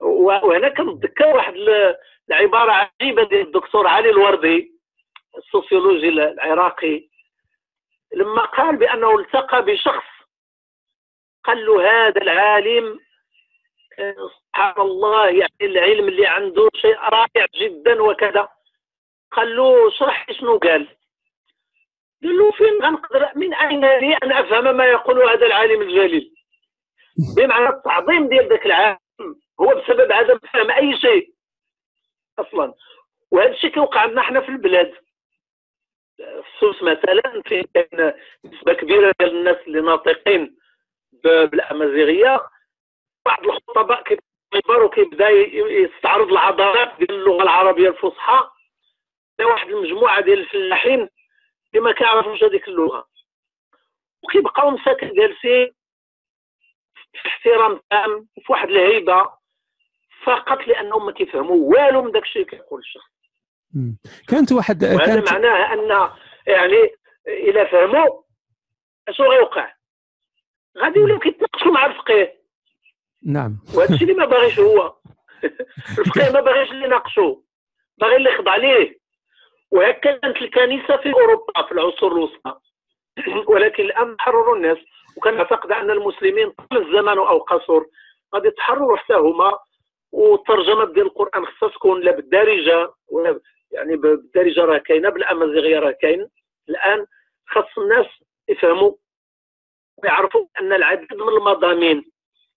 وهنا 0.00 0.68
كنتذكر 0.68 1.26
واحد 1.26 1.54
ال- 1.54 1.96
العبارة 2.30 2.72
عجيبة 2.72 3.22
ديال 3.24 3.46
الدكتور 3.46 3.86
علي 3.86 4.10
الوردي 4.10 4.72
السوسيولوجي 5.38 6.08
العراقي. 6.08 7.08
لما 8.14 8.44
قال 8.44 8.76
بأنه 8.76 9.18
التقى 9.18 9.64
بشخص 9.64 10.06
قال 11.44 11.66
له 11.66 11.90
هذا 12.06 12.22
العالم 12.22 13.00
سبحان 14.00 14.80
الله 14.80 15.28
يعني 15.28 15.52
العلم 15.62 16.08
اللي 16.08 16.26
عنده 16.26 16.68
شيء 16.74 16.98
رائع 16.98 17.46
جدا 17.54 18.02
وكذا. 18.02 18.48
قال 19.32 19.56
له 19.56 19.88
اشرح 19.88 20.28
لي 20.28 20.34
شنو 20.34 20.58
قال. 20.58 20.88
قال 22.22 22.38
له 22.38 22.50
فين 22.50 22.82
غنقدر 22.82 23.30
من 23.36 23.54
أين 23.54 23.80
لي 23.80 24.16
أن 24.16 24.32
أفهم 24.32 24.76
ما 24.76 24.84
يقول 24.84 25.22
هذا 25.22 25.46
العالم 25.46 25.82
الجليل؟ 25.82 26.34
بمعنى 27.36 27.68
التعظيم 27.68 28.28
ديال 28.28 28.48
ذاك 28.48 28.66
العالم 28.66 28.98
هو 29.60 29.66
بسبب 29.66 30.12
عدم 30.12 30.38
فهم 30.38 30.70
أي 30.70 30.96
شيء 30.96 31.32
أصلا. 32.38 32.74
وهذا 33.30 33.50
الشيء 33.50 33.70
كيوقع 33.70 34.00
عندنا 34.00 34.22
حنا 34.22 34.40
في 34.40 34.48
البلاد. 34.48 34.94
في 36.16 36.58
سوس 36.60 36.82
مثلا 36.82 37.42
فين 37.46 37.64
كاين 37.74 38.12
نسبة 38.44 38.72
كبيرة 38.72 39.14
ديال 39.20 39.36
الناس 39.36 39.56
اللي 39.66 39.80
ناطقين 39.80 40.56
بالأمازيغية. 41.24 42.40
بعض 43.26 43.44
الخطباء 43.46 44.02
كيكبر 44.02 44.82
وكيبدا 44.82 45.28
ي- 45.28 45.58
يستعرض 45.84 46.28
العضلات 46.28 46.92
ديال 46.98 47.10
اللغة 47.10 47.42
العربية 47.42 47.88
الفصحى. 47.88 48.50
واحد 49.40 49.68
المجموعه 49.68 50.20
ديال 50.20 50.38
الفلاحين 50.38 51.08
اللي 51.74 51.84
ما 51.84 51.92
كيعرفوش 51.92 52.42
هذيك 52.44 52.68
اللغة. 52.68 53.08
وكيبقاو 54.22 54.70
مساكن 54.70 55.12
جالسين 55.14 55.72
في 57.22 57.28
احترام 57.28 57.80
تام 57.90 58.28
في 58.46 58.52
واحد 58.52 58.68
الهيبة. 58.68 59.40
فقط 60.24 60.58
لأنهم 60.66 61.06
ما 61.06 61.12
كيفهموا 61.12 61.70
والو 61.76 62.02
من 62.02 62.12
داك 62.12 62.22
الشيء 62.22 62.42
اللي 62.46 62.56
كيقول 62.56 62.80
الشخص. 62.80 63.10
كانت 64.28 64.52
واحد 64.52 64.84
وهذا 64.84 65.06
كانت 65.06 65.32
معناه 65.32 65.72
أن 65.72 66.10
يعني 66.46 66.90
إلى 67.28 67.66
فهموا 67.66 68.22
اشنو 69.08 69.26
غيوقع؟ 69.26 69.72
غادي 70.78 70.98
يوليو 70.98 71.18
كيتناقشوا 71.18 71.72
مع 71.72 71.86
الفقيه. 71.86 72.39
نعم. 73.22 73.58
وهذا 73.74 73.94
الشيء 73.94 74.10
اللي 74.10 74.20
ما 74.20 74.26
باغيش 74.26 74.60
هو. 74.60 74.94
الفقيه 75.98 76.32
ما 76.32 76.40
باغيش 76.40 76.70
اللي 76.70 76.84
يناقشوا 76.84 77.36
باغي 77.98 78.16
اللي 78.16 78.30
يخضع 78.30 78.56
ليه. 78.56 79.00
وهكذا 79.70 80.18
كانت 80.18 80.36
الكنيسة 80.36 80.96
في 80.96 81.12
أوروبا 81.12 81.62
في 81.68 81.72
العصور 81.72 82.12
الوسطى. 82.12 82.58
ولكن 83.52 83.84
الآن 83.84 84.16
حرروا 84.18 84.56
الناس. 84.56 84.78
وكنعتقد 85.16 85.72
أن 85.72 85.90
المسلمين 85.90 86.50
طال 86.50 86.86
الزمن 86.86 87.18
أو 87.18 87.38
قصر 87.38 87.82
غادي 88.34 88.48
يتحرروا 88.48 88.96
حتى 88.96 89.14
هما. 89.14 89.58
والترجمه 90.12 90.84
ديال 90.84 91.06
القرآن 91.06 91.46
خصها 91.46 91.68
تكون 91.68 92.00
لا 92.00 92.12
بالدارجة 92.12 92.92
ولا 93.08 93.40
يعني 93.72 93.96
بالدارجة 93.96 94.64
راه 94.64 94.78
كاينة 94.78 95.08
بالأمازيغية 95.10 95.78
راه 95.78 95.90
كاين. 95.90 96.28
الآن 96.68 97.06
خاص 97.46 97.78
الناس 97.78 98.06
يفهموا 98.48 98.92
ويعرفوا 100.02 100.46
أن 100.60 100.72
العديد 100.72 101.14
من 101.14 101.28
المضامين 101.28 102.10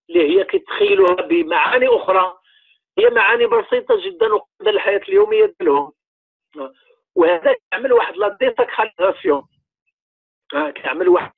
اللي 0.09 0.39
هي 0.39 0.43
كيتخيلوها 0.43 1.13
بمعاني 1.15 1.87
أخرى. 1.87 2.33
هي 2.97 3.09
معاني 3.09 3.45
بسيطة 3.47 4.05
جدا 4.05 4.33
وقابله 4.33 4.71
للحياه 4.71 5.01
اليومية 5.09 5.53
ديالهم. 5.59 5.91
وهذا 7.15 7.53
كيعمل 7.71 7.93
واحد 7.93 8.17
لا 8.17 8.37
ديساكراليزاسيون 8.39 9.43
كيعمل 10.51 11.09
واحد 11.09 11.31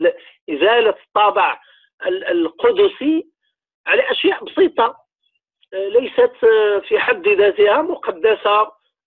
إزالة 0.50 0.90
الطابع 1.08 1.62
ال- 2.06 2.24
القدسي 2.26 3.28
على 3.88 4.12
أشياء 4.12 4.44
بسيطة. 4.44 4.98
آه، 5.74 5.88
ليست 5.88 6.44
آه، 6.44 6.80
في 6.80 7.00
حد 7.00 7.28
ذاتها 7.28 7.82
مقدسة 7.82 8.60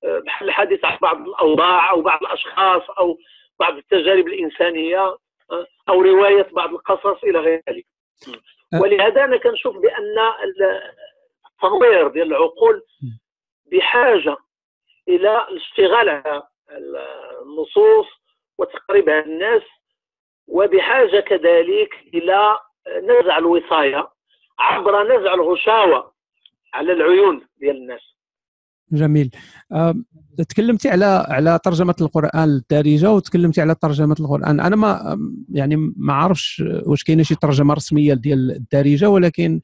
آه، 0.05 0.19
بحال 0.27 0.49
الحديث 0.49 0.85
عن 0.85 0.99
بعض 1.03 1.29
الأوضاع 1.29 1.91
أو 1.91 2.03
بعض 2.03 2.21
الأشخاص 2.23 2.83
أو 2.91 3.19
بعض 3.61 3.77
التجارب 3.77 4.27
الإنسانية 4.29 5.17
آه، 5.51 5.67
أو 5.89 6.03
رواية 6.03 6.49
بعض 6.53 6.71
القصص 6.75 7.25
إلى 7.25 7.39
غير 7.39 7.63
ذلك. 7.69 7.87
ولهذا 8.83 9.25
أنا 9.25 9.37
كنشوف 9.37 9.77
بأن 9.77 10.19
ال- 10.45 10.93
التنوير 11.53 12.09
ديال 12.09 12.27
العقول 12.27 12.83
بحاجة 13.73 14.37
إلى 15.09 15.49
الاشتغال 15.49 16.09
على 16.09 16.43
النصوص 17.43 18.07
وتقريبها 18.59 19.21
للناس 19.21 19.63
وبحاجة 20.49 21.21
كذلك 21.21 21.95
إلى 22.15 22.59
نزع 22.89 23.39
الوصاية 23.39 24.09
عبر 24.59 25.03
نزع 25.03 25.35
الغشاوة 25.35 26.13
على 26.75 26.93
العيون 26.93 27.47
ديال 27.57 27.77
الناس. 27.77 28.18
جميل. 28.93 29.31
آم، 29.73 30.05
تكلمتي 30.49 30.89
على 30.89 31.27
على 31.29 31.59
ترجمة 31.65 31.95
القرآن 32.01 32.49
الدارجه 32.49 33.11
وتكلمتي 33.13 33.61
على 33.61 33.75
ترجمة 33.75 34.17
القرآن. 34.21 34.61
أنا 34.61 34.77
ما 34.77 35.19
يعني 35.53 35.77
ما 35.97 36.13
عارفش 36.13 36.63
واش 36.87 37.05
كاينة 37.05 37.23
شي 37.23 37.35
ترجمة 37.35 37.75
رسمية 37.75 38.15
ديال 38.15 38.51
الدارجه 38.51 39.09
ولكن 39.11 39.61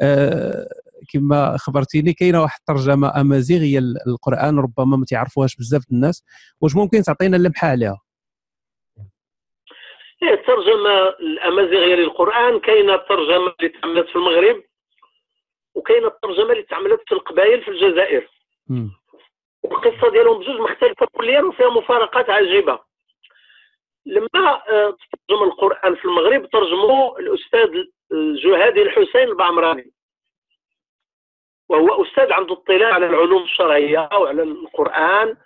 آه، 0.00 0.68
كما 1.12 1.56
خبرتيني 1.56 2.12
كاينة 2.12 2.42
واحد 2.42 2.58
الترجمة 2.60 3.20
أمازيغية 3.20 3.80
للقران 3.80 4.58
ربما 4.58 4.96
ما 4.96 5.04
تعرفوهاش 5.04 5.56
بزاف 5.56 5.82
الناس. 5.92 6.24
واش 6.60 6.76
ممكن 6.76 7.02
تعطينا 7.02 7.36
لمحه 7.36 7.68
عليها؟ 7.68 8.00
هي 10.22 10.34
الترجمة 10.34 11.08
الأمازيغية 11.20 11.94
للقرآن 11.94 12.60
كاينة 12.60 12.94
الترجمة 12.94 13.54
اللي 13.60 13.68
تعملت 13.82 14.08
في 14.08 14.16
المغرب 14.16 14.62
وكاينة 15.74 16.06
الترجمة 16.06 16.52
اللي 16.52 16.62
تعملت 16.62 17.00
في 17.06 17.14
القبائل 17.14 17.62
في 17.64 17.70
الجزائر. 17.70 18.28
والقصة 19.62 20.10
ديالهم 20.10 20.38
بجوج 20.38 20.60
مختلفة 20.60 21.06
كليا 21.06 21.42
وفيها 21.42 21.68
مفارقات 21.68 22.30
عجيبة. 22.30 22.78
لما 24.06 24.62
آه، 24.68 24.96
ترجم 25.28 25.42
القرآن 25.42 25.94
في 25.94 26.04
المغرب 26.04 26.50
ترجمه 26.50 27.18
الأستاذ 27.18 27.84
الجهادي 28.12 28.82
الحسين 28.82 29.28
البعمراني. 29.28 29.92
وهو 31.68 32.04
أستاذ 32.04 32.32
عنده 32.32 32.52
اطلاع 32.54 32.94
على 32.94 33.06
العلوم 33.06 33.42
الشرعية 33.42 34.08
وعلى 34.12 34.42
القرآن 34.42 35.36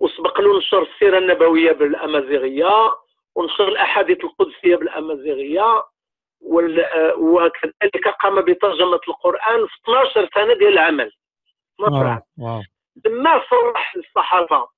وسبق 0.00 0.40
له 0.40 0.58
نشر 0.58 0.82
السيرة 0.82 1.18
النبوية 1.18 1.72
بالأمازيغية 1.72 2.94
ونشر 3.34 3.68
الأحاديث 3.68 4.24
القدسية 4.24 4.76
بالأمازيغية 4.76 5.82
آه، 6.42 7.14
وكذلك 7.18 8.08
قام 8.22 8.40
بترجمة 8.40 9.00
القرآن 9.08 9.66
في 9.66 9.74
12 9.84 10.28
سنة 10.34 10.54
ديال 10.54 10.72
العمل. 10.72 11.12
12 11.84 12.06
عام 12.06 12.22
واو 12.38 12.48
واو. 12.48 12.62
لما 13.06 13.42
صرح 13.50 13.96
للصحافه 13.96 14.68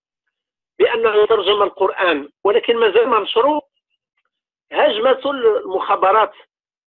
بأنه 0.78 1.26
ترجم 1.26 1.62
القرآن 1.62 2.28
ولكن 2.44 2.76
مازال 2.76 3.08
ما 3.08 3.20
نشروه 3.20 3.62
هاجمته 4.72 5.30
المخابرات 5.30 6.32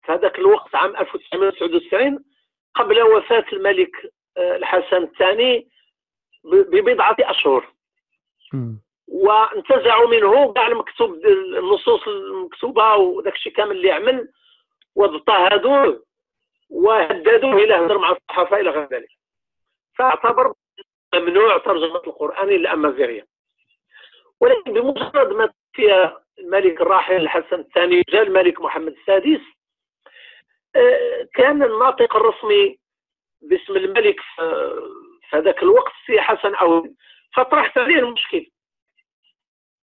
في 0.06 0.12
هذاك 0.12 0.40
الوقت 0.40 0.76
عام 0.76 0.96
1999 0.96 2.24
قبل 2.76 3.02
وفاة 3.02 3.46
الملك 3.54 3.92
آه، 4.38 4.56
الحسن 4.56 5.04
الثاني 5.04 5.68
ببضعة 6.44 7.16
أشهر. 7.20 7.74
وانتزعوا 9.08 10.08
منه 10.08 10.54
كاع 10.54 10.68
المكتوب 10.68 11.14
النصوص 11.58 12.08
المكتوبة 12.08 12.96
وداك 12.96 13.36
الشيء 13.36 13.54
كامل 13.54 13.72
اللي 13.72 13.92
عمل 13.92 14.32
واضطهدوه 14.96 16.04
وهددوه 16.70 17.54
إلى 17.54 17.76
هدر 17.76 17.98
مع 17.98 18.12
الصحافة 18.12 18.60
إلى 18.60 18.70
غير 18.70 18.88
ذلك. 18.92 19.10
فاعتبر 19.98 20.54
ممنوع 21.16 21.58
ترجمة 21.58 22.02
القرآن 22.08 22.48
إلى 22.48 22.56
الامازيغيه 22.56 23.28
ولكن 24.42 24.74
بمجرد 24.74 25.34
ما 25.34 25.50
فيها 25.74 26.24
الملك 26.40 26.82
الراحل 26.82 27.16
الحسن 27.16 27.60
الثاني 27.60 28.02
جاء 28.10 28.24
الملك 28.24 28.62
محمد 28.62 28.92
السادس 28.94 29.42
آه، 30.76 31.28
كأن 31.34 31.64
الناطق 31.64 32.16
الرسمي 32.16 32.80
باسم 33.42 33.76
الملك 33.76 34.20
في 35.30 35.38
هذاك 35.38 35.64
الوقت 35.64 35.92
سي 36.08 36.22
حسن 36.22 36.56
عون 36.56 36.96
فطرحت 37.34 37.78
عليه 37.78 38.00
المشكل. 38.00 38.46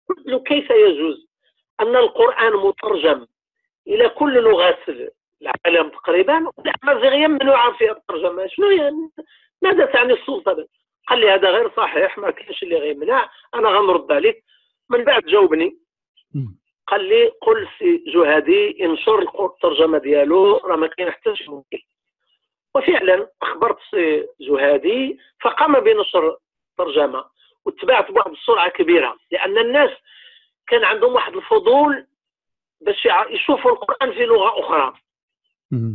قلت 0.08 0.26
له 0.26 0.42
كيف 0.42 0.70
يجوز 0.70 1.26
أن 1.80 1.96
القرآن 1.96 2.52
مترجم 2.52 3.26
إلى 3.86 4.08
كل 4.08 4.34
لغات 4.34 4.78
العالم 5.42 5.88
تقريبا 5.88 6.50
والامازيغيه 6.56 7.26
ممنوعة 7.26 7.72
فيها 7.72 7.92
الترجمة؟ 7.92 8.46
شنو 8.46 8.70
يعني؟ 8.70 9.10
ماذا 9.62 9.86
تعني 9.86 10.12
السلطة؟ 10.12 10.66
قال 11.08 11.18
لي 11.20 11.30
هذا 11.30 11.50
غير 11.50 11.70
صحيح 11.76 12.18
ما 12.18 12.30
كاينش 12.30 12.62
اللي 12.62 12.76
غيمنع 12.76 13.30
أنا 13.54 13.68
غنرد 13.68 14.12
عليك. 14.12 14.44
من 14.90 15.04
بعد 15.04 15.22
جاوبني. 15.24 15.78
قال 16.86 17.04
لي 17.04 17.26
قل 17.26 17.68
سي 17.78 18.04
جهادي 18.06 18.84
انشر 18.84 19.44
الترجمة 19.44 19.98
ديالو 19.98 20.56
راه 20.56 20.76
ما 20.76 20.86
كاين 20.86 21.10
حتى 21.10 21.36
شي 21.36 21.50
مشكل 21.50 21.82
وفعلا 22.74 23.28
أخبرت 23.42 23.78
سي 23.90 24.26
جهادي 24.40 25.18
فقام 25.42 25.80
بنشر 25.80 26.36
الترجمة 26.70 27.24
واتبعت 27.64 28.10
بواحد 28.10 28.30
السرعة 28.30 28.68
كبيرة 28.70 29.16
لأن 29.30 29.58
الناس 29.58 29.90
كان 30.66 30.84
عندهم 30.84 31.12
واحد 31.14 31.36
الفضول 31.36 32.06
باش 32.80 33.08
يشوفوا 33.30 33.70
القرآن 33.70 34.12
في 34.12 34.24
لغة 34.26 34.60
أخرى. 34.60 34.92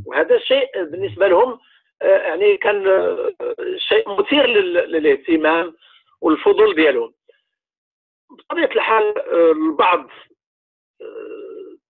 وهذا 0.06 0.36
الشيء 0.36 0.84
بالنسبة 0.84 1.28
لهم 1.28 1.52
آه، 1.52 1.60
يعني 2.02 2.58
كان 2.58 2.88
آه، 2.88 3.34
شيء 3.78 4.10
مثير 4.20 4.48
للاهتمام 4.48 5.76
والفضول 6.22 6.76
ديالهم. 6.76 7.14
بطبيعة 8.30 8.70
الحال 8.76 9.18
آه، 9.18 9.52
البعض 9.52 10.10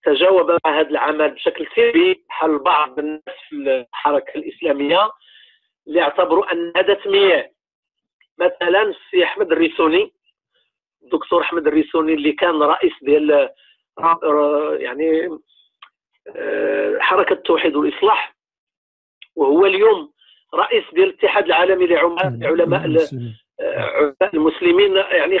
تجاوب 0.02 0.50
مع 0.50 0.80
هذا 0.80 0.88
العمل 0.88 1.30
بشكل 1.30 1.66
سلبي. 1.76 2.24
بحال 2.28 2.58
بعض 2.58 2.98
الناس 2.98 3.22
في 3.48 3.54
الحركة 3.54 4.38
الإسلامية 4.38 5.10
اللي 5.86 6.02
اعتبروا 6.02 6.52
أن 6.52 6.72
هذا 6.76 6.94
تمييع 6.94 7.50
مثلا 8.38 8.82
السي 8.82 9.24
أحمد 9.24 9.52
الريسوني 9.52 10.12
الدكتور 11.02 11.42
أحمد 11.42 11.66
الريسوني 11.66 12.14
اللي 12.14 12.32
كان 12.32 12.62
رئيس 12.62 12.92
ديال 13.02 13.50
يعني 14.80 15.38
حركة 17.00 17.32
التوحيد 17.32 17.76
والإصلاح. 17.76 18.37
وهو 19.38 19.66
اليوم 19.66 20.12
رئيس 20.54 20.84
ديال 20.92 21.08
الاتحاد 21.08 21.44
العالمي 21.44 21.86
لعلماء 21.86 22.84
المسلمين. 24.34 24.96
يعني 24.96 25.38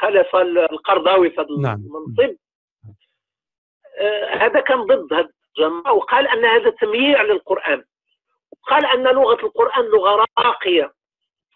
خلف 0.00 0.36
القرضاوي 0.36 1.30
في 1.30 1.40
هذا 1.40 1.46
نعم. 1.62 1.76
المنصب. 1.76 2.36
آه، 3.98 4.34
هذا 4.34 4.60
كان 4.60 4.80
ضد 4.80 5.12
هذا 5.12 5.28
الجماعة 5.58 5.92
وقال 5.92 6.28
أن 6.28 6.44
هذا 6.44 6.70
تمييع 6.70 7.22
للقرآن. 7.22 7.84
قال 8.68 8.86
أن 8.86 9.02
لغة 9.02 9.46
القرآن 9.46 9.84
لغة 9.84 10.26
راقية 10.38 10.92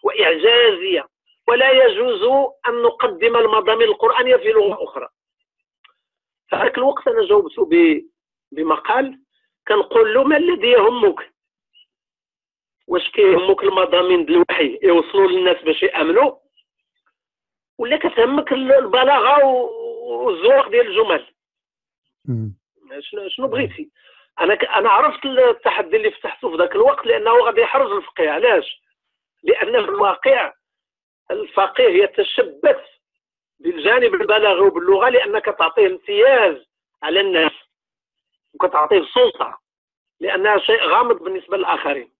وإعجازية 0.03 1.07
ولا 1.47 1.71
يجوز 1.71 2.23
أن 2.67 2.81
نقدم 2.81 3.35
المضامين 3.35 3.87
القرآنية 3.87 4.35
في 4.35 4.49
لغة 4.49 4.83
أخرى. 4.83 5.07
في 6.49 6.55
ذاك 6.55 6.77
الوقت 6.77 7.07
أنا 7.07 7.25
جاوبته 7.25 7.69
بمقال 8.51 9.19
كنقول 9.67 10.13
له 10.13 10.23
ما 10.23 10.37
الذي 10.37 10.67
يهمك؟ 10.67 11.30
واش 12.87 13.11
كيهمك 13.11 13.63
المضامين 13.63 14.25
ديال 14.25 14.43
الوحي 14.49 14.79
يوصلوا 14.83 15.27
للناس 15.27 15.63
باش 15.63 15.83
يأمنوا؟ 15.83 16.35
ولا 17.77 17.97
كتهمك 17.97 18.53
البلاغة 18.53 19.45
والزواق 20.03 20.69
ديال 20.69 20.87
الجمل؟ 20.87 21.25
شنو 22.99 23.29
شنو 23.29 23.47
بغيتي؟ 23.47 23.89
أنا 24.39 24.55
ك... 24.55 24.65
أنا 24.65 24.89
عرفت 24.89 25.25
التحدي 25.25 25.97
اللي 25.97 26.11
فتحته 26.11 26.51
في 26.51 26.57
ذاك 26.57 26.75
الوقت 26.75 27.05
لأنه 27.05 27.31
غادي 27.31 27.61
يحرج 27.61 27.91
الفقيه. 27.91 28.29
علاش؟ 28.29 28.81
لأن 29.43 29.71
في 29.71 29.89
الواقع 29.89 30.53
الفقيه 31.31 32.03
يتشبث 32.03 32.79
بالجانب 33.59 34.13
البلاغي 34.13 34.59
وباللغة 34.59 35.09
لأنك 35.09 35.45
تعطيه 35.45 35.87
امتياز 35.87 36.65
على 37.03 37.19
الناس 37.19 37.51
وكتعطيه 38.53 39.05
سلطة 39.13 39.61
لأنها 40.19 40.57
شيء 40.57 40.83
غامض 40.83 41.23
بالنسبة 41.23 41.57
للآخرين. 41.57 42.11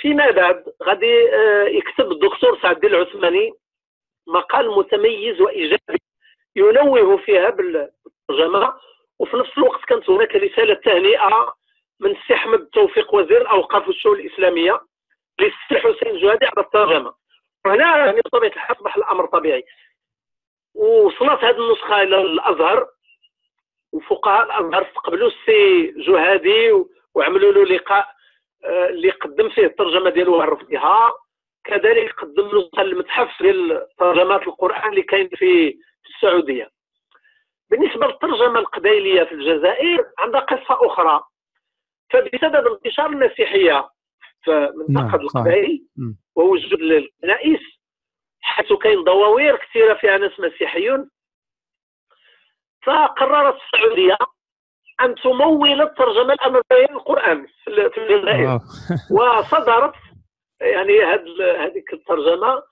فيما 0.00 0.30
بعد 0.30 0.64
غادي 0.82 1.34
آه، 1.34 1.64
يكتب 1.64 2.12
الدكتور 2.12 2.58
سعد 2.62 2.74
الدين 2.74 2.94
العثماني 2.94 3.52
مقال 4.26 4.70
متميز 4.70 5.40
وإيجابي 5.40 5.98
ينوه 6.56 7.16
فيها 7.16 7.50
بالترجمه 7.50 8.74
وفي 9.18 9.36
نفس 9.36 9.58
الوقت 9.58 9.84
كانت 9.84 10.10
هناك 10.10 10.36
رسالة 10.36 10.74
تهنئة 10.74 11.54
من 12.00 12.10
السي 12.16 12.34
احمد 12.34 12.66
توفيق 12.66 13.14
وزير 13.14 13.40
الاوقاف 13.42 13.88
والشؤون 13.88 14.20
الإسلامية 14.20 14.80
للسي 15.40 15.78
حسين 15.88 16.08
الجهادي 16.14 16.46
على 16.46 16.66
الترجمه 16.66 17.14
وهنا 17.66 17.96
يعني 18.06 18.20
بطبيعة 18.20 18.50
الحال 18.50 18.76
اصبح 18.76 18.96
الأمر 18.96 19.26
طبيعي. 19.26 19.64
وصلت 20.74 21.44
هذه 21.44 21.58
النسخة 21.58 22.02
إلى 22.02 22.20
الأزهر 22.20 22.86
وفقهاء 23.92 24.44
الأزهر 24.44 24.82
استقبلوا 24.88 25.28
السي 25.28 25.86
جهادي 25.86 26.84
وعملوا 27.14 27.52
له 27.52 27.64
لقاء. 27.64 28.17
اللي 28.64 29.10
قدم 29.10 29.48
فيه 29.48 29.66
الترجمة 29.66 30.10
ديالو 30.10 30.36
وعرف 30.36 30.64
بها 30.64 31.12
كذلك 31.64 32.12
قدم 32.20 32.58
نسخه 32.58 32.82
المتحف 32.82 33.42
ديال 33.42 33.86
ترجمات 33.98 34.42
القرآن 34.42 34.90
اللي 34.90 35.02
كاين 35.02 35.28
في 35.28 35.78
السعودية. 36.14 36.70
بالنسبة 37.70 38.06
للترجمة 38.06 38.58
القبائلية 38.58 39.24
في 39.24 39.32
الجزائر 39.32 40.04
عندها 40.18 40.40
قصة 40.40 40.86
أخرى. 40.86 41.22
فبسبب 42.10 42.66
انتشار 42.66 43.06
المسيحيه 43.06 43.88
في 44.44 44.72
منطقة 44.88 45.02
نعم 45.06 45.20
القبائل 45.20 45.84
ووجود 46.36 46.72
الكنائس 46.80 47.60
حيث 48.40 48.72
كاين 48.72 49.04
دواوير 49.04 49.56
كثيرة 49.56 49.94
فيها 49.94 50.18
ناس 50.18 50.40
مسيحيون 50.40 51.10
فقررت 52.86 53.58
السعودية 53.62 54.16
أن 55.00 55.14
تمول 55.14 55.82
الترجمة 55.82 56.32
الأمريكية 56.32 56.92
للقران 56.92 57.46
في 57.64 57.98
الجزائر 57.98 58.60
وصدرت 59.16 59.94
يعني 60.60 61.02
هذيك 61.58 61.92
الترجمة 61.92 62.62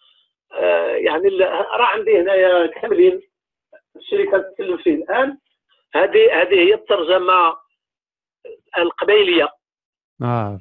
آه، 0.52 0.86
يعني 0.86 1.28
راه 1.38 1.86
عندي 1.86 2.20
هنايا 2.20 2.66
كاملين 2.66 3.20
الشركة 3.96 4.38
تتكلم 4.38 4.76
فيه 4.76 4.94
الآن 4.94 5.38
هذه 5.94 6.42
هذه 6.42 6.54
هي 6.54 6.74
الترجمة 6.74 7.56
القبيلية 8.78 9.48
آه 10.22 10.58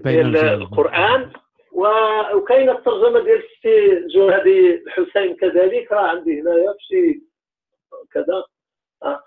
القرآن. 0.53 1.33
وكاينة 1.71 2.71
الترجمة 2.71 3.19
ديال 3.19 3.43
السي 3.43 4.07
جوهدي 4.07 4.75
الحسين 4.75 5.35
كذلك 5.35 5.91
راه 5.91 6.07
عندي 6.07 6.41
هنايا 6.41 6.73
في 6.73 6.85
شي 6.87 7.23
كذا. 8.11 8.43
آه. 9.03 9.23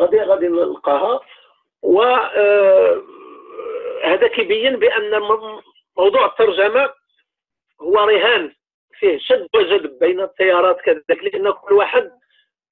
غادي 0.00 0.20
غادي 0.20 0.48
نلقاها. 0.48 1.20
و 1.82 2.02
آه، 2.02 3.02
هذا 4.04 4.26
كيبين 4.26 4.76
بأن 4.76 5.20
موضوع 5.96 6.26
الترجمة 6.26 6.90
هو 7.80 7.94
رهان. 8.04 8.52
فيه 8.98 9.18
شد 9.18 9.48
وجذب 9.54 9.98
بين 9.98 10.20
التيارات 10.20 10.80
كذلك 10.80 11.24
لأن 11.24 11.50
كل 11.50 11.74
واحد 11.74 12.10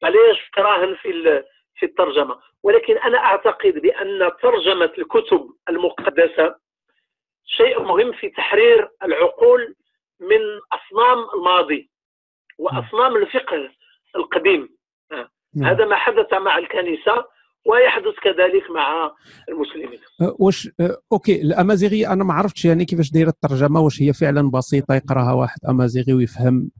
علاش 0.02 0.50
كراهن 0.54 0.94
في 0.94 1.42
في 1.74 1.86
الترجمة. 1.86 2.38
ولكن 2.62 2.98
أنا 2.98 3.18
أعتقد 3.18 3.78
بأن 3.78 4.30
ترجمة 4.42 4.92
الكتب 4.98 5.50
المقدسة 5.68 6.54
شيء 7.46 7.82
مهم 7.82 8.12
في 8.12 8.28
تحرير 8.30 8.88
العقول 9.02 9.74
من 10.20 10.40
أصنام 10.72 11.26
الماضي 11.34 11.90
وأصنام 12.58 13.16
الفقه 13.16 13.70
القديم. 14.16 14.76
نعم. 15.56 15.70
هذا 15.70 15.84
ما 15.84 15.96
حدث 15.96 16.32
مع 16.32 16.58
الكنيسة 16.58 17.24
ويحدث 17.66 18.14
كذلك 18.22 18.70
مع 18.70 19.12
المسلمين. 19.48 19.98
أه، 20.20 20.36
واش 20.38 20.70
أه، 20.80 20.96
أوكي 21.12 21.42
الأمازيغية 21.42 22.12
أنا 22.12 22.24
ما 22.24 22.34
عرفتش 22.34 22.64
يعني 22.64 22.84
كيفاش 22.84 23.10
دايرة 23.10 23.28
الترجمة 23.28 23.80
واش 23.80 24.02
هي 24.02 24.12
فعلا 24.12 24.50
بسيطة 24.50 24.94
يقراها 24.94 25.32
واحد 25.32 25.58
أمازيغي 25.68 26.12
ويفهم 26.12 26.70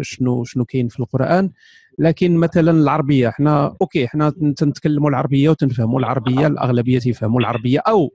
شنو 0.00 0.44
شنو 0.44 0.64
كاين 0.64 0.88
في 0.88 1.00
القرآن. 1.00 1.50
لكن 1.98 2.36
مثلا 2.36 2.70
العربية 2.70 3.28
إحنا 3.28 3.76
أوكي 3.80 4.04
إحنا 4.04 4.30
تنتكلموا 4.56 5.10
العربية 5.10 5.48
وتنفهموا 5.48 6.00
العربية 6.00 6.46
الأغلبية 6.46 6.98
تيفهموا 6.98 7.40
العربية 7.40 7.78
أو 7.78 8.14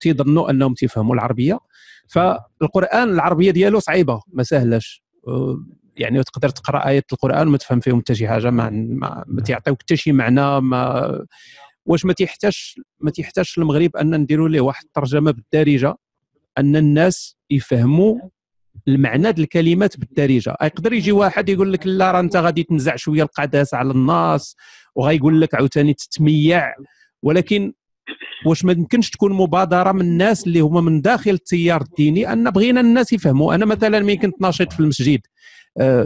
تيظنوا 0.00 0.50
أنهم 0.50 0.74
تيفهموا 0.74 1.14
العربية. 1.14 1.58
فالقرآن 2.08 3.08
العربية 3.08 3.50
ديالو 3.50 3.78
صعيبة 3.78 4.20
ما 4.32 4.42
سهلاش 4.42 5.02
أه، 5.28 5.56
يعني 5.96 6.22
تقدر 6.22 6.48
تقرأ 6.48 6.86
آيات 6.86 7.12
القرآن 7.12 7.48
وما 7.48 7.58
تفهم 7.58 7.80
فيهم 7.80 8.00
حتى 8.00 8.14
شي 8.14 8.28
حاجة 8.28 8.50
ما, 8.50 8.70
ما, 8.70 9.24
ما 9.26 9.42
تيعطيوك 9.42 9.82
حتى 9.82 9.96
شي 9.96 10.12
معنى 10.12 10.60
ما 10.60 11.26
واش 11.86 12.04
ما 12.04 12.12
تيحتاجش 12.12 12.80
ما 13.00 13.10
تيحتاجش 13.10 13.58
المغرب 13.58 13.96
أن 13.96 14.14
نديروا 14.20 14.48
ليه 14.48 14.60
واحد 14.60 14.84
الترجمة 14.84 15.30
بالدارجة 15.30 15.94
أن 16.58 16.76
الناس 16.76 17.36
يفهموا 17.50 18.18
المعنى 18.88 19.32
ديال 19.32 19.44
الكلمات 19.44 19.96
بالدارجة. 19.96 20.56
يقدر 20.62 20.92
يجي 20.92 21.12
واحد 21.12 21.48
يقول 21.48 21.72
لك 21.72 21.86
لا 21.86 22.10
راه 22.12 22.20
أنت 22.20 22.36
غادي 22.36 22.62
تنزع 22.62 22.96
شوية 22.96 23.22
القداسه 23.22 23.78
على 23.78 23.90
الناس 23.90 24.56
وغايقول 24.94 25.40
لك 25.40 25.54
عاوتاني 25.54 25.94
تتميع. 25.94 26.74
ولكن 27.22 27.72
واش 28.46 28.64
ما 28.64 28.72
يمكنش 28.72 29.10
تكون 29.10 29.32
مبادرة 29.32 29.92
من 29.92 30.00
الناس 30.00 30.46
اللي 30.46 30.60
هما 30.60 30.80
من 30.80 31.00
داخل 31.00 31.30
التيار 31.30 31.82
الديني 31.82 32.32
أن 32.32 32.50
بغينا 32.50 32.80
الناس 32.80 33.12
يفهموا. 33.12 33.54
أنا 33.54 33.66
مثلا 33.66 34.00
ملي 34.00 34.16
كنت 34.16 34.40
ناشط 34.40 34.72
في 34.72 34.80
المسجد. 34.80 35.20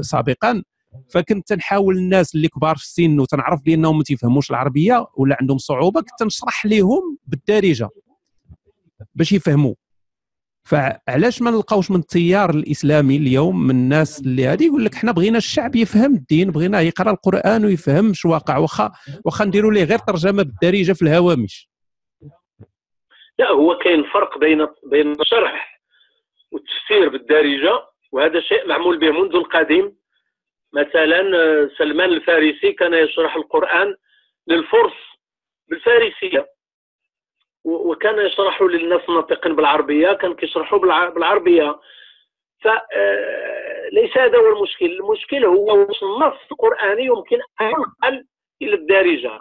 سابقا. 0.01 0.63
فكنت 1.11 1.49
تنحاول 1.49 1.97
الناس 1.97 2.35
اللي 2.35 2.49
كبار 2.49 2.77
في 2.77 2.83
السن 2.83 3.21
وتنعرف 3.21 3.61
بأنهم 3.63 3.99
ما 3.99 4.05
تيفهموش 4.05 4.51
العربية 4.51 5.07
ولا 5.17 5.37
عندهم 5.41 5.59
صعوبة 5.59 6.01
كنت 6.01 6.23
نشرح 6.23 6.67
لهم 6.67 7.19
بالدارجة 7.27 7.89
باش 9.15 9.33
يفهموا. 9.33 9.75
فعلاش 10.65 11.43
ما 11.43 11.51
نلقاوش 11.51 11.91
من 11.91 11.97
التيار 11.97 12.51
الإسلامي 12.51 13.17
اليوم 13.17 13.67
من 13.67 13.71
الناس 13.71 14.21
اللي 14.21 14.47
هذه 14.47 14.67
يقول 14.67 14.85
لك 14.85 14.95
حنا 14.95 15.13
بغينا 15.13 15.39
الشعب 15.39 15.77
يفهم 15.77 16.15
الدين 16.15 16.51
بغينا 16.51 16.81
يقرأ 16.81 17.11
القرآن 17.11 17.65
ويفهم 17.65 18.11
اش 18.11 18.25
واقع 18.25 18.57
واخا 18.57 18.93
واخا 19.25 19.45
نديروا 19.45 19.73
ليه 19.73 19.85
غير 19.85 19.99
ترجمة 19.99 20.43
بالدارجة 20.43 20.93
في 20.93 21.03
الهوامش. 21.03 21.71
لا 23.39 23.51
هو 23.51 23.79
كاين 23.85 24.05
فرق 24.15 24.39
بين 24.39 24.67
بين 24.91 25.21
الشرح 25.21 25.83
والتفسير 26.53 27.09
بالدارجة 27.09 27.90
وهذا 28.13 28.41
شيء 28.41 28.69
معمول 28.69 28.99
به 28.99 29.11
منذ 29.11 29.35
القديم. 29.35 29.97
مثلا 30.73 31.21
آه، 31.39 31.71
سلمان 31.79 32.13
الفارسي 32.13 32.73
كان 32.73 32.95
يشرح 32.95 33.37
القرآن 33.37 33.97
للفرس 34.47 34.93
بالفارسية. 35.69 36.47
وكان 37.65 38.27
يشرحه 38.27 38.69
للناس 38.69 39.01
الناطقين 39.09 39.57
بالعربية 39.57 40.13
كان 40.13 40.35
كيشرحوا 40.35 40.79
بالعربية. 41.09 41.81
فليس 42.61 44.17
آه، 44.17 44.25
هذا 44.25 44.39
هو 44.39 44.57
المشكل. 44.57 44.87
المشكل 44.87 45.45
هو 45.45 45.83
النص 45.83 46.39
القرآني 46.53 47.05
يمكن 47.05 47.39
أن 47.61 47.67
ينقل 47.67 48.27
إلى 48.63 48.75
الدارجة. 48.75 49.41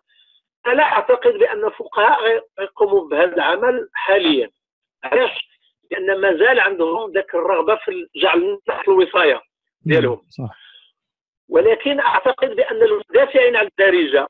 أنا 0.68 0.74
لا 0.74 0.84
أعتقد 0.84 1.34
بأن 1.34 1.66
الفقهاء 1.66 2.44
يقوموا 2.60 3.10
بهذا 3.10 3.36
العمل 3.36 3.90
حاليا. 3.94 4.50
علاش؟ 5.04 5.49
لأن 5.92 6.22
ما 6.22 6.38
زال 6.38 6.60
عندهم 6.60 7.12
ذاك 7.12 7.36
الرغبة 7.36 7.76
في 7.76 8.08
جعل 8.16 8.60
الوصاية 8.88 9.42
ديالهم. 9.82 10.22
صح. 10.30 10.58
ولكن 11.50 12.00
أعتقد 12.00 12.56
بأن 12.56 12.84
المدافعين 12.84 13.56
على 13.56 13.68
الدارجة 13.68 14.28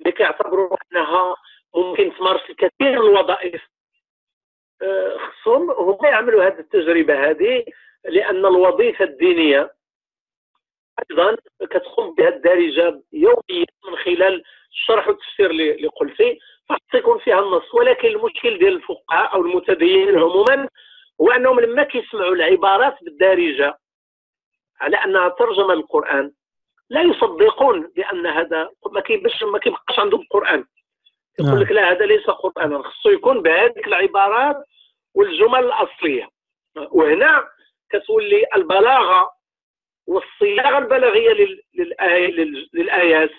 اللي 0.00 0.12
كيعتبروا 0.12 0.76
أنها 0.92 1.36
ممكن 1.74 2.12
تمارس 2.18 2.50
الكثير 2.50 2.72
من 2.80 2.96
الوظائف 2.98 3.62
آه، 4.82 5.16
خصهم 5.18 5.70
هما 5.70 6.08
يعملوا 6.08 6.44
هذه 6.44 6.58
التجربة 6.58 7.30
هذه 7.30 7.64
لأن 8.04 8.46
الوظيفة 8.46 9.04
الدينية 9.04 9.74
أيضا 11.10 11.36
كتقوم 11.60 12.14
بها 12.14 12.28
الدارجة 12.28 13.02
يوميا 13.12 13.66
من 13.88 13.96
خلال 14.04 14.42
الشرح 14.70 15.08
والتفسير 15.08 15.50
اللي 15.50 15.86
قلتي. 15.86 16.38
فقط 16.68 16.94
يكون 16.94 17.18
فيها 17.18 17.40
النص 17.40 17.74
ولكن 17.74 18.08
المشكل 18.08 18.58
ديال 18.58 18.74
الفقهاء 18.76 19.34
أو 19.34 19.40
المتدينين 19.40 20.18
عموما 20.18 20.68
هو 21.20 21.30
أنهم 21.30 21.60
لما 21.60 21.82
كيسمعوا 21.82 22.34
العبارات 22.34 22.96
بالدارجة 23.04 23.78
على 24.80 24.96
أنها 24.96 25.28
ترجمة 25.28 25.74
للقرآن 25.74 26.32
لا 26.90 27.02
يصدقون 27.02 27.92
بأن 27.96 28.26
هذا 28.26 28.70
ما 28.92 29.00
كيبقاش 29.00 29.42
ما 29.42 29.58
كيبقاش 29.58 29.98
عندهم 29.98 30.20
القران 30.20 30.64
يقول 31.40 31.60
لك 31.60 31.70
لا 31.70 31.90
هذا 31.90 32.06
ليس 32.06 32.26
قرانا 32.30 32.82
خصو 32.82 33.10
يكون 33.10 33.42
بهذيك 33.42 33.86
العبارات 33.86 34.56
والجمل 35.14 35.58
الأصلية. 35.64 36.28
وهنا 36.76 37.48
كتولي 37.90 38.44
البلاغة 38.56 39.30
والصياغة 40.06 40.78
البلاغية 40.78 41.58
للآيات. 42.74 43.30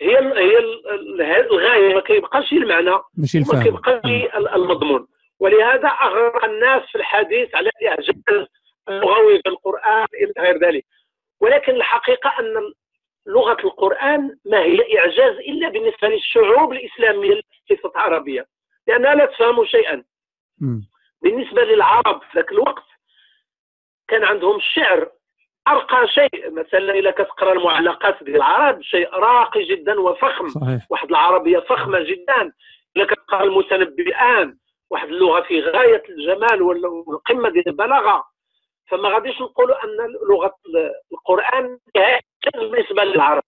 هي 0.00 0.16
هي 0.16 0.58
الغاية 1.40 1.94
ما 1.94 2.00
كيبقاش 2.00 2.52
المعنى 2.52 2.98
ماشي 3.16 3.38
الفهم. 3.38 3.56
ما 3.58 3.64
كيبقاش 3.64 4.00
المضمون. 4.54 5.06
ولهذا 5.40 5.88
أغرق 5.88 6.44
الناس 6.44 6.82
في 6.82 6.94
الحديث 6.98 7.54
على 7.54 7.70
اعجاز 7.88 8.46
اللغوي 8.88 9.42
في 9.42 9.48
القرآن 9.48 10.06
إلى 10.14 10.32
غير 10.38 10.58
ذلك. 10.58 10.84
ولكن 11.40 11.74
الحقيقة 11.74 12.32
أن 12.40 12.72
لغة 13.26 13.56
القرآن 13.64 14.38
ما 14.44 14.62
هي 14.62 14.98
إعجاز 14.98 15.36
إلا 15.36 15.68
بالنسبة 15.68 16.08
للشعوب 16.08 16.72
الإسلامية 16.72 17.40
ليست 17.70 17.96
عربية 17.96 18.46
لأنها 18.86 19.14
لا 19.14 19.26
تفهم 19.26 19.64
شيئا. 19.66 20.04
بالنسبة 21.22 21.64
للعرب 21.64 22.20
في 22.22 22.28
ذاك 22.38 22.52
الوقت 22.52 22.84
كان 24.08 24.24
عندهم 24.24 24.56
الشعر 24.56 25.10
أرقى 25.68 26.08
شيء. 26.08 26.50
مثلا 26.50 26.92
إذا 26.92 27.10
كتقرأ 27.10 27.52
المعلقات 27.52 28.24
ديال 28.24 28.36
العرب 28.36 28.82
شيء 28.82 29.08
راقي 29.14 29.64
جدا 29.64 30.00
وفخم. 30.00 30.48
صحيح. 30.48 30.86
واحد 30.90 31.08
العربية 31.10 31.58
فخمة 31.58 32.00
جدا. 32.00 32.52
إذا 32.96 33.04
كتقرأ 33.04 33.44
المتنبئان 33.44 34.56
واحد 34.90 35.08
اللغة 35.08 35.40
في 35.40 35.60
غاية 35.60 36.02
الجمال 36.08 36.62
والقمة 36.62 37.48
ديال 37.48 37.68
البلاغة. 37.68 38.24
فما 38.90 39.08
غاديش 39.08 39.40
نقولوا 39.40 39.84
أن 39.84 39.90
لغة 40.30 40.54
القرآن 41.12 41.78
بالنسبة 42.54 43.04
للعرب. 43.04 43.42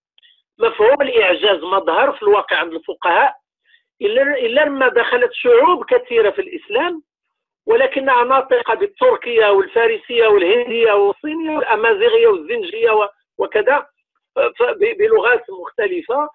مفهوم 0.59 1.03
الإعجاز 1.03 1.65
ما 1.65 1.79
ظهر 1.79 2.13
في 2.13 2.23
الواقع 2.23 2.57
عند 2.57 2.73
الفقهاء. 2.73 3.37
الا 4.03 4.23
إلا 4.23 4.65
لما 4.65 4.89
دخلت 4.89 5.33
شعوب 5.33 5.85
كثيرة 5.85 6.31
في 6.31 6.41
الإسلام 6.41 7.03
ولكنها 7.67 8.25
ناطقه 8.25 8.75
بالتركية 8.75 9.47
والفارسية 9.47 10.27
والهندية 10.27 10.93
والصينية 10.93 11.57
والأمازيغية 11.57 12.27
والزنجية 12.27 12.91
وكذا. 13.39 13.87
بلغات 14.99 15.45
مختلفة. 15.51 16.29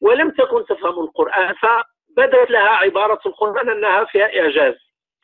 ولم 0.00 0.30
تكن 0.30 0.64
تفهم 0.66 1.00
القرآن 1.04 1.54
فبدت 1.54 2.50
لها 2.50 2.68
عبارة 2.68 3.20
القرآن 3.26 3.68
أنها 3.68 4.04
فيها 4.04 4.40
إعجاز. 4.40 4.74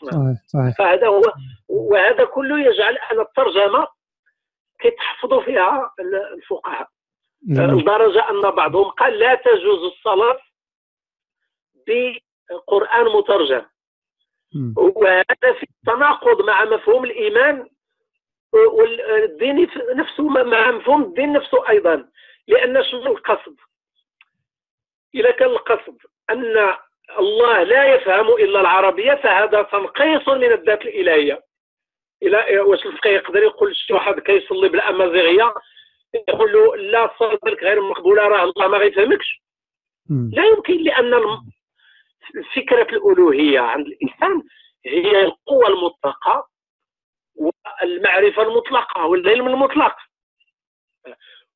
صحيح 0.02 0.36
صحيح. 0.46 0.76
فهذا 0.78 1.06
هو 1.06 1.22
وهذا 1.68 2.24
كله 2.24 2.60
يجعل 2.60 2.96
أن 3.12 3.20
الترجمة 3.20 3.86
كيتحفظوا 4.80 5.42
فيها 5.42 5.90
الفقهاء. 6.34 6.88
لدرجة 7.48 8.30
أن 8.30 8.50
بعضهم 8.50 8.90
قال 8.90 9.18
لا 9.18 9.34
تجوز 9.34 9.82
الصلاة 9.84 10.38
بقرآن 11.86 13.04
مترجم. 13.04 13.62
وهذا 14.76 15.52
في 15.60 15.66
تناقض 15.86 16.44
مع 16.44 16.64
مفهوم 16.64 17.04
الإيمان 17.04 17.66
والدين 18.52 19.68
نفسه 19.94 20.28
مع 20.28 20.70
مفهوم 20.70 21.02
الدين 21.02 21.32
نفسه 21.32 21.68
أيضا 21.68 22.08
لأن 22.48 22.84
شنو 22.84 23.06
القصد؟ 23.06 23.56
إذا 25.14 25.30
كان 25.30 25.48
القصد 25.48 25.96
أن 26.30 26.74
الله 27.18 27.62
لا 27.62 27.94
يفهم 27.94 28.28
إلا 28.28 28.60
العربية 28.60 29.14
فهذا 29.14 29.62
تنقيص 29.62 30.28
من 30.28 30.52
الذات 30.52 30.82
الإلهية. 30.82 31.42
إلى 32.22 32.60
واش 32.60 32.86
الفقيه 32.86 33.10
يقدر 33.10 33.42
يقول 33.42 33.76
شي 33.76 33.92
واحد 33.92 34.20
كيصلي 34.20 34.68
بالأمازيغية 34.68 35.54
يقول 36.28 36.52
له 36.52 36.76
لا 36.76 37.10
صلاتك 37.18 37.62
غير 37.62 37.80
مقبولة 37.80 38.22
راه 38.22 38.44
الله 38.44 38.68
ما 38.68 38.78
غيفهمكش. 38.78 39.42
لا 40.32 40.44
يمكن 40.46 40.82
لأن 40.82 41.14
فكرة 42.56 42.96
الألوهية. 42.96 43.60
عند 43.60 43.86
الإنسان 43.86 44.42
هي 44.86 45.20
القوة 45.20 45.68
المطلقة 45.68 46.48
والمعرفة 47.36 48.42
المطلقة 48.42 49.06
والعلم 49.06 49.48
المطلق. 49.48 49.96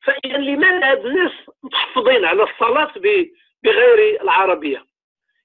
فإذا 0.03 0.37
لماذا 0.37 0.91
هاد 0.91 1.07
الناس 1.07 1.33
متحفظين 1.63 2.25
على 2.25 2.43
الصلاة 2.43 2.93
بغير 3.65 4.23
العربية؟ 4.23 4.85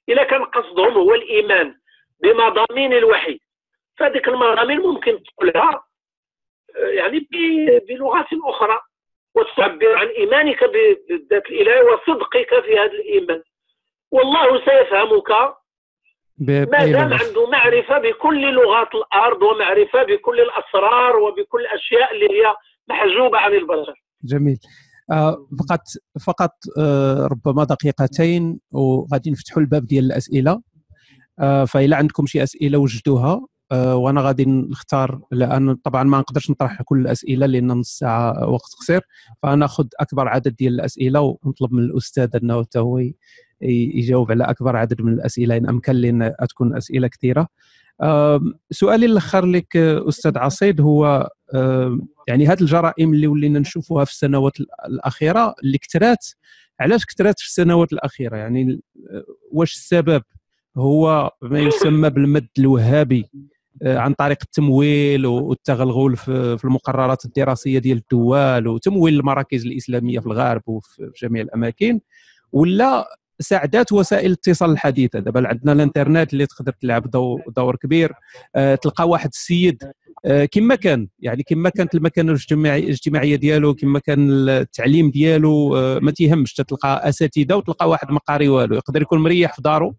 اذا 0.09 0.23
كان 0.23 0.45
قصدهم 0.45 0.93
هو 0.93 1.13
الإيمان 1.13 1.75
بمضامين 2.21 2.93
الوحي. 2.93 3.39
فهذيك 3.97 4.27
المضامين 4.27 4.79
ممكن 4.79 5.23
تقولها 5.23 5.83
يعني 6.75 7.27
بلغات 7.89 8.27
أخرى 8.43 8.79
وتعبر 9.35 9.95
عن 9.95 10.07
إيمانك 10.07 10.63
بالذات 10.63 11.45
الالهي 11.45 11.81
وصدقك 11.81 12.59
في 12.59 12.77
هذا 12.77 12.91
الإيمان. 12.91 13.43
والله 14.11 14.59
سيفهمك 14.65 15.31
ما 16.39 16.85
دام 16.85 17.13
عنده 17.13 17.49
معرفة 17.51 17.97
بكل 17.97 18.53
لغات 18.53 18.87
الأرض 18.95 19.41
ومعرفة 19.41 20.03
بكل 20.03 20.39
الأسرار 20.39 21.17
وبكل 21.17 21.61
الاشياء 21.61 22.15
اللي 22.15 22.25
هي 22.25 22.53
محجوبة 22.89 23.37
عن 23.37 23.53
البشر. 23.53 24.03
جميل. 24.23 24.59
آه، 25.11 25.47
فقط 25.59 25.81
فقط 26.21 26.53
آه، 26.79 27.27
ربما 27.31 27.63
دقيقتين 27.63 28.59
وغادي 28.71 29.31
نفتحوا 29.31 29.61
الباب 29.61 29.87
ديال 29.87 30.05
الأسئلة 30.05 30.61
آه، 31.39 31.65
فإلا 31.65 31.97
عندكم 31.97 32.25
شي 32.25 32.43
أسئلة 32.43 32.77
وجدوها 32.77 33.45
وأنا 33.73 34.21
غادي 34.21 34.45
نختار 34.45 35.21
لأن 35.31 35.75
طبعا 35.75 36.03
ما 36.03 36.19
نقدرش 36.19 36.51
نطرح 36.51 36.81
كل 36.81 36.99
الأسئلة 37.01 37.45
لأن 37.45 37.67
نص 37.67 37.97
ساعة 37.97 38.49
وقت 38.49 38.73
قصير 38.79 39.01
فناخذ 39.43 39.87
أكبر 39.99 40.27
عدد 40.27 40.55
ديال 40.55 40.73
الأسئلة 40.73 41.21
ونطلب 41.21 41.73
من 41.73 41.83
الأستاذ 41.83 42.35
أنه 42.35 42.65
هو 42.77 42.99
يجاوب 43.61 44.31
على 44.31 44.43
أكبر 44.43 44.75
عدد 44.75 45.01
من 45.01 45.13
الأسئلة 45.13 45.57
إن 45.57 45.69
أمكن 45.69 45.93
لأن 45.93 46.33
تكون 46.49 46.77
أسئلة 46.77 47.07
كثيرة. 47.07 47.47
سؤالي 48.71 49.05
الأخر 49.05 49.45
لك 49.45 49.77
أستاذ 49.77 50.37
عصيد 50.37 50.81
هو 50.81 51.29
يعني 52.27 52.47
هذه 52.47 52.61
الجرائم 52.61 53.13
اللي 53.13 53.27
ولينا 53.27 53.59
نشوفوها 53.59 54.05
في 54.05 54.11
السنوات 54.11 54.59
ال- 54.59 54.67
الأخيرة 54.85 55.53
اللي 55.63 55.77
كثرات 55.77 56.25
علاش 56.79 57.05
كثرات 57.05 57.39
في 57.39 57.45
السنوات 57.45 57.93
الأخيرة؟ 57.93 58.37
يعني 58.37 58.81
واش 59.51 59.73
السبب؟ 59.73 60.23
هو 60.77 61.31
ما 61.41 61.59
يسمى 61.59 62.09
بالمد 62.09 62.47
الوهابي 62.59 63.25
آه، 63.83 63.97
عن 63.97 64.13
طريق 64.13 64.37
التمويل 64.43 65.25
والتغلغل 65.25 66.15
في 66.17 66.59
المقررات 66.63 67.25
الدراسية 67.25 67.79
ديال 67.79 67.97
الدول 67.97 68.67
وتمويل 68.67 69.19
المراكز 69.19 69.65
الإسلامية 69.65 70.19
في 70.19 70.25
الغرب 70.25 70.61
وفي 70.65 71.11
في 71.15 71.27
جميع 71.27 71.41
الأماكن 71.41 71.99
ولا 72.51 73.18
ساعدات 73.39 73.91
وسائل 73.91 74.25
الاتصال 74.25 74.71
الحديثة. 74.71 75.19
دابا 75.19 75.47
عندنا 75.47 75.71
الانترنت 75.71 76.33
اللي 76.33 76.45
تقدر 76.45 76.71
تلعب 76.71 77.11
دو- 77.11 77.39
دور 77.55 77.75
كبير. 77.75 78.13
آه، 78.55 78.75
تلقى 78.75 79.09
واحد 79.09 79.29
السيد 79.33 79.83
آه، 80.25 80.45
كما 80.45 80.75
كان 80.75 81.07
يعني 81.19 81.43
كما 81.43 81.69
كانت 81.69 81.95
المكانة 81.95 82.31
الاجتماعي- 82.33 82.83
الاجتماعية 82.83 83.35
ديالو 83.35 83.73
كما 83.75 83.99
كان 83.99 84.49
التعليم 84.49 85.09
ديالو 85.11 85.77
آه، 85.77 85.99
ما 85.99 86.11
تيهمش. 86.11 86.53
تلقى 86.53 87.09
أساتذة 87.09 87.53
وتلقى 87.55 87.89
واحد 87.89 88.11
ما 88.11 88.19
قاري 88.19 88.47
والو. 88.49 88.75
يقدر 88.75 89.01
يكون 89.01 89.19
مريح 89.19 89.55
في 89.55 89.61
دارو 89.61 89.95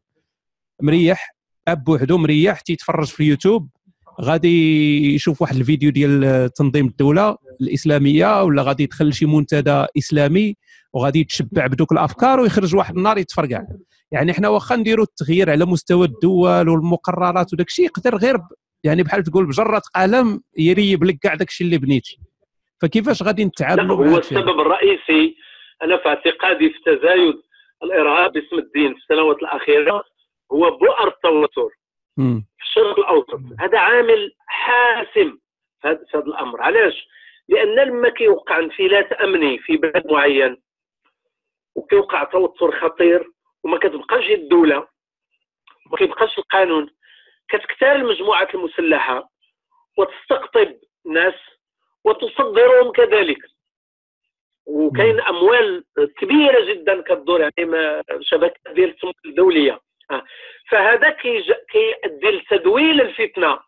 مريح 0.82 1.34
بوحده 1.68 2.18
مريح 2.18 2.60
تيتفرج 2.60 3.06
في 3.06 3.20
اليوتيوب. 3.22 3.68
غادي 4.20 5.14
يشوف 5.14 5.42
واحد 5.42 5.56
الفيديو 5.56 5.90
ديال 5.90 6.50
تنظيم 6.52 6.86
الدولة 6.86 7.36
الإسلامية 7.60 8.42
ولا 8.42 8.62
غادي 8.62 8.82
يدخل 8.82 9.08
لشي 9.08 9.26
منتدى 9.26 9.86
إسلامي. 9.98 10.56
وغادي 10.92 11.20
يتشبع 11.20 11.66
بدوك 11.66 11.92
الأفكار 11.92 12.40
ويخرج 12.40 12.76
واحد 12.76 12.96
النهار 12.96 13.18
يتفرقع. 13.18 13.62
يعني 14.12 14.32
حنا 14.32 14.48
واخا 14.48 14.76
نديروا 14.76 15.04
التغيير 15.04 15.50
على 15.50 15.64
مستوى 15.64 16.06
الدول 16.06 16.68
والمقررات 16.68 17.52
وداك 17.52 17.66
الشيء 17.66 17.84
يقدر 17.84 18.16
غير 18.16 18.36
يعني 18.84 19.02
بحال 19.02 19.22
تقول 19.22 19.46
بجرة 19.46 19.82
قلم 19.96 20.40
يريب 20.58 21.04
لك 21.04 21.18
كاع 21.22 21.34
داك 21.34 21.48
الشيء 21.48 21.66
اللي 21.66 21.78
بنيتي. 21.78 22.18
فكيفاش 22.82 23.22
غادي 23.22 23.44
نتعاملوا 23.44 23.96
هو؟ 23.96 24.18
السبب 24.18 24.60
الرئيسي 24.60 25.36
أنا 25.82 25.96
في 25.96 26.08
اعتقادي 26.08 26.70
في 26.70 26.78
تزايد 26.86 27.34
الإرهاب 27.82 28.32
باسم 28.32 28.58
الدين 28.58 28.94
في 28.94 29.00
السنوات 29.00 29.36
الأخيرة 29.36 30.04
هو 30.52 30.70
بؤر 30.70 31.08
التوتر. 31.08 31.68
في 32.16 32.62
الشرق 32.62 32.98
الأوسط. 32.98 33.40
هذا 33.58 33.78
عامل 33.78 34.32
حاسم 34.46 35.38
في 35.82 35.88
هذا 35.88 36.24
الأمر. 36.26 36.62
علاش؟ 36.62 37.08
لأن 37.48 37.88
لما 37.88 38.08
كيوقع 38.08 38.58
انفلات 38.58 39.12
أمني 39.12 39.58
في 39.58 39.76
بلد 39.76 40.06
معين. 40.10 40.56
وكيوقع 41.74 42.24
توتر 42.24 42.80
خطير 42.80 43.30
وما 43.64 43.78
كتبقاش 43.78 44.30
الدولة 44.30 44.88
ما 45.90 45.96
كيبقاش 45.96 46.38
القانون. 46.38 46.90
كتكتال 47.48 47.88
المجموعات 47.88 48.54
المسلحة 48.54 49.30
وتستقطب 49.98 50.78
الناس 51.06 51.34
وتصدرهم 52.04 52.92
كذلك. 52.92 53.38
وكاين 54.66 55.20
أموال 55.20 55.84
كبيرة 56.18 56.64
جدا 56.64 57.02
كتدور 57.02 57.40
يعني 57.40 58.02
شبكات 58.20 58.74
ديال 58.74 58.90
التمويل 58.90 59.14
الدولية. 59.24 59.80
آه. 60.10 60.24
فهذا 60.68 61.10
كيؤدي 61.10 62.30
لتدويل 62.30 63.00
الفتنة 63.00 63.60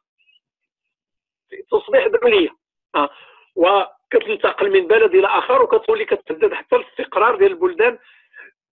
تصبح 1.70 2.07
دولية. 2.07 2.50
آه. 2.94 3.11
وكتنتقل 3.57 4.70
من 4.70 4.86
بلد 4.86 5.14
إلى 5.14 5.26
آخر 5.26 5.62
وكتولي 5.62 6.05
كتهدد 6.05 6.55
حتى 6.55 6.76
الاستقرار 6.76 7.36
ديال 7.36 7.50
البلدان 7.53 7.98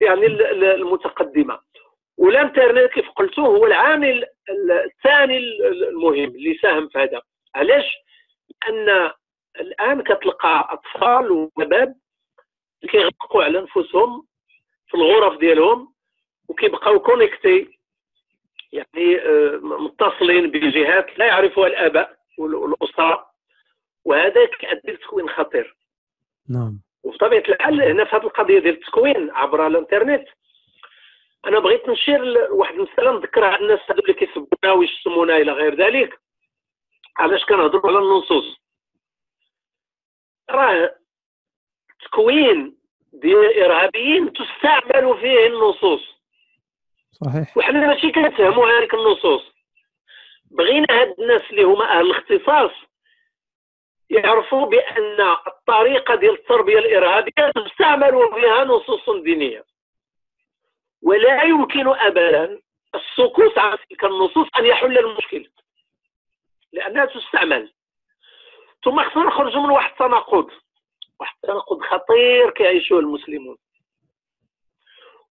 يعني 0.00 0.26
ال- 0.26 0.42
ال- 0.46 0.64
المتقدمة. 0.64 1.58
والانترنت 2.18 2.90
كيف 2.92 3.10
قلت 3.10 3.38
هو 3.38 3.66
العامل 3.66 4.24
ال- 4.48 4.70
الثاني 4.70 5.36
ال- 5.38 5.84
المهم 5.88 6.24
اللي 6.24 6.54
ساهم 6.62 6.88
في 6.88 6.98
هذا. 6.98 7.20
علاش؟ 7.54 7.84
لأن 8.68 9.10
الآن 9.60 10.02
كتلقى 10.02 10.68
أطفال 10.70 11.30
وشباب 11.32 11.94
كيغلقوا 12.90 13.44
على 13.44 13.58
أنفسهم 13.58 14.26
في 14.86 14.94
الغرف 14.94 15.38
ديالهم 15.40 15.94
وكيبقاو 16.48 17.00
كونيكتي 17.00 17.78
يعني 18.72 19.18
آه، 19.20 19.56
متصلين 19.62 20.50
بجهات 20.50 21.18
لا 21.18 21.26
يعرفها 21.26 21.66
الآباء 21.66 22.16
وال- 22.38 22.54
والأسرة. 22.54 23.33
وهذا 24.04 24.46
كيؤدي 24.46 24.92
لتكوين 24.92 25.28
خطير. 25.28 25.76
نعم. 26.48 26.80
وبطبيعة 27.02 27.42
الحال 27.48 27.82
هنا 27.82 28.04
في 28.04 28.16
هذه 28.16 28.22
القضية 28.22 28.58
ديال 28.58 28.74
التكوين 28.74 29.30
عبر 29.30 29.66
الإنترنت 29.66 30.28
أنا 31.46 31.58
بغيت 31.58 31.88
نشير 31.88 32.24
لواحد 32.24 32.74
المسألة 32.74 33.12
نذكرها 33.12 33.48
على 33.48 33.62
الناس 33.62 33.80
هذو 33.90 34.00
اللي 34.00 34.12
كيسبونا 34.12 34.72
ويشتمونا 34.72 35.36
إلى 35.36 35.52
غير 35.52 35.74
ذلك. 35.74 36.20
علاش 37.16 37.44
كنهضروا 37.44 37.90
على 37.90 37.98
النصوص؟ 37.98 38.60
راه 40.50 40.96
تكوين 42.04 42.76
ديال 43.12 43.44
الإرهابيين 43.44 44.32
تستعمل 44.32 45.18
فيه 45.20 45.46
النصوص. 45.46 46.02
صحيح. 47.12 47.56
وحنا 47.56 47.86
ماشي 47.86 48.12
كنفهموا 48.12 48.66
هذيك 48.66 48.94
النصوص. 48.94 49.42
بغينا 50.50 50.86
هاد 50.90 51.14
الناس 51.18 51.42
اللي 51.50 51.62
هما 51.62 51.98
أهل 51.98 52.06
الاختصاص 52.10 52.70
يعرفوا 54.10 54.66
بأن 54.66 55.20
الطريقة 55.46 56.14
ديال 56.14 56.34
التربية 56.34 56.78
الإرهابية 56.78 57.50
تستعمل 57.66 58.30
فيها 58.34 58.64
نصوص 58.64 59.10
دينية. 59.10 59.64
ولا 61.02 61.42
يمكن 61.42 61.88
ابدا 61.88 62.60
السكوت 62.94 63.58
عن 63.58 63.78
تلك 63.90 64.04
النصوص 64.04 64.48
أن 64.58 64.66
يحل 64.66 64.98
المشكل 64.98 65.50
لأنها 66.72 67.04
تستعمل. 67.04 67.72
ثم 68.84 69.02
خصنا 69.02 69.24
نخرجوا 69.24 69.62
من 69.62 69.70
واحد 69.70 69.90
التناقض. 69.90 70.50
واحد 71.20 71.34
التناقض 71.44 71.82
خطير 71.82 72.50
كيعيشوه 72.50 72.98
المسلمون. 73.00 73.56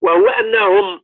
وهو 0.01 0.27
أنهم 0.27 1.01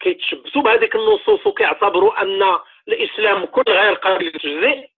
كيتشبثوا 0.00 0.62
بهذيك 0.62 0.96
النصوص 0.96 1.46
وكيعتبروا 1.46 2.22
أن 2.22 2.58
الإسلام 2.88 3.44
كل 3.44 3.62
غير 3.68 3.94
قابل 3.94 4.24
للتجزئ. 4.24 4.93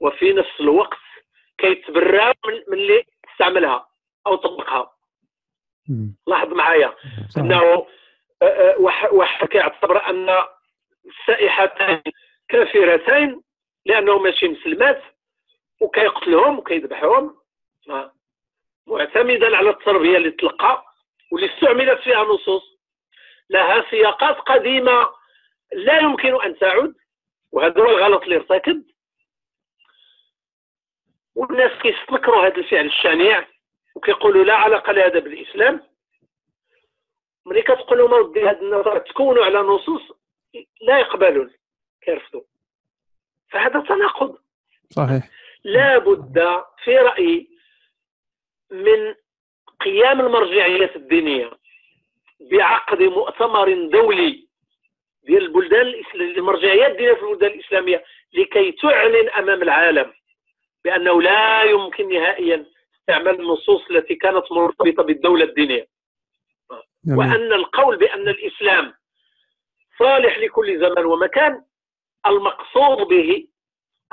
وفي 0.00 0.32
نفس 0.32 0.60
الوقت 0.60 0.98
كيتبراو 1.58 2.32
من 2.46 2.54
من 2.68 2.78
اللي 2.78 3.04
استعملها 3.32 3.86
أو 4.26 4.34
طبقها. 4.36 4.92
لاحظ 6.26 6.48
معايا. 6.52 6.94
إنه 7.38 7.86
آه، 8.42 8.44
آه، 8.44 8.74
واحد 9.12 9.46
كيعتبر 9.48 10.06
أن 10.10 10.44
السائحتان 11.06 12.02
كافرتين 12.48 13.42
لأنهم 13.86 14.22
ماشي 14.22 14.48
مسلمات 14.48 15.02
وكيقتلهم 15.80 16.58
وكيذبحهم. 16.58 17.36
معتمدا 18.86 19.56
على 19.56 19.70
التربية 19.70 20.16
اللي 20.16 20.30
تلقى 20.30 20.84
واللي 21.32 21.54
استعملت 21.54 22.00
فيها 22.00 22.24
نصوص 22.24 22.62
لها 23.50 23.84
سياقات 23.90 24.36
قديمة 24.36 25.08
لا 25.72 26.00
يمكن 26.00 26.42
أن 26.42 26.58
تعود 26.58 26.94
وهذا 27.52 27.80
هو 27.82 27.88
الغلط 27.88 28.22
اللي 28.22 28.36
ارتكب 28.36 28.82
والناس 31.38 31.82
كيستنكروا 31.82 32.46
هذا 32.46 32.56
الفعل 32.56 32.86
الشنيع 32.86 33.46
وكيقولوا 33.94 34.44
لا 34.44 34.54
علاقة 34.54 34.92
لهذا 34.92 35.18
بالإسلام. 35.18 35.80
ملي 37.46 37.62
كتقول 37.62 37.98
لهم 37.98 38.14
اودي 38.14 38.40
هذه 38.40 38.60
النظر 38.62 38.98
تكونوا 38.98 39.44
على 39.44 39.58
نصوص 39.58 40.02
لا 40.80 40.98
يقبلون 40.98 41.50
كيرفضوا. 42.02 42.42
فهذا 43.50 43.80
تناقض. 43.80 44.38
صحيح. 44.90 45.28
لا 45.64 45.98
بد 45.98 46.62
في 46.84 46.98
رأيي 46.98 47.48
من 48.70 49.14
قيام 49.80 50.20
المرجعيات 50.20 50.96
الدينية 50.96 51.50
بعقد 52.40 53.02
مؤتمر 53.02 53.88
دولي 53.88 54.48
ديال 55.22 55.42
البلدان 55.42 55.86
الإسلامية 55.86 56.36
المرجعيات 56.36 56.90
الدينية 56.90 57.14
في 57.14 57.22
البلدان 57.22 57.50
الإسلامية 57.50 58.04
لكي 58.32 58.72
تعلن 58.72 59.28
أمام 59.28 59.62
العالم. 59.62 60.17
بأنه 60.88 61.22
لا 61.22 61.62
يمكن 61.62 62.08
نهائيا 62.08 62.66
استعمال 63.00 63.40
النصوص 63.40 63.90
التي 63.90 64.14
كانت 64.14 64.52
مرتبطة 64.52 65.02
بالدولة 65.02 65.44
الدينية. 65.44 65.86
وأن 67.08 67.52
القول 67.52 67.96
بأن 67.96 68.28
الإسلام 68.28 68.94
صالح 69.98 70.38
لكل 70.38 70.78
زمان 70.80 71.04
ومكان 71.04 71.62
المقصود 72.26 73.08
به 73.08 73.46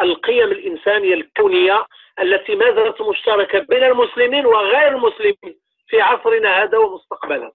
القيم 0.02 0.52
الإنسانية 0.52 1.14
الكونية 1.14 1.86
التي 2.20 2.56
ما 2.56 2.66
زالت 2.76 3.02
مشتركة 3.02 3.60
بين 3.60 3.84
المسلمين 3.84 4.46
وغير 4.46 4.88
المسلمين 4.88 5.60
في 5.88 6.02
عصرنا 6.02 6.64
هذا 6.64 6.78
ومستقبلا 6.78 7.52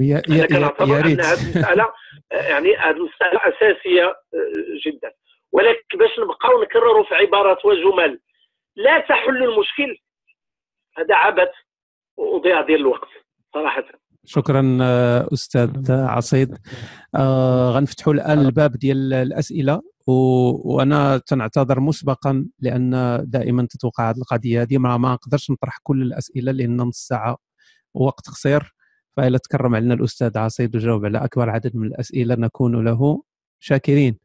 يا 0.00 0.22
أنا 0.28 0.36
يا 0.36 0.46
يا, 0.50 0.58
يا 0.58 1.00
أن 1.00 1.02
ريت. 1.06 1.20
هذه 1.20 1.42
المسألة 1.56 1.92
يعني 2.30 2.76
هذه 2.76 2.90
المسألة 2.90 3.40
أساسية 3.42 4.04
آه، 4.04 4.16
جدا. 4.86 5.12
ولكن 5.52 5.98
باش 5.98 6.10
نبقاو 6.18 6.62
نكرروا 6.62 7.04
في 7.04 7.14
عبارات 7.14 7.64
وجمل 7.64 8.20
لا 8.76 8.98
تحل 8.98 9.42
المشكل. 9.42 9.96
هذا 10.98 11.14
عبث 11.14 11.50
وضياع 12.16 12.60
ديال 12.60 12.80
الوقت 12.80 13.08
صراحة. 13.54 13.84
شكرا 14.24 14.78
آه، 14.82 15.28
أستاذ 15.32 15.92
عصيد. 15.92 16.58
آه 17.14 17.70
غنفتحوا 17.70 18.12
الآن 18.12 18.38
الباب 18.38 18.72
ديال 18.72 19.14
الأسئلة 19.14 19.82
و... 20.06 20.12
وأنا 20.74 21.18
تنعتذر 21.18 21.80
مسبقا 21.80 22.46
لأن 22.58 23.20
دائما 23.24 23.66
تتوقع 23.70 24.10
هذه 24.10 24.18
القضية 24.18 24.62
هذه 24.62 24.78
ما, 24.78 24.96
نقدرش 24.96 25.50
نطرح 25.50 25.78
كل 25.82 26.02
الأسئلة 26.02 26.52
لأن 26.52 26.76
نص 26.76 27.06
ساعة 27.08 27.36
وقت 27.94 28.28
قصير. 28.28 28.74
فإلا 29.16 29.38
تكرم 29.38 29.74
علينا 29.74 29.94
الأستاذ 29.94 30.38
عصيد 30.38 30.76
وجاوب 30.76 31.04
على 31.04 31.24
أكبر 31.24 31.50
عدد 31.50 31.76
من 31.76 31.86
الأسئلة 31.86 32.34
نكون 32.34 32.84
له 32.84 33.22
شاكرين. 33.60 34.18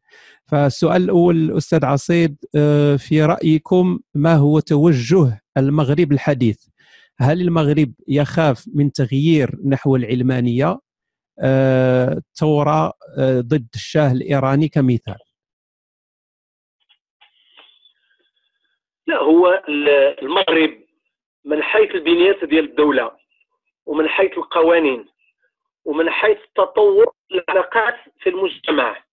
فالسؤال 0.45 1.03
الأول 1.03 1.57
أستاذ 1.57 1.85
عصيد 1.85 2.37
آه، 2.55 2.95
في 2.95 3.23
رأيكم 3.23 3.99
ما 4.15 4.35
هو 4.35 4.59
توجه 4.59 5.41
المغرب 5.57 6.11
الحديث؟ 6.11 6.67
هل 7.19 7.41
المغرب 7.41 7.93
يخاف 8.07 8.65
من 8.75 8.91
تغيير 8.91 9.49
نحو 9.65 9.95
العلمانية؟ 9.95 10.79
ثورة 12.33 12.93
آه، 13.17 13.41
ضد 13.41 13.67
الشاه 13.75 14.11
الإيراني 14.11 14.67
كمثال. 14.67 15.17
لا 19.07 19.17
هو 19.17 19.63
المغرب 20.21 20.85
من 21.45 21.63
حيث 21.63 21.91
البنيات 21.91 22.43
ديال 22.43 22.69
الدولة 22.69 23.11
ومن 23.85 24.07
حيث 24.07 24.31
القوانين 24.37 25.05
ومن 25.85 26.09
حيث 26.09 26.37
تطور 26.55 27.13
العلاقات 27.31 27.95
في 28.19 28.29
المجتمع. 28.29 29.04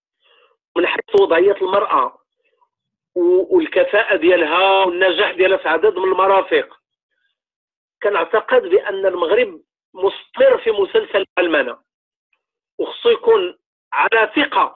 من 0.77 0.87
حيث 0.87 1.21
وضعية 1.21 1.55
المرأة 1.61 2.17
والكفاءة 3.15 4.15
ديالها 4.15 4.85
والنجاح 4.85 5.31
ديالها 5.31 5.57
في 5.57 5.69
عدد 5.69 5.97
من 5.97 6.11
المرافق. 6.11 6.79
كنعتقد 8.03 8.61
بأن 8.61 9.05
المغرب 9.05 9.61
مستقر 9.93 10.57
في 10.57 10.71
مسلسل 10.71 11.25
ألمانة. 11.39 11.77
وخصو 12.79 13.09
يكون 13.09 13.57
على 13.93 14.31
ثقة 14.35 14.75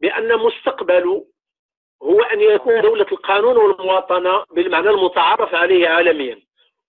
بأن 0.00 0.38
مستقبله 0.38 1.26
هو 2.02 2.22
أن 2.22 2.40
يكون 2.40 2.80
دولة 2.80 3.06
القانون 3.12 3.56
والمواطنة 3.56 4.44
بالمعنى 4.50 4.90
المتعارف 4.90 5.54
عليه 5.54 5.88
عالميا. 5.88 6.42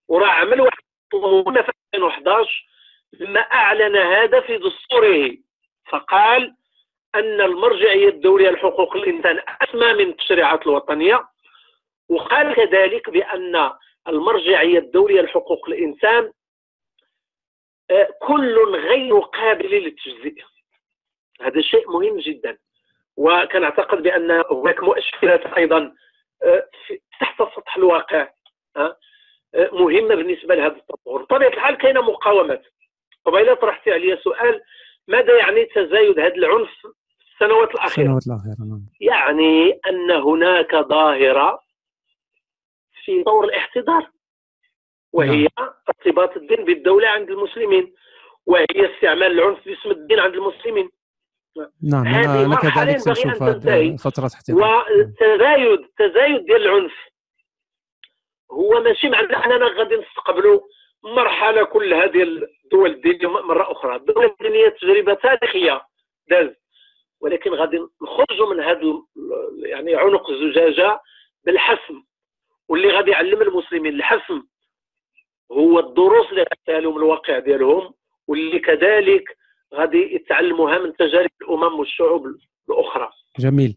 وراه 0.07 0.27
عمل 0.27 0.61
واحد 0.61 0.83
في 1.11 1.71
2011 1.95 2.65
لما 3.13 3.39
أعلن 3.39 3.95
هذا 3.95 4.39
في 4.39 4.57
دستوره. 4.57 5.37
فقال 5.89 6.55
أن 7.15 7.41
المرجعيه 7.41 8.09
الدوليه 8.09 8.49
لحقوق 8.49 8.95
الانسان 8.95 9.41
أسمى 9.61 9.93
من 9.93 10.09
التشريعات 10.09 10.67
الوطنية 10.67 11.27
وقال 12.09 12.55
كذلك 12.55 13.09
بأن 13.09 13.71
المرجعيه 14.07 14.79
الدوليه 14.79 15.21
لحقوق 15.21 15.69
الانسان 15.69 16.31
آه، 17.91 18.09
كل 18.19 18.75
غير 18.75 19.19
قابل 19.19 19.69
للتجزئة. 19.69 20.43
هذا 21.41 21.61
شيء 21.61 21.91
مهم 21.91 22.17
جدا. 22.17 22.57
وكان 23.17 23.63
اعتقد 23.63 24.03
بأن 24.03 24.43
هناك 24.51 24.83
مؤشرات 24.83 25.45
أيضا 25.45 25.95
آه، 26.43 26.69
تحت 27.19 27.37
سطح 27.37 27.77
الواقع 27.77 28.29
آه، 28.77 28.97
مهمة 29.55 30.15
بالنسبة 30.15 30.55
لهذا 30.55 30.75
التطور. 30.75 31.21
بطبيعة 31.23 31.49
الحال 31.49 31.75
كاينة 31.75 32.01
مقاومات. 32.01 32.63
قبيلة 33.25 33.53
طرحتي 33.53 33.91
علي 33.91 34.17
سؤال 34.17 34.61
ماذا 35.07 35.37
يعني 35.37 35.65
تزايد 35.65 36.19
هذا 36.19 36.35
العنف 36.35 36.87
السنوات 37.43 37.75
الأخيرة. 37.75 38.17
السنوات 38.17 38.27
الأخيرة 38.27 38.67
نعم. 38.69 38.85
يعني 39.01 39.79
أن 39.89 40.11
هناك 40.11 40.75
ظاهرة 40.75 41.59
في 43.05 43.23
طور 43.23 43.43
الاحتضار 43.45 44.09
وهي 45.13 45.47
نعم. 45.59 45.69
ارتباط 45.89 46.37
الدين 46.37 46.65
بالدولة 46.65 47.07
عند 47.07 47.29
المسلمين 47.29 47.93
وهي 48.45 48.65
استعمال 48.95 49.31
العنف 49.39 49.65
باسم 49.65 49.91
الدين 49.91 50.19
عند 50.19 50.33
المسلمين. 50.33 50.89
نعم 51.83 52.07
هذه 52.07 52.45
أنا 52.45 52.55
كذلك 52.55 52.97
سأشوف 52.97 53.43
فترة 54.03 54.29
احتضار. 54.35 54.85
والتزايد 54.89 55.79
تزايد 55.97 56.45
ديال 56.45 56.61
العنف 56.67 56.93
هو 58.51 58.81
ماشي 58.81 59.09
معناه 59.09 59.45
أننا 59.45 59.67
غادي 59.67 59.95
نستقبلوا 59.95 60.59
مرحلة 61.03 61.63
كل 61.63 61.93
هذه 61.93 62.23
الدول 62.23 62.89
الدينيه 62.89 63.27
مرة 63.27 63.71
أخرى. 63.71 63.95
الدول 63.95 64.25
الدينيه 64.25 64.69
تجربة 64.69 65.13
تاريخية 65.13 65.81
دازت 66.29 66.62
ولكن 67.23 67.51
غادي 67.53 67.77
نخرجوا 67.77 68.53
من 68.53 68.59
هذا 68.59 68.79
يعني 69.65 69.95
عنق 69.95 70.29
الزجاجه 70.29 70.99
بالحسم. 71.45 72.03
واللي 72.69 72.87
غادي 72.89 73.11
يعلم 73.11 73.41
المسلمين 73.41 73.95
الحسم 73.95 74.43
هو 75.51 75.79
الدروس 75.79 76.29
اللي 76.31 76.45
غادي 76.69 76.81
لهم 76.81 76.97
الواقع 76.97 77.39
ديالهم 77.39 77.93
واللي 78.27 78.59
كذلك 78.59 79.23
غادي 79.73 80.15
يتعلموها 80.15 80.79
من 80.79 80.93
تجارب 80.93 81.29
الأمم 81.41 81.79
والشعوب 81.79 82.25
الأخرى. 82.69 83.09
جميل. 83.39 83.75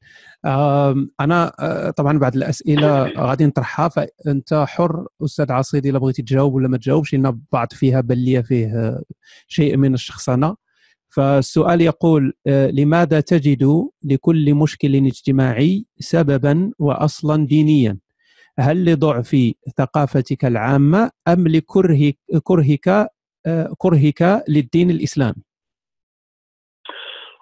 أنا 1.21 1.53
آه، 1.61 1.91
طبعا 1.91 2.19
بعد 2.19 2.35
الأسئلة 2.37 3.13
غادي 3.19 3.47
نطرحها 3.47 3.89
فأنت 3.89 4.55
حر 4.55 5.07
أستاذ 5.25 5.53
عصيدي 5.53 5.91
الا 5.91 5.99
بغيتي 5.99 6.23
تجاوب 6.23 6.55
ولا 6.55 6.69
ما 6.69 6.77
تجاوبش 6.77 7.15
لأن 7.15 7.41
بعض 7.53 7.69
فيها 7.73 8.01
بل 8.01 8.19
لي 8.19 8.43
فيه 8.43 8.67
آه، 8.67 9.03
شيء 9.49 9.77
من 9.77 9.95
الشخصنة. 9.95 10.57
فالسؤال 11.17 11.81
يقول 11.81 12.33
آه، 12.47 12.71
لماذا 12.71 13.21
تجد 13.21 13.63
لكل 14.11 14.55
مشكل 14.55 14.95
اجتماعي 14.95 15.85
سببا 15.99 16.73
واصلا 16.79 17.47
دينيا؟ 17.47 17.99
هل 18.59 18.85
لضعف 18.85 19.37
ثقافتك 19.79 20.45
العامة 20.45 21.11
أم 21.29 21.49
لكرهك 21.49 22.17
كرهك 22.45 22.89
آه، 23.47 23.69
كرهك 23.79 24.45
للدين 24.49 24.91
الإسلامي؟ 24.91 25.43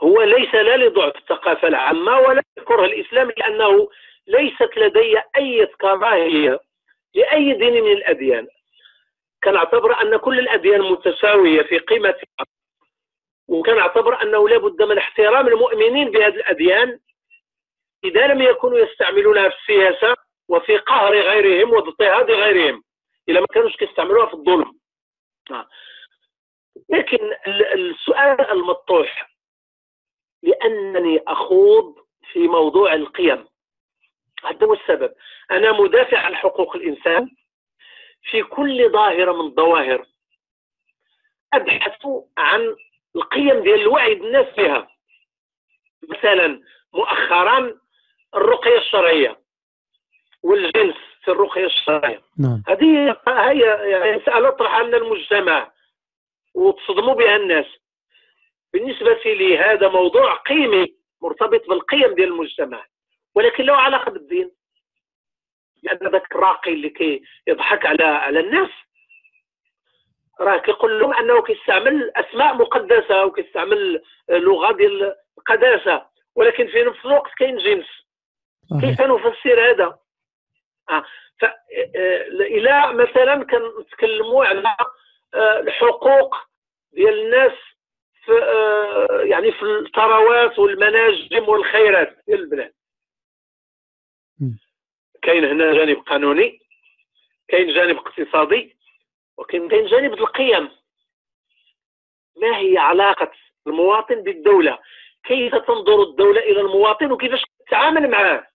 هو 0.02 0.22
ليس 0.22 0.54
لا 0.54 0.76
لضعف 0.76 1.16
الثقافة 1.16 1.68
العامة 1.68 2.18
ولا 2.18 2.42
لكره 2.58 2.84
الاسلام 2.84 3.28
لأنه 3.38 3.88
ليست 4.26 4.70
لدي 4.76 5.18
أي 5.36 5.66
كراهيه 5.80 6.58
لأي 7.14 7.52
دين 7.52 7.84
من 7.84 7.92
الأديان. 7.92 8.46
كنعتبر 9.44 10.02
أن 10.02 10.16
كل 10.16 10.38
الأديان 10.38 10.80
متساوية 10.80 11.62
في 11.62 11.78
قيمتها. 11.78 12.44
وكان 13.48 13.78
اعتبر 13.78 14.22
انه 14.22 14.48
لابد 14.48 14.82
من 14.82 14.98
احترام 14.98 15.48
المؤمنين 15.48 16.10
بهذه 16.10 16.34
الاديان 16.34 16.98
اذا 18.04 18.26
لم 18.26 18.42
يكونوا 18.42 18.78
يستعملونها 18.78 19.48
في 19.48 19.56
السياسة 19.56 20.16
وفي 20.48 20.76
قهر 20.76 21.12
غيرهم 21.12 21.70
واضطهاد 21.72 22.30
غيرهم 22.30 22.84
اذا 23.28 23.40
ما 23.40 23.46
كانوش 23.46 23.76
كيستعملوها 23.76 24.26
في 24.26 24.34
الظلم. 24.34 24.78
آه. 25.50 25.68
لكن 26.88 27.18
السؤال 27.74 28.40
المطروح 28.40 29.30
لأنني 30.42 31.22
أخوض 31.26 31.94
في 32.32 32.38
موضوع 32.38 32.94
القيم. 32.94 33.48
هذا 34.44 34.66
هو 34.66 34.74
السبب. 34.74 35.14
أنا 35.50 35.72
مدافع 35.72 36.18
عن 36.18 36.36
حقوق 36.36 36.76
الإنسان 36.76 37.30
في 38.22 38.42
كل 38.42 38.90
ظاهرة 38.92 39.32
من 39.32 39.40
الظواهر. 39.40 40.06
أبحث 41.52 42.06
عن 42.38 42.76
القيم 43.16 43.62
ديال 43.62 43.80
الوعي 43.80 44.12
الناس 44.12 44.46
بها 44.56 44.88
مثلا 46.08 46.60
مؤخرا 46.92 47.74
الرقية 48.34 48.78
الشرعية 48.78 49.40
والجنس 50.42 50.94
في 51.24 51.30
الرقية 51.30 51.66
الشرعية. 51.66 52.22
نعم. 52.38 52.62
هذه 52.68 53.16
هي 53.28 53.90
يعني 53.90 54.16
مساله 54.16 54.50
طرحها 54.50 54.82
لنا 54.82 54.96
المجتمع 54.96 55.72
وتصدموا 56.54 57.14
بها 57.14 57.36
الناس. 57.36 57.66
بالنسبة 58.72 59.20
لي 59.24 59.58
هذا 59.58 59.88
موضوع 59.88 60.34
قيمي 60.34 60.94
مرتبط 61.22 61.68
بالقيم 61.68 62.14
ديال 62.14 62.28
المجتمع 62.28 62.86
ولكن 63.34 63.64
له 63.64 63.76
علاقة 63.76 64.10
بالدين. 64.10 64.50
لأن 65.82 66.10
ذاك 66.10 66.32
الراقي 66.32 66.72
اللي 66.72 66.90
كيضحك 66.90 67.86
على 67.86 68.04
على 68.04 68.40
الناس 68.40 68.70
راه 70.40 70.58
كيقول 70.58 71.00
لهم 71.00 71.14
أنه 71.14 71.42
كيستعمل 71.42 72.12
أسماء 72.16 72.54
مقدسة 72.54 73.24
وكيستعمل 73.24 74.02
لغة 74.28 74.72
ديال 74.72 75.14
القداسة. 75.38 76.06
ولكن 76.34 76.66
في 76.66 76.82
نفس 76.82 77.04
الوقت 77.04 77.30
كاين 77.38 77.56
جنس. 77.56 77.86
كيف 78.80 79.00
نفسر 79.00 79.70
هذا؟ 79.70 79.98
آه. 80.90 81.04
ف 81.40 81.44
آه، 81.44 82.22
إلى 82.30 82.92
مثلا 82.92 83.44
كنتكلموا 83.44 84.44
على 84.44 84.76
آه، 85.34 85.60
الحقوق 85.60 86.36
ديال 86.92 87.24
الناس 87.24 87.52
في 88.24 88.32
آه، 88.32 89.20
يعني 89.22 89.52
في 89.52 89.62
الثروات 89.62 90.58
والمناجم 90.58 91.48
والخيرات 91.48 92.16
ديال 92.26 92.40
البلاد. 92.40 92.72
كاين 95.22 95.44
هنا 95.44 95.72
جانب 95.72 95.96
قانوني 95.96 96.60
كاين 97.48 97.74
جانب 97.74 97.96
اقتصادي 97.96 98.76
وكاين 99.38 99.68
كاين 99.68 99.86
جانب 99.86 100.14
القيم. 100.14 100.70
ما 102.36 102.58
هي 102.58 102.78
علاقة 102.78 103.32
المواطن 103.66 104.22
بالدولة؟ 104.22 104.78
كيف 105.24 105.54
تنظر 105.54 106.02
الدولة 106.02 106.40
إلى 106.40 106.60
المواطن 106.60 107.12
وكيفاش 107.12 107.42
تتعامل 107.66 108.10
معاه؟ 108.10 108.46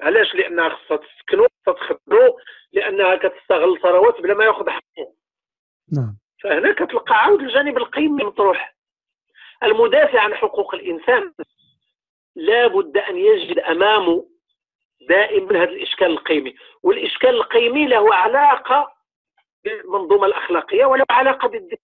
علاش؟ 0.00 0.34
لأنها 0.34 0.68
خصها 0.68 0.96
تسكنو 0.96 1.46
تخدمو 1.66 2.38
لأنها 2.72 3.16
كتستغل 3.16 3.80
ثروات 3.82 4.20
بلا 4.20 4.34
ما 4.34 4.44
يأخذ 4.44 4.70
حقه. 4.70 5.14
نعم. 5.92 6.16
فهنا 6.42 6.72
كتلقى 6.72 7.14
عاود 7.14 7.40
الجانب 7.40 7.76
القيمي 7.76 8.24
مطروح. 8.24 8.74
المدافع 9.62 10.20
عن 10.20 10.34
حقوق 10.34 10.74
الإنسان 10.74 11.32
لا 12.36 12.66
بد 12.66 12.96
أن 12.96 13.16
يجد 13.16 13.58
أمامه 13.58 14.26
دائما 15.08 15.62
هذا 15.62 15.70
الإشكال 15.70 16.06
القيمي. 16.06 16.54
والإشكال 16.82 17.30
القيمي 17.30 17.86
له 17.86 18.14
علاقة 18.14 18.99
بالمنظومة 19.64 20.26
الأخلاقية 20.26 20.84
وله 20.84 21.04
علاقة 21.10 21.48
بالدين. 21.48 21.78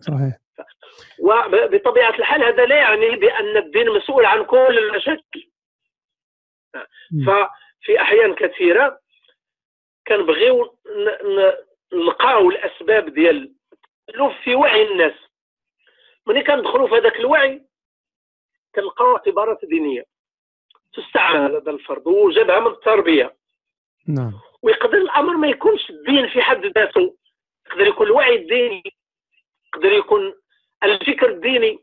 صحيح. 0.00 0.38
وبطبيعة 1.18 2.10
الحال 2.10 2.44
هذا 2.44 2.64
لا 2.66 2.76
يعني 2.76 3.16
بأن 3.16 3.56
الدين 3.56 3.90
مسؤول 3.90 4.26
عن 4.26 4.44
كل 4.44 4.78
المشاكل. 4.78 5.50
ففي 7.26 8.00
أحيان 8.00 8.34
كثيرة 8.34 9.00
كنبغيو 10.06 10.78
نلقاو 11.92 12.50
الأسباب 12.50 13.08
ديال 13.08 13.54
في 14.44 14.54
وعي 14.54 14.92
الناس. 14.92 15.14
ملي 16.26 16.42
كندخلوا 16.42 16.88
في 16.88 16.94
هذاك 16.94 17.16
الوعي 17.16 17.66
كنلقاو 18.74 19.16
اعتبارات 19.16 19.64
دينية 19.64 20.04
تستعمل 20.92 21.56
هذا 21.56 21.70
الفرض 21.70 22.06
وجابها 22.06 22.60
من 22.60 22.66
التربية. 22.66 23.36
نعم. 24.08 24.32
ويقدر 24.62 24.98
الأمر 24.98 25.36
ما 25.36 25.48
يكونش 25.48 25.90
الدين 25.90 26.28
في 26.28 26.42
حد 26.42 26.66
ذاته. 26.66 27.16
يقدر 27.66 27.86
يكون 27.86 28.06
الوعي 28.06 28.36
الديني 28.36 28.82
يقدر 29.74 29.92
يكون 29.92 30.34
الفكر 30.82 31.28
الديني. 31.28 31.78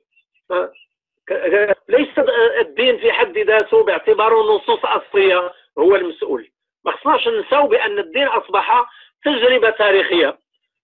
ليس 1.90 2.20
الدين 2.60 2.98
في 2.98 3.12
حد 3.12 3.38
ذاته 3.38 3.84
باعتباره 3.84 4.56
نصوص 4.56 4.86
اصليه 4.86 5.54
هو 5.80 5.96
المسؤول. 5.96 6.52
ما 6.86 6.92
خصناش 6.92 7.28
ننساو 7.28 7.68
بأن 7.68 8.00
الدين 8.00 8.28
أصبح 8.28 8.86
تجربة 9.26 9.70
تاريخية 9.70 10.40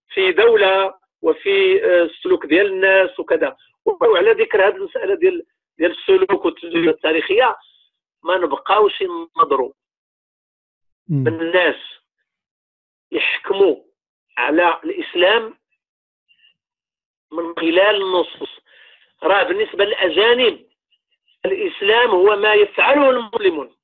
في 0.08 0.32
دولة 0.32 0.94
وفي 1.22 1.84
السلوك 1.86 2.46
ديال 2.46 2.66
الناس 2.66 3.20
وكذا. 3.20 3.56
وعلى 3.86 4.32
ذكر 4.32 4.68
هذه 4.68 4.76
المسألة 4.76 5.14
ديال 5.14 5.42
ديال 5.78 5.90
السلوك 5.90 6.44
والتجربة 6.44 6.90
التاريخية 6.90 7.56
ما 8.24 8.36
نبقاوش 8.36 9.02
ننظروا 9.02 9.72
الناس 11.10 11.76
يحكموا 13.12 13.76
على 14.38 14.80
الإسلام 14.84 15.58
من 17.32 17.54
خلال 17.56 18.02
النصوص. 18.02 18.50
راه 19.22 19.42
بالنسبة 19.42 19.84
للأجانب 19.84 20.66
الإسلام 21.44 22.10
هو 22.10 22.36
ما 22.36 22.54
يفعله 22.54 23.10
المسلمون. 23.10 23.76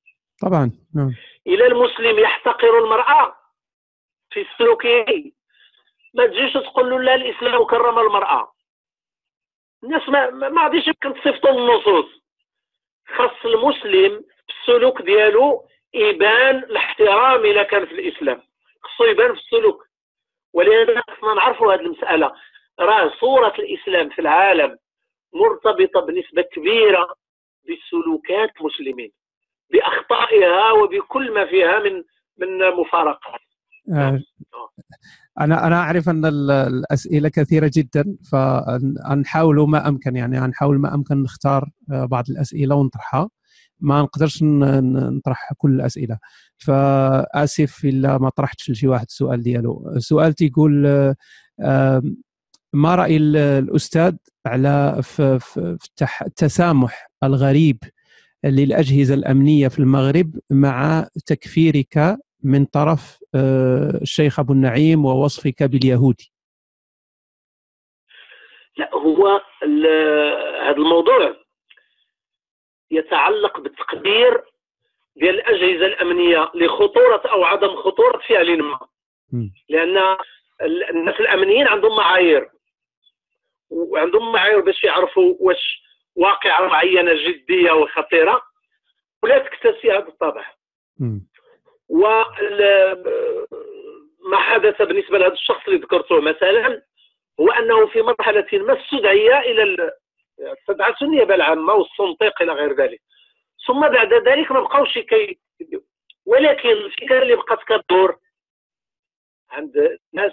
طبعا 0.43 0.73
نعم. 0.95 1.15
إلى 1.47 1.67
المسلم 1.67 2.19
يحتقر 2.19 2.79
المرأة 2.79 3.37
في 4.31 4.47
سلوكه. 4.59 5.33
ما 6.15 6.27
تجيش 6.27 6.53
تقول 6.53 6.91
له 6.91 7.01
لا 7.01 7.15
الإسلام 7.15 7.65
كرم 7.65 7.99
المرأة. 7.99 8.55
الناس 9.85 10.09
ما 10.09 10.31
ما 10.31 10.63
غاديش 10.63 10.87
يمكن 10.87 11.15
تصيفطوا 11.21 11.51
النصوص. 11.51 12.07
خاص 13.17 13.45
المسلم 13.45 14.25
السلوك 14.49 15.03
ديالو 15.03 15.69
يبان 15.95 16.57
الاحترام 16.57 17.41
إلى 17.41 17.65
كان 17.65 17.87
في 17.87 17.93
الإسلام. 17.93 18.43
خصو 18.83 19.05
يبان 19.05 19.35
في 19.35 19.41
السلوك. 19.41 19.89
ولهذا 20.53 21.03
خصنا 21.11 21.35
نعرفوا 21.35 21.75
هذه 21.75 21.81
المسألة. 21.81 22.33
راه 22.81 23.13
صورة 23.21 23.55
الإسلام 23.59 24.09
في 24.09 24.21
العالم 24.21 24.77
مرتبطة 25.35 26.01
بنسبة 26.01 26.43
كبيرة 26.43 27.07
بسلوكات 27.65 28.51
المسلمين 28.61 29.13
بأخطائها 29.73 30.73
وبكل 30.73 31.35
ما 31.35 31.47
فيها 31.47 31.79
من 31.79 32.03
من 32.39 32.71
مفارقات. 32.81 33.41
آه. 33.93 34.21
أنا 35.41 35.67
أنا 35.67 35.77
أعرف 35.77 36.09
أن 36.09 36.25
الأسئلة 36.69 37.29
كثيرة 37.29 37.71
جدا 37.75 38.17
فنحاول 38.33 39.69
ما 39.71 39.89
أمكن 39.89 40.17
يعني 40.17 40.39
نحاول 40.39 40.79
ما 40.79 40.95
أمكن 40.95 41.23
نختار 41.23 41.65
آه، 41.93 42.05
بعض 42.05 42.25
الأسئلة 42.31 42.75
ونطرحها. 42.75 43.29
ما 43.81 44.03
نقدرش 44.03 44.43
نطرح 44.43 45.53
كل 45.59 45.71
الأسئلة. 45.71 46.19
فأسف 46.59 47.85
إلا 47.85 48.19
ما 48.19 48.29
طرحتش 48.29 48.71
لشي 48.71 48.89
واحد 48.89 49.07
السؤال 49.09 49.43
ديالو. 49.43 49.93
السؤال 49.97 50.33
تيقول 50.33 50.87
ما 52.73 52.95
رأي 52.95 53.17
الأستاذ 53.17 54.17
على 54.47 55.01
في 55.03 55.79
التسامح 56.27 57.09
الغريب 57.25 57.79
للأجهزة 58.45 59.15
الأمنية 59.15 59.69
في 59.69 59.79
المغرب 59.79 60.39
مع 60.51 61.07
تكفيرك 61.27 62.19
من 62.43 62.65
طرف 62.65 63.19
آه، 63.35 63.99
الشيخ 64.03 64.41
أبو 64.41 64.53
النعيم 64.53 65.05
ووصفك 65.05 65.63
باليهودي؟ 65.63 66.33
لا 68.77 68.91
هو 68.95 69.41
هذا 70.67 70.77
الموضوع 70.77 71.37
يتعلق 72.91 73.61
بالتقدير 73.61 74.43
ديال 75.17 75.35
الاجهزه 75.35 75.87
الأمنية 75.87 76.51
لخطورة 76.55 77.23
أو 77.25 77.45
عدم 77.45 77.77
خطورة 77.77 78.19
فعل 78.29 78.63
ما. 78.63 78.79
لأن 79.69 80.17
الناس 80.91 81.21
الأمنيين 81.21 81.69
عندهم 81.69 81.97
معايير 81.97 82.49
وعندهم 83.71 84.33
معايير 84.33 84.61
باش 84.61 84.85
يعرفوا 84.85 85.35
واش 85.41 85.83
واقعه 86.17 86.67
معينة 86.67 87.13
جدية 87.15 87.73
وخطيرة 87.73 88.43
ولا 89.23 89.39
تكتسي 89.39 89.91
هذا 89.91 90.09
الطابع. 90.09 90.45
وما 91.89 92.25
حدث 94.37 94.83
بالنسبة 94.83 95.19
لهذا 95.19 95.33
الشخص 95.33 95.67
اللي 95.69 95.79
ذكرته 95.79 96.21
مثلا 96.21 96.83
هو 97.41 97.51
أنه 97.51 97.87
في 97.87 98.03
مرحلة 98.03 98.47
ما 98.53 98.81
استدعي 98.81 99.51
إلى 99.51 99.93
استدعته 100.41 101.05
النيابه 101.05 101.35
العامه 101.35 101.73
والصنطيق 101.75 102.43
إلى 102.43 102.53
غير 102.53 102.73
ذلك. 102.73 103.01
ثم 103.67 103.89
بعد 103.89 104.13
ذلك 104.15 104.53
ما 104.53 104.61
بقاوش 104.61 104.99
كي 104.99 105.39
ولكن 106.27 106.69
الفكرة 106.69 107.23
اللي 107.23 107.37
بقات 107.37 107.59
كدور 107.63 108.17
عند 109.51 109.99
الناس 110.15 110.33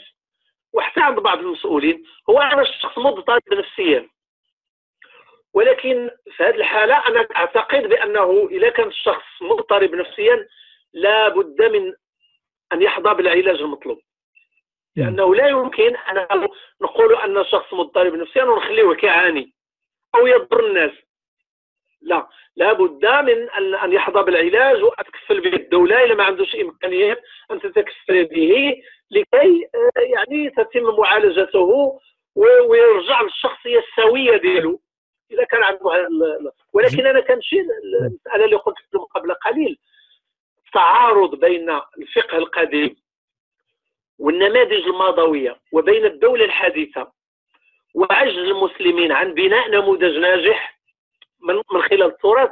وحتى 0.74 1.02
عند 1.02 1.20
بعض 1.20 1.40
المسؤولين 1.40 2.04
هو 2.30 2.40
ان 2.40 2.60
الشخص 2.60 2.98
مضطرب 2.98 3.54
نفسيا. 3.54 4.10
ولكن 5.54 6.10
في 6.32 6.44
هذه 6.44 6.56
الحالة 6.56 7.08
أنا 7.08 7.28
أعتقد 7.36 7.84
بأنه 7.90 8.48
إذا 8.52 8.70
كان 8.70 8.88
الشخص 8.88 9.42
مضطرب 9.42 9.96
نفسيا 9.96 10.48
لا 10.94 11.28
بد 11.30 11.62
من 11.62 11.94
أن 12.74 12.82
يحظى 12.82 13.14
بالعلاج 13.14 13.62
المطلوب. 13.62 14.02
لأنه 14.96 15.36
لا 15.36 15.48
يمكن 15.48 15.96
ان 15.96 16.48
نقول 16.82 17.16
أن 17.16 17.38
الشخص 17.38 17.74
مضطرب 17.74 18.14
نفسيا 18.14 18.44
ونخليه 18.44 18.94
كيعاني. 18.94 19.54
أو 20.16 20.28
يضر 20.28 20.68
الناس. 20.68 20.92
لا 22.02 22.28
لابد 22.56 23.06
من 23.06 23.50
ان 23.76 23.94
يحظى 23.94 24.24
بالعلاج 24.24 24.84
وتكفل 24.84 25.42
به 25.42 25.56
الدولة 25.56 26.06
اذا 26.06 26.14
ما 26.14 26.24
عندوش 26.24 26.56
امكانيات 26.56 27.22
أن 27.52 27.60
تتكفل 27.60 28.26
به 28.26 28.76
لكي 29.12 29.70
آه، 29.76 30.00
يعني 30.00 30.50
تتم 30.50 30.96
معالجته 31.00 32.00
ويرجع 32.36 33.22
للشخصية 33.22 33.80
السوية 33.80 34.38
ديالو. 34.38 34.82
إذا 35.32 35.44
كان 35.44 35.64
عنده 35.64 36.10
ولكن 36.74 37.06
أنا 37.06 37.20
كنمشي 37.20 37.60
المساله 37.60 38.46
اللي 38.46 38.56
قلت 38.56 38.78
قبل 39.16 39.34
قليل. 39.34 39.80
تعارض 40.74 41.40
بين 41.40 41.70
الفقه 41.98 42.38
القديم 42.38 42.96
والنماذج 44.20 44.88
الماضوية 44.88 45.60
وبين 45.72 46.06
الدولة 46.06 46.46
الحديثة. 46.46 47.12
وعجز 47.96 48.38
المسلمين 48.38 49.12
عن 49.12 49.34
بناء 49.34 49.70
نموذج 49.70 50.18
ناجح 50.18 50.80
من, 51.42 51.56
من 51.74 51.82
خلال 51.82 52.04
التراث 52.04 52.52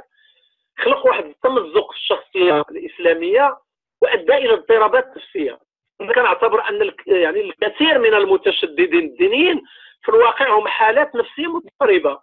خلق 0.77 1.05
واحد 1.05 1.25
التمزق 1.25 1.91
في 1.91 1.97
الشخصية 1.97 2.61
الإسلامية 2.71 3.57
وأدى 4.01 4.33
إلى 4.33 4.53
اضطرابات 4.53 5.17
نفسية. 5.17 5.59
أنا 6.01 6.13
كنعتبر 6.13 6.69
أن 6.69 6.91
يعني 7.07 7.41
الكثير 7.41 7.99
من 7.99 8.13
المتشددين 8.13 9.05
الدينيين 9.05 9.61
في 10.03 10.09
الواقع 10.09 10.57
هم 10.57 10.67
حالات 10.67 11.15
نفسية 11.15 11.47
مضطربة. 11.47 12.19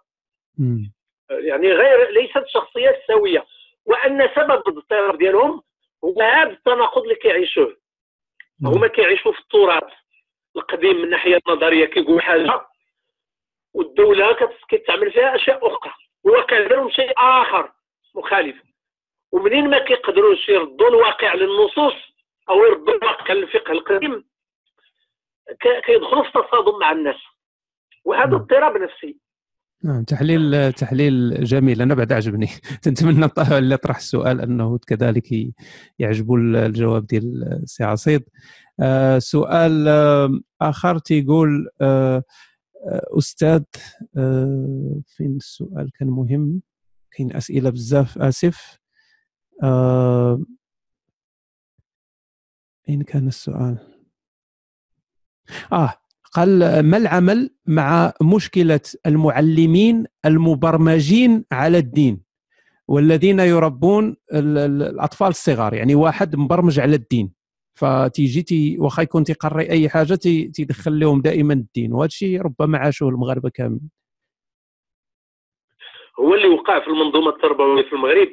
يعني 1.29 1.71
غير 1.71 2.09
ليست 2.09 2.43
شخصيات 2.47 3.01
سوية. 3.07 3.45
وأن 3.85 4.29
سبب 4.35 4.67
الاضطراب 4.67 5.17
ديالهم 5.17 5.61
هو 6.03 6.21
هذا 6.21 6.49
التناقض 6.51 7.01
اللي 7.01 7.15
كيعيشوه. 7.15 7.77
هما 8.63 8.87
كيعيشوا 8.87 9.31
في 9.31 9.39
التراث 9.39 9.93
القديم 10.55 10.97
من 10.97 11.03
الناحيه 11.03 11.39
النظرية 11.47 11.85
كيقول 11.85 12.21
حاجة 12.21 12.65
والدولة 13.73 14.37
كتعمل 14.69 15.11
فيها 15.11 15.35
أشياء 15.35 15.67
أخرى. 15.67 15.91
الواقع 16.25 16.67
ديالهم 16.67 16.89
شيء 16.89 17.13
آخر 17.17 17.71
مخالف. 18.15 18.55
ومنين 19.31 19.69
ما 19.69 19.85
كيقدروش 19.85 20.49
يردوا 20.49 20.89
الواقع 20.89 21.33
للنصوص 21.33 21.93
أو 22.49 22.55
يردوا 22.65 22.93
الواقع 22.93 23.33
للفقه 23.33 23.71
القديم 23.71 24.23
كيدخلوا 25.85 26.23
في 26.23 26.31
تصادم 26.31 26.79
مع 26.79 26.91
الناس. 26.91 27.19
وهذا 28.05 28.35
اضطراب 28.35 28.77
نفسي. 28.77 29.17
نعم 29.83 30.03
تحليل 30.03 30.73
تحليل 30.73 31.43
جميل. 31.43 31.81
أنا 31.81 31.93
بعد 31.93 32.13
عجبني 32.13 32.47
نتمنى 32.87 33.29
اللي 33.57 33.77
طرح 33.77 33.95
السؤال 33.95 34.41
أنه 34.41 34.79
كذلك 34.87 35.27
يعجبوا 35.99 36.37
الجواب 36.37 37.05
ديال 37.05 37.43
السي 37.63 37.83
عصيد. 37.83 38.23
آه 38.79 39.19
سؤال 39.19 39.87
آخر 40.61 40.97
تيقول 40.97 41.69
آه 41.81 42.23
أستاذ 43.17 43.63
آه 44.17 45.01
فين 45.07 45.35
السؤال 45.35 45.91
كان 45.99 46.07
مهم؟ 46.07 46.61
كاين 47.11 47.35
أسئلة 47.35 47.69
بزاف؟ 47.69 48.17
آسف. 48.17 48.79
آه 49.63 50.41
أين 52.89 53.01
كان 53.01 53.27
السؤال؟ 53.27 53.77
آه 55.73 55.93
قال 56.33 56.79
ما 56.79 56.97
العمل 56.97 57.55
مع 57.65 58.13
مشكلة 58.21 58.79
المعلمين 59.05 60.05
المبرمجين 60.25 61.45
على 61.51 61.77
الدين؟ 61.77 62.21
والذين 62.87 63.39
يربون 63.39 64.15
الأطفال 64.33 65.27
الصغار 65.27 65.73
يعني 65.73 65.95
واحد 65.95 66.35
مبرمج 66.35 66.79
على 66.79 66.95
الدين. 66.95 67.40
فتيجي 67.73 68.41
تي 68.41 68.77
واخا 68.79 69.03
يكون 69.03 69.23
تيقري 69.23 69.69
أي 69.69 69.89
حاجة 69.89 70.15
تيدخل 70.53 70.99
لهم 70.99 71.21
دائما 71.21 71.53
الدين 71.53 71.93
وهذا 71.93 72.05
الشيء 72.05 72.41
ربما 72.41 72.77
عاشوه 72.77 73.09
المغاربة 73.09 73.49
كاملين. 73.49 73.91
هو 76.19 76.35
اللي 76.35 76.47
وقع 76.47 76.79
في 76.79 76.87
المنظومة 76.87 77.29
التربوية 77.29 77.83
في 77.83 77.93
المغرب 77.93 78.29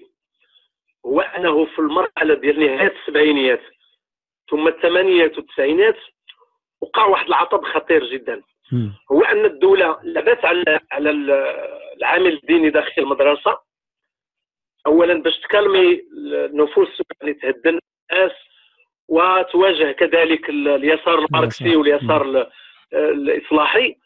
هو 1.06 1.20
أنه 1.20 1.64
في 1.66 1.78
المرحلة 1.78 2.34
ديال 2.34 2.60
نهاية 2.60 2.92
السبعينيات 3.00 3.60
ثم 4.50 4.68
الثمانينات 4.68 5.38
والتسعينات 5.38 5.96
وقع 6.80 7.04
واحد 7.06 7.26
العطب 7.26 7.64
خطير 7.64 8.10
جدا. 8.12 8.42
هو 9.12 9.22
أن 9.22 9.44
الدولة 9.44 9.98
لبت 10.02 10.44
على 10.44 10.80
على 10.92 11.10
العامل 11.96 12.32
الديني 12.32 12.70
داخل 12.70 13.02
المدرسة 13.02 13.58
اولا 14.86 15.22
باش 15.22 15.40
تكلمي 15.40 16.02
النفوس 16.50 16.88
اللي 17.22 17.34
تهدن 17.34 17.78
الناس 18.12 18.32
وتواجه 19.08 19.92
كذلك 19.92 20.48
اليسار 20.48 21.18
الماركسي 21.18 21.76
واليسار 21.76 22.50
الإصلاحي 22.92 23.96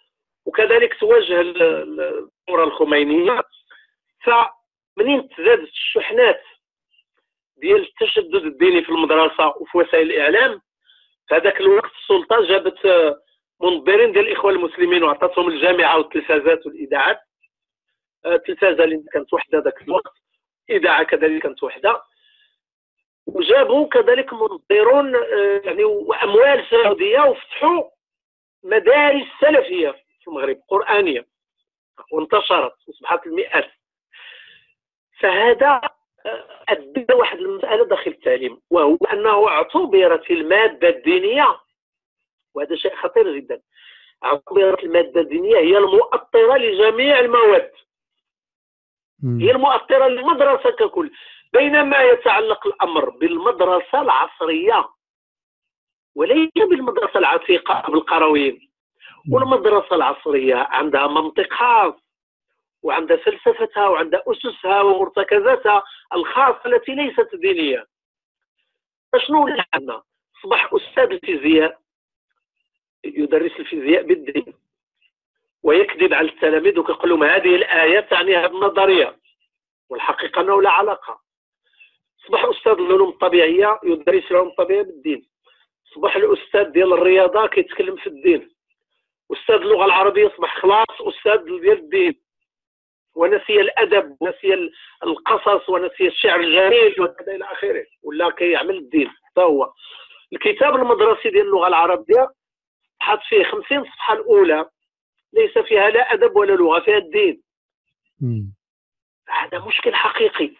وكذلك 0.46 1.00
تواجه 1.00 1.40
الثوره 1.40 2.64
الخمينية. 2.64 3.42
فمنين 4.24 5.28
تزادت 5.28 5.68
الشحنات 5.68 6.42
ديال 7.56 7.80
التشدد 7.82 8.44
الديني 8.44 8.82
في 8.82 8.88
المدرسة 8.88 9.48
وفي 9.48 9.78
وسائل 9.78 10.10
الإعلام؟ 10.10 10.60
في 11.28 11.34
هذاك 11.34 11.60
الوقت 11.60 11.90
السلطة 12.02 12.46
جابت 12.46 12.78
منظرين 13.60 14.12
ديال 14.12 14.28
الاخوان 14.28 14.54
المسلمين 14.54 15.02
وعطاتهم 15.04 15.48
الجامعة 15.48 15.98
والتلفازات 15.98 16.66
والإذاعات. 16.66 17.20
التلفازة 18.26 18.84
اللي 18.84 19.04
كانت 19.12 19.32
وحدة 19.32 19.58
ذاك 19.58 19.82
الوقت 19.82 20.12
إذاعة 20.70 21.02
كذلك 21.02 21.42
كانت 21.42 21.62
وحدة. 21.62 22.02
وجابوا 23.26 23.88
كذلك 23.88 24.32
منظرون 24.32 25.16
آه، 25.16 25.60
يعني 25.64 25.84
وأموال 25.84 26.66
سعودية 26.70 27.20
وفتحوا 27.20 27.82
مدارس 28.64 29.26
سلفية 29.40 29.90
في 30.20 30.28
المغرب 30.28 30.60
قرآنية 30.68 31.26
وانتشرت 32.12 32.74
وصبحت 32.88 33.26
المئات. 33.26 33.70
فهذا 35.20 35.80
أدى 36.68 37.14
واحد 37.14 37.38
المسألة 37.38 37.84
داخل 37.84 38.10
التعليم 38.10 38.60
وهو 38.70 38.96
أنه 39.12 39.48
اعتبرت 39.48 40.30
المادة 40.30 40.88
الدينية. 40.88 41.60
وهذا 42.54 42.76
شيء 42.76 42.96
خطير 42.96 43.36
جدا. 43.36 43.60
اعتبرت 44.24 44.84
المادة 44.84 45.20
الدينية 45.20 45.56
هي 45.56 45.78
المؤطرة 45.78 46.56
لجميع 46.56 47.20
المواد. 47.20 47.72
هي 49.24 49.50
المؤطرة 49.50 50.08
للمدرسة 50.08 50.70
ككل. 50.70 51.10
بينما 51.52 52.02
يتعلق 52.02 52.66
الأمر 52.66 53.10
بالمدرسة 53.10 54.00
العصرية 54.02 54.88
وليس 56.14 56.50
بالمدرسة 56.56 57.18
العتيقة 57.18 57.90
بالقرويين 57.90 58.70
والمدرسة 59.30 59.96
العصرية 59.96 60.54
عندها 60.54 61.06
منطق 61.06 61.52
خاص 61.52 61.94
وعندها 62.82 63.16
فلسفتها 63.16 63.88
وعندها 63.88 64.22
أسسها 64.26 64.82
ومرتكزاتها 64.82 65.82
الخاصة 66.14 66.60
التي 66.66 66.94
ليست 66.94 67.34
دينية. 67.34 67.86
فشنو 69.12 69.48
اللي 69.48 69.64
عندنا 69.74 70.02
أصبح 70.40 70.70
أستاذ 70.74 71.10
الفيزياء 71.12 71.78
يدرس 73.04 73.52
الفيزياء 73.60 74.02
بالدين 74.02 74.54
ويكذب 75.62 76.14
على 76.14 76.28
التلاميذ 76.28 76.78
ويقول 76.78 77.10
لهم 77.10 77.24
هذه 77.24 77.54
الآية 77.56 78.00
تعني 78.00 78.36
هذه 78.36 78.46
النظرية 78.46 79.18
والحقيقة 79.90 80.40
أنه 80.40 80.62
لا 80.62 80.70
علاقة. 80.70 81.21
أصبح 82.24 82.44
أستاذ 82.44 82.72
العلوم 82.72 83.08
الطبيعية 83.08 83.80
يدرس 83.84 84.30
العلوم 84.30 84.48
الطبيعية 84.48 84.82
بالدين. 84.82 85.26
أصبح 85.92 86.16
الأستاذ 86.16 86.64
ديال 86.64 86.92
الرياضة 86.92 87.46
كيتكلم 87.46 87.96
في 87.96 88.06
الدين. 88.06 88.50
أستاذ 89.32 89.54
اللغة 89.54 89.84
العربية 89.84 90.26
أصبح 90.26 90.60
خلاص 90.60 91.00
أستاذ 91.00 91.44
ديال 91.44 91.78
الدين. 91.78 92.20
ونسي 93.14 93.60
الأدب 93.60 94.16
ونسي 94.20 94.70
القصص 95.04 95.68
ونسي 95.68 96.06
الشعر 96.06 96.40
الجميل 96.40 97.00
وكذا 97.00 97.34
إلى 97.34 97.44
آخره. 97.44 97.86
ولا 98.02 98.30
كيعمل 98.30 98.76
الدين. 98.76 99.08
حتى 99.08 99.40
هو. 99.40 99.72
الكتاب 100.32 100.74
المدرسي 100.76 101.30
ديال 101.30 101.46
اللغة 101.46 101.66
العربية 101.68 102.28
حط 102.98 103.20
فيه 103.28 103.44
50 103.44 103.84
صفحة 103.84 104.14
الأولى. 104.14 104.68
ليس 105.32 105.58
فيها 105.58 105.90
لا 105.90 106.12
أدب 106.12 106.36
ولا 106.36 106.52
لغة 106.52 106.80
فيها 106.80 106.98
الدين. 106.98 107.42
هذا 109.32 109.58
مشكل 109.58 109.94
حقيقي. 109.94 110.50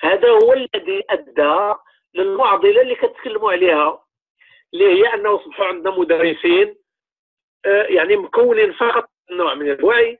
هذا 0.00 0.30
هو 0.30 0.52
الذي 0.52 1.02
أدى 1.10 1.74
للمعضله 2.14 2.82
اللي 2.82 2.94
كتكلموا 2.94 3.52
عليها 3.52 4.04
اللي 4.74 4.84
هي 4.84 5.14
أنه 5.14 5.36
اصبحوا 5.36 5.66
عندنا 5.66 5.98
مدرسين 5.98 6.76
آه، 7.66 7.82
يعني 7.82 8.16
مكونين 8.16 8.72
فقط 8.72 9.10
نوع 9.30 9.54
من 9.54 9.70
الوعي 9.70 10.18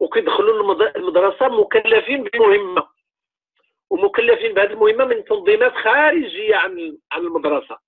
وكيدخلوا 0.00 0.74
المدرسة 0.96 1.48
مكلفين 1.48 2.22
بمهمة. 2.22 2.88
ومكلفين 3.90 4.54
بهذه 4.54 4.72
المهمة 4.72 5.04
من 5.04 5.24
تنظيمات 5.24 5.72
خارجية 5.72 6.56
عن 6.56 6.98
عن 7.12 7.20
المدرسة. 7.20 7.78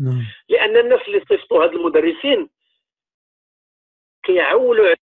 نعم. 0.00 0.22
لأن 0.48 0.76
الناس 0.76 1.00
اللي 1.08 1.24
صيفطوا 1.28 1.64
هاد 1.64 1.72
المدرسين 1.74 2.50
كيعولوا 4.22 4.94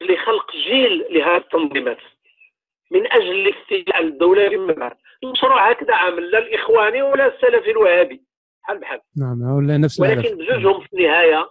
لخلق 0.00 0.52
جيل 0.52 1.06
لهذه 1.10 1.36
التنظيمات. 1.36 1.98
من 2.92 3.12
أجل 3.12 3.30
الاستيلاء 3.30 4.02
الدولة 4.02 4.74
بعد 4.74 4.96
المشروع 5.24 5.70
هكذا 5.70 5.94
عامل 5.94 6.30
لا 6.30 6.38
الإخواني 6.38 7.02
ولا 7.02 7.26
السلفي 7.26 7.70
الوهابي. 7.70 8.22
بحال 8.62 8.78
بحال. 8.78 9.00
نعم 9.16 9.42
ولا 9.56 9.78
نفس 9.78 10.00
ولكن 10.00 10.36
بجوجهم 10.36 10.80
في 10.80 10.92
النهاية 10.92 11.50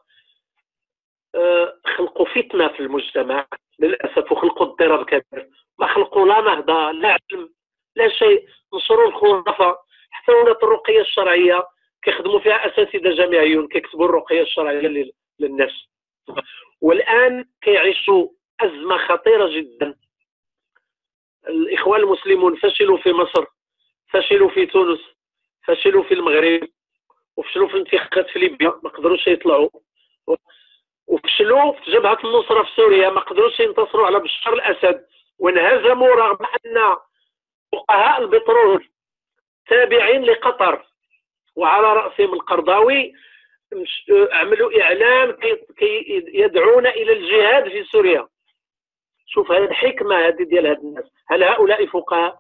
آه، 1.36 1.74
خلقوا 1.98 2.26
فتنة 2.26 2.68
في 2.68 2.80
المجتمع 2.80 3.48
للأسف 3.80 4.32
وخلقوا 4.32 4.68
اضطراب 4.68 5.06
كبير. 5.06 5.50
ما 5.80 5.88
خلقوا 5.88 6.28
لا 6.28 6.42
نهضه 6.42 6.92
لا 6.92 7.18
علم 7.32 7.50
لا 7.96 8.10
شيء. 8.10 8.46
نشروا 8.76 9.08
الخرافه 9.08 9.78
حتى 10.12 10.32
ولات 10.32 10.64
الرقية 10.64 11.02
الشرعية 11.02 11.64
كيخدموا 12.04 12.40
فيها 12.40 12.68
أساتذة 12.68 13.16
جامعيون 13.16 13.68
كيكتبوا 13.68 14.06
الرقية 14.06 14.42
الشرعية 14.42 15.12
للناس. 15.40 15.72
والآن 16.82 17.46
كيعيشوا 17.62 18.28
أزمة 18.62 18.98
خطيرة 18.98 19.50
جدا. 19.50 19.96
الإخوان 21.48 22.02
المسلمون 22.02 22.56
فشلوا 22.56 22.98
في 22.98 23.14
مصر 23.14 23.46
فشلوا 24.10 24.50
في 24.50 24.66
تونس 24.66 25.00
فشلوا 25.68 26.04
في 26.04 26.14
المغرب 26.14 26.68
وفشلوا 27.38 27.68
في 27.68 27.74
الانتخابات 27.74 28.30
في 28.30 28.40
ليبيا 28.40 28.74
ما 28.84 28.90
قدروش 28.90 29.28
يطلعوا. 29.28 29.70
وفشلوا 31.08 31.72
في 31.72 31.92
جبهة 31.92 32.18
النصره 32.24 32.64
في 32.64 32.70
سوريا 32.76 33.10
ما 33.10 33.22
قدروش 33.22 33.60
ينتصروا 33.60 34.06
على 34.06 34.20
بشار 34.20 34.54
الأسد. 34.54 35.06
وانهزموا 35.40 36.08
رغم 36.16 36.46
أن 36.66 36.96
فقهاء 37.72 38.22
البترول 38.22 38.90
تابعين 39.68 40.24
لقطر. 40.24 40.86
وعلى 41.56 41.94
رأسهم 41.94 42.34
القرضاوي 42.34 43.14
عملوا 44.32 44.82
إعلان 44.82 45.32
كي 45.78 46.24
يدعون 46.34 46.88
إلى 46.88 47.14
الجهاد 47.14 47.70
في 47.70 47.84
سوريا. 47.84 48.28
شوف 49.34 49.52
هذه 49.52 49.64
الحكمة 49.64 50.28
هذه 50.28 50.44
ديال 50.44 50.68
هاد 50.68 50.80
الناس. 50.80 51.06
هل 51.28 51.44
هؤلاء 51.44 51.86
فقهاء؟ 51.86 52.40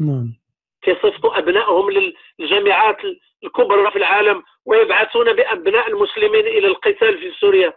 نعم. 0.00 0.34
كيصيفطوا 0.82 1.38
أبنائهم 1.38 1.90
للجامعات 2.38 2.96
الكبرى 3.44 3.90
في 3.90 3.98
العالم 3.98 4.42
ويبعثون 4.66 5.32
بأبناء 5.32 5.88
المسلمين 5.88 6.46
إلى 6.46 6.66
القتال 6.66 7.18
في 7.18 7.30
سوريا؟ 7.40 7.72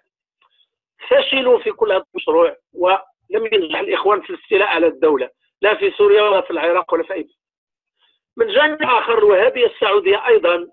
فشلوا 1.09 1.59
في 1.59 1.71
كل 1.71 1.91
هذا 1.91 2.03
المشروع 2.15 2.55
ولم 2.73 3.49
ينجح 3.51 3.79
الإخوان 3.79 4.21
في 4.21 4.29
الاستيلاء 4.29 4.67
على 4.67 4.87
الدولة 4.87 5.29
لا 5.61 5.75
في 5.75 5.91
سوريا 5.91 6.21
ولا 6.21 6.41
في 6.41 6.51
العراق 6.51 6.93
ولا 6.93 7.03
في 7.03 7.13
أي 7.13 7.27
من 8.37 8.47
جانب 8.47 8.83
آخر 8.83 9.17
الوهابيه 9.17 9.65
السعودية 9.65 10.27
أيضا 10.27 10.67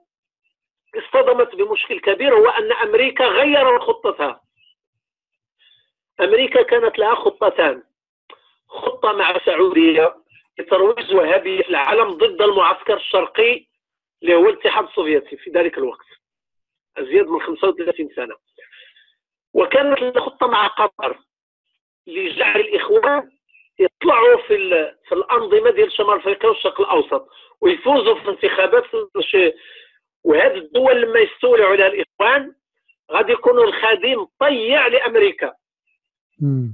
اصطدمت 0.97 1.55
بمشكل 1.55 2.01
كبير 2.01 2.35
هو 2.35 2.48
أن 2.48 2.73
أمريكا 2.73 3.24
غيرت 3.24 3.82
خطتها. 3.82 4.40
أمريكا 6.21 6.63
كانت 6.63 6.99
لها 6.99 7.15
خطتان 7.15 7.83
خطة 8.69 9.13
مع 9.13 9.31
السعوديه 9.31 10.15
لترويج 10.59 11.15
وهابية 11.15 11.61
العالم 11.69 12.11
ضد 12.11 12.43
المعسكر 12.43 12.97
الشرقي 12.97 13.67
اللي 14.23 14.35
هو 14.35 14.49
الاتحاد 14.49 14.85
السوفيتي 14.85 15.37
في 15.37 15.51
ذلك 15.51 15.79
الوقت. 15.79 16.07
أزيد 16.99 17.27
من 17.29 17.41
35 17.41 18.09
سنة. 18.17 18.35
وكانت 19.55 20.19
خطة 20.19 20.47
مع 20.47 20.67
قطر 20.67 21.19
لجعل 22.07 22.61
الإخوان 22.61 23.31
يطلعوا 23.79 24.37
في 24.37 24.57
في 25.09 25.15
الأنظمة 25.15 25.71
ديال 25.71 25.93
شمال 25.93 26.17
أفريقيا 26.17 26.49
والشرق 26.51 26.81
الأوسط 26.81 27.29
ويفوزوا 27.61 28.15
في 28.15 28.23
الانتخابات 28.29 28.85
وهذه 30.25 30.55
الدول 30.55 31.03
لما 31.03 31.21
يستولوا 31.21 31.67
عليها 31.67 31.87
الإخوان 31.87 32.55
غادي 33.13 33.33
يكونوا 33.33 33.65
الخادم 33.65 34.27
طيع 34.41 34.87
لأمريكا. 34.87 35.53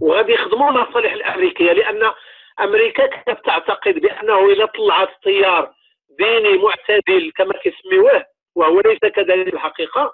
وغادي 0.01 0.33
يخدموا 0.33 0.71
المصالح 0.71 1.13
الأمريكية 1.13 1.73
لأن 1.73 2.13
أمريكا 2.61 3.07
كانت 3.07 3.45
تعتقد 3.45 3.95
بأنه 3.95 4.53
إذا 4.53 4.67
طلعت 4.67 5.09
تيار 5.23 5.75
ديني 6.19 6.59
معتدل 6.59 7.33
كما 7.37 7.53
كيسميوه 7.53 8.25
وهو 8.55 8.81
ليس 8.81 8.99
كذلك 8.99 9.55
الحقيقة 9.55 10.13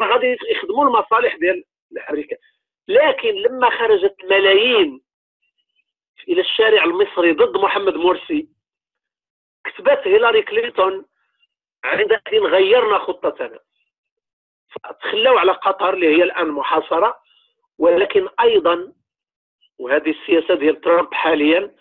غادي 0.00 0.36
يخدموا 0.50 0.84
المصالح 0.84 1.36
ديال 1.36 1.64
أمريكا 2.10 2.36
لكن 2.88 3.28
لما 3.34 3.70
خرجت 3.70 4.16
ملايين 4.24 5.02
إلى 6.28 6.40
الشارع 6.40 6.84
المصري 6.84 7.32
ضد 7.32 7.56
محمد 7.56 7.94
مرسي 7.96 8.48
كتبت 9.64 10.00
هيلاري 10.04 10.42
كلينتون 10.42 11.06
عندئذ 11.84 12.40
غيرنا 12.40 12.98
خطتنا. 12.98 13.58
فتخلوا 14.70 15.40
على 15.40 15.52
قطر 15.52 15.94
اللي 15.94 16.16
هي 16.16 16.22
الآن 16.22 16.48
محاصرة 16.48 17.21
ولكن 17.82 18.28
أيضا 18.40 18.92
وهذه 19.78 20.10
السياسة 20.10 20.54
ديال 20.54 20.80
ترامب 20.80 21.14
حاليا 21.14 21.74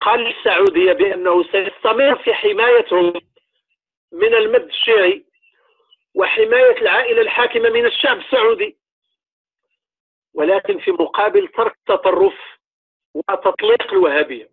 قال 0.00 0.20
للسعودية 0.20 0.92
بأنه 0.92 1.42
سيستمر 1.42 2.16
في 2.16 2.34
حمايتهم 2.34 3.12
من 4.12 4.34
المد 4.34 4.64
الشيعي 4.68 5.24
وحماية 6.14 6.80
العائلة 6.82 7.22
الحاكمة 7.22 7.70
من 7.70 7.86
الشعب 7.86 8.18
السعودي. 8.18 8.76
ولكن 10.34 10.78
في 10.78 10.90
مقابل 10.90 11.48
ترك 11.48 11.76
التطرف 11.76 12.34
وتطليق 13.14 13.92
الوهابية. 13.92 14.50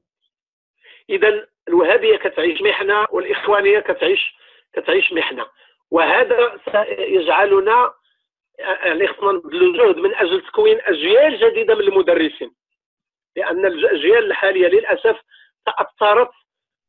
اذا 1.10 1.48
الوهابية 1.68 2.18
كتعيش 2.18 2.61
محنة 2.61 3.07
والإخوانية 3.11 3.80
كتعيش 3.80 4.36
كتعيش 4.74 5.14
محنة. 5.14 5.48
وهذا 5.91 6.60
سيجعلنا 6.72 7.94
يعني 8.60 9.07
خصنا 9.07 9.31
نبذلوا 9.31 9.77
جهد 9.77 9.98
من 9.98 10.15
أجل 10.15 10.41
تكوين 10.41 10.77
أجيال 10.81 11.40
جديدة 11.40 11.76
من 11.76 11.81
المدرسين. 11.81 12.52
لأن 13.36 13.65
الأجيال 13.65 14.26
الحالية 14.26 14.68
للأسف 14.68 15.19
تأثرت 15.65 16.31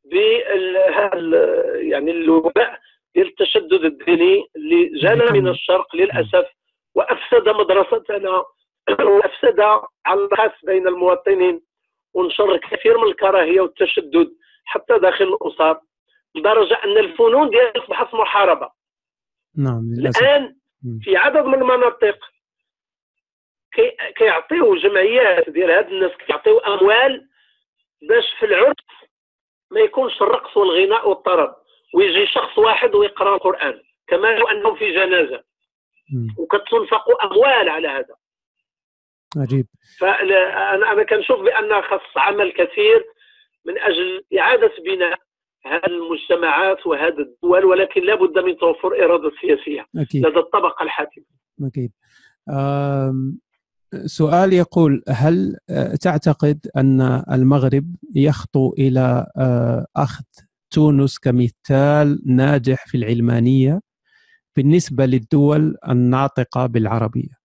بهذا 0.04 1.76
يعني 1.76 2.10
الوباء 2.10 2.80
ديال 3.14 3.26
التشدد 3.26 3.84
الديني 3.84 4.46
اللي 4.56 4.98
جانا 4.98 5.32
من 5.32 5.48
الشرق 5.48 5.96
للأسف 5.96 6.46
وأفسد 6.94 7.48
مدرستنا 7.48 8.44
وأفسد 9.00 9.60
على 10.06 10.20
الخاص 10.20 10.64
بين 10.64 10.88
المواطنين 10.88 11.60
ونشر 12.14 12.56
كثير 12.56 12.98
من 12.98 13.04
الكراهية 13.04 13.60
والتشدد 13.60 14.32
حتى 14.64 14.98
داخل 14.98 15.24
الأسر 15.24 15.80
لدرجة 16.34 16.74
أن 16.84 16.98
الفنون 16.98 17.50
ديالها 17.50 17.84
اصبحت 17.84 18.14
محاربة. 18.14 18.70
نعم 19.56 19.82
للأسف. 19.98 20.22
الآن 20.22 20.56
في 21.02 21.16
عدد 21.16 21.44
من 21.44 21.54
المناطق. 21.54 22.18
كي 23.72 23.96
كيعطيو 24.16 24.76
جمعيات 24.76 25.50
ديال 25.50 25.70
هاد 25.70 25.86
الناس 25.88 26.10
كيعطيو 26.26 26.58
أموال 26.58 27.28
باش 28.08 28.24
في 28.38 28.46
العرس 28.46 28.76
ما 29.70 29.80
يكونش 29.80 30.22
الرقص 30.22 30.56
والغناء 30.56 31.08
والطرب 31.08 31.56
ويجي 31.94 32.26
شخص 32.26 32.58
واحد 32.58 32.94
ويقرأ 32.94 33.34
القرآن 33.34 33.82
كما 34.06 34.28
لو 34.28 34.48
أنهم 34.48 34.76
في 34.76 34.92
جنازة. 34.92 35.44
وكتنفق 36.38 37.24
أموال 37.24 37.68
على 37.68 37.88
هذا. 37.88 38.14
عجيب. 39.36 39.66
فانا 39.98 40.74
أنا 40.92 41.02
كنشوف 41.04 41.40
بأن 41.40 41.82
خاص 41.82 42.00
عمل 42.16 42.52
كثير 42.52 43.04
من 43.64 43.78
أجل 43.78 44.24
إعادة 44.38 44.72
بناء 44.84 45.18
هذه 45.66 45.86
المجتمعات 45.86 46.86
وهذه 46.86 47.18
الدول 47.18 47.64
ولكن 47.64 48.02
لابد 48.02 48.38
من 48.38 48.56
توفر 48.56 49.04
إرادة 49.04 49.30
سياسية 49.40 49.86
أكيد. 49.96 50.26
لدى 50.26 50.38
الطبقة 50.38 50.82
الحاكمة. 50.82 51.24
أكيد. 51.62 51.92
سؤال 54.06 54.52
يقول 54.52 55.02
هل 55.08 55.56
تعتقد 56.02 56.66
أن 56.76 57.00
المغرب 57.32 57.84
يخطو 58.16 58.72
إلى 58.78 59.26
أخذ 59.96 60.24
تونس 60.70 61.18
كمثال 61.18 62.22
ناجح 62.26 62.86
في 62.86 62.96
العلمانية 62.96 63.80
بالنسبة 64.56 65.06
للدول 65.06 65.76
الناطقة 65.88 66.66
بالعربية؟ 66.66 67.40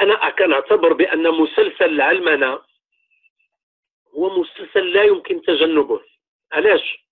أنا 0.00 0.30
كان 0.38 0.52
أعتبر 0.52 0.92
بأن 0.92 1.22
مسلسل 1.22 1.84
العلمنة 1.84 2.58
هو 4.14 4.40
مسلسل 4.40 4.92
لا 4.92 5.02
يمكن 5.02 5.42
تجنبه. 5.42 6.00
علاش؟ 6.52 7.04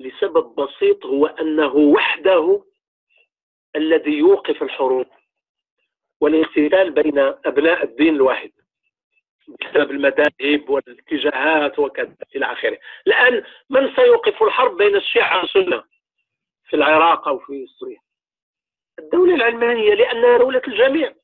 لسبب 0.00 0.54
بسيط 0.54 1.06
هو 1.06 1.26
أنه 1.26 1.76
وحده 1.76 2.64
الذي 3.76 4.12
يوقف 4.18 4.62
الحروب 4.62 5.06
والاقتتال 6.20 6.90
بين 6.90 7.18
أبناء 7.18 7.84
الدين 7.84 8.14
الواحد 8.14 8.52
بسبب 9.48 9.90
المذاهب 9.90 10.70
والاتجاهات 10.70 11.78
وكذا 11.78 12.16
إلى 12.36 12.52
آخره. 12.52 12.78
الآن 13.06 13.44
من 13.70 13.94
سيوقف 13.94 14.42
الحرب 14.42 14.76
بين 14.76 14.96
الشيعة 14.96 15.40
والسنة 15.40 15.84
في 16.68 16.76
العراق 16.76 17.28
أو 17.28 17.38
في 17.38 17.66
سوريا؟ 17.66 18.00
الدولة 18.98 19.34
العلمانية 19.34 19.94
لأنها 19.94 20.38
دولة 20.38 20.62
الجميع. 20.68 21.14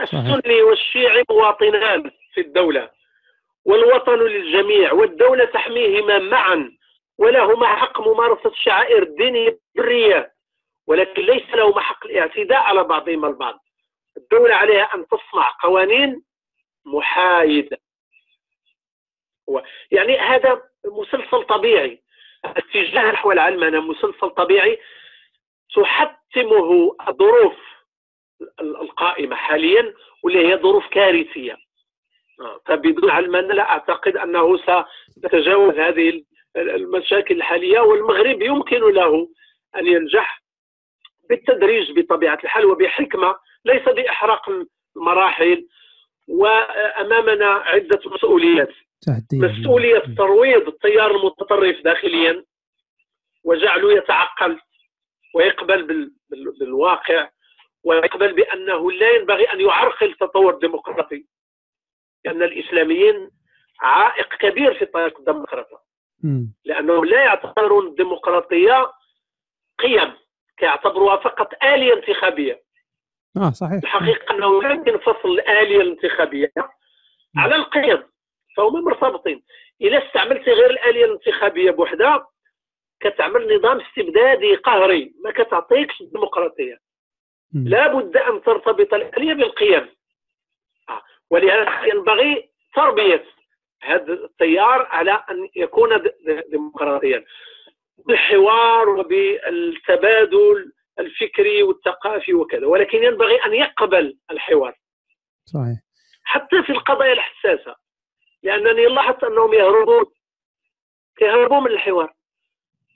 السني 0.00 0.62
والشيعي 0.62 1.24
مواطنان 1.30 2.10
في 2.34 2.40
الدولة. 2.40 2.97
والوطن 3.68 4.18
للجميع 4.18 4.92
والدولة 4.92 5.44
تحميهما 5.44 6.18
معا 6.18 6.76
ولهما 7.18 7.66
حق 7.66 8.00
ممارسة 8.00 8.50
الشعائر 8.50 9.02
الدينية 9.02 9.58
بالرية 9.74 10.32
ولكن 10.86 11.22
ليس 11.22 11.54
لهما 11.54 11.80
حق 11.80 12.06
الاعتداء 12.06 12.58
على 12.58 12.84
بعضهما 12.84 13.28
البعض. 13.28 13.64
الدولة 14.16 14.54
عليها 14.54 14.94
أن 14.94 15.06
تصنع 15.06 15.56
قوانين 15.62 16.22
محايدة. 16.84 17.78
يعني 19.90 20.18
هذا 20.18 20.62
مسلسل 20.86 21.42
طبيعي. 21.42 22.02
اتجاه 22.44 23.10
نحو 23.12 23.32
العلمنة 23.32 23.80
مسلسل 23.80 24.30
طبيعي 24.30 24.78
تحتمه 25.74 26.96
الظروف 27.08 27.56
القائمة 28.60 29.36
حاليا 29.36 29.94
واللي 30.22 30.48
هي 30.48 30.56
ظروف 30.56 30.86
كارثية. 30.88 31.67
فبدون 32.66 33.10
علم 33.10 33.36
لا 33.36 33.70
أعتقد 33.70 34.16
أنه 34.16 34.56
سيتجاوز 35.14 35.74
هذه 35.74 36.22
المشاكل 36.56 37.34
الحالية 37.36 37.80
والمغرب 37.80 38.42
يمكن 38.42 38.80
له 38.80 39.28
أن 39.76 39.86
ينجح 39.86 40.42
بالتدريج 41.30 41.98
بطبيعة 42.00 42.38
الحال 42.44 42.64
وبحكمة 42.64 43.36
ليس 43.64 43.82
بإحراق 43.88 44.50
المراحل 44.96 45.66
وأمامنا 46.28 47.46
عدة 47.46 48.00
مسؤوليات. 48.06 48.70
مسؤولية 49.42 50.02
ترويض 50.16 50.68
التيار 50.68 51.16
المتطرف 51.16 51.76
داخليا 51.84 52.44
وجعله 53.44 53.92
يتعقل 53.92 54.58
ويقبل 55.34 56.10
بالواقع 56.60 57.28
ويقبل 57.84 58.32
بأنه 58.32 58.92
لا 58.92 59.10
ينبغي 59.10 59.44
أن 59.44 59.60
يعرقل 59.60 60.06
التطور 60.06 60.54
الديمقراطي 60.54 61.24
لأن 62.28 62.42
الإسلاميين 62.42 63.30
عائق 63.80 64.34
كبير 64.34 64.74
في 64.78 64.84
طريق 64.86 65.18
الديمقراطيه 65.18 65.78
لأنهم 66.64 67.04
لا 67.04 67.24
يعتبرون 67.24 67.86
الديمقراطية 67.86 68.92
قيم 69.78 70.12
كيعتبروها 70.56 71.16
فقط 71.16 71.64
آلية 71.64 71.94
انتخابية. 71.94 72.62
آه 73.36 73.50
صحيح. 73.50 73.80
الحقيقة 73.82 74.34
أنه 74.34 74.62
لا 74.62 74.70
يمكن 74.70 74.98
فصل 74.98 75.28
الآلية 75.28 75.80
الانتخابية 75.80 76.52
على 77.36 77.54
القيم 77.54 78.02
فهما 78.56 78.80
مرتبطين. 78.80 79.42
إذا 79.80 80.06
استعملت 80.06 80.48
غير 80.48 80.70
الآلية 80.70 81.04
الانتخابية 81.04 81.70
بوحدها 81.70 82.28
كتعمل 83.00 83.56
نظام 83.56 83.80
استبدادي 83.80 84.54
قهري 84.54 85.14
ما 85.24 85.30
كتعطيكش 85.30 86.00
الديمقراطية. 86.00 86.78
لابد 87.52 88.16
أن 88.16 88.42
ترتبط 88.42 88.94
الآلية 88.94 89.34
بالقيم. 89.34 89.88
ولهذا 91.30 91.84
ينبغي 91.84 92.50
تربية 92.74 93.24
هذا 93.82 94.12
التيار 94.12 94.86
على 94.90 95.24
أن 95.30 95.48
يكون 95.56 96.02
ديمقراطيا. 96.48 97.24
بالحوار 98.06 98.88
وبالتبادل 98.88 100.72
الفكري 100.98 101.62
والثقافي 101.62 102.34
وكذا. 102.34 102.66
ولكن 102.66 103.04
ينبغي 103.04 103.36
أن 103.36 103.54
يقبل 103.54 104.18
الحوار. 104.30 104.74
صحيح. 105.44 105.78
حتى 106.24 106.62
في 106.62 106.72
القضايا 106.72 107.12
الحساسة. 107.12 107.76
لأنني 108.42 108.86
لاحظت 108.86 109.24
أنهم 109.24 109.54
يهربون 109.54 110.04
يهربون 111.22 111.62
من 111.62 111.70
الحوار. 111.70 112.12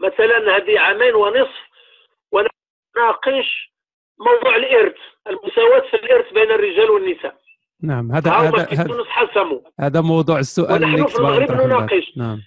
مثلا 0.00 0.56
هذه 0.56 0.80
عامين 0.80 1.14
ونصف 1.14 1.60
ونناقش 2.32 3.72
موضوع 4.18 4.56
الإرث 4.56 4.96
المساواة 5.26 5.80
في 5.80 5.96
الإرث 5.96 6.32
بين 6.32 6.50
الرجال 6.50 6.90
والنساء. 6.90 7.41
نعم 7.82 8.12
هذا 8.12 8.30
هذا 8.32 8.64
في 8.64 8.74
هذا, 8.74 8.88
تونس 8.88 9.06
حسموا 9.06 9.60
هذا 9.80 10.00
موضوع 10.00 10.38
السؤال 10.38 10.82
ونحن 10.84 10.94
اللي 10.94 11.08
في 11.08 11.18
المغرب. 11.18 11.50
نناقش. 11.52 12.16
نعم 12.16 12.42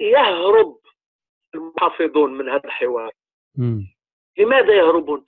يهرب 0.00 0.78
المحافظون 1.54 2.38
من 2.38 2.48
هذا 2.48 2.64
الحوار 2.64 3.10
مم. 3.58 3.94
لماذا 4.38 4.74
يهربون؟ 4.74 5.24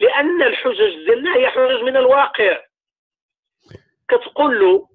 لأن 0.00 0.42
الحجج 0.42 1.06
ديالنا 1.06 1.36
هي 1.36 1.48
حجج 1.50 1.82
من 1.82 1.96
الواقع 1.96 2.60
كتقول 4.08 4.60
له 4.60 4.88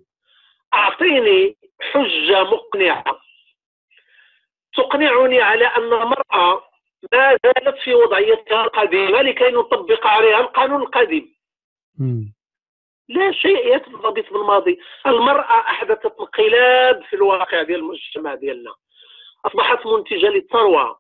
أعطيني 0.74 1.58
حجة 1.82 2.44
مقنعة 2.44 3.04
تقنعني 4.78 5.42
على 5.42 5.66
أن 5.66 5.84
المرأة 5.94 6.62
ما 7.14 7.38
زالت 7.44 7.78
في 7.84 7.94
وضعيتها 7.94 8.64
القديمة 8.64 9.22
لكي 9.22 9.52
نطبق 9.52 10.08
عليها 10.08 10.40
القانون 10.40 10.82
القديم 10.82 11.36
مم. 12.00 12.34
لا 13.08 13.32
شيء 13.32 13.68
يرتبط 13.68 14.32
بالماضي. 14.32 14.80
المرأة 15.06 15.60
أحدثت 15.60 16.06
انقلاب 16.06 17.04
في 17.04 17.16
الواقع 17.16 17.62
ديال 17.62 17.80
المجتمع 17.80 18.36
ديالنا. 18.36 18.76
أصبحت 19.46 19.86
منتجة 19.86 20.30
للثروة. 20.30 21.00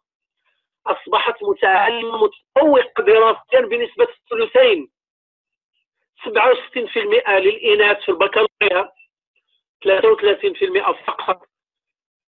أصبحت 0.87 1.43
متعلمة 1.43 2.23
متفوقة 2.23 3.03
دراسيا 3.03 3.59
بنسبة 3.59 4.07
الثلثين. 4.23 4.89
67% 6.23 7.39
للإناث 7.39 8.01
في 8.01 8.09
البكالوريا. 8.09 8.91
33% 9.83 10.91
فقط 11.07 11.47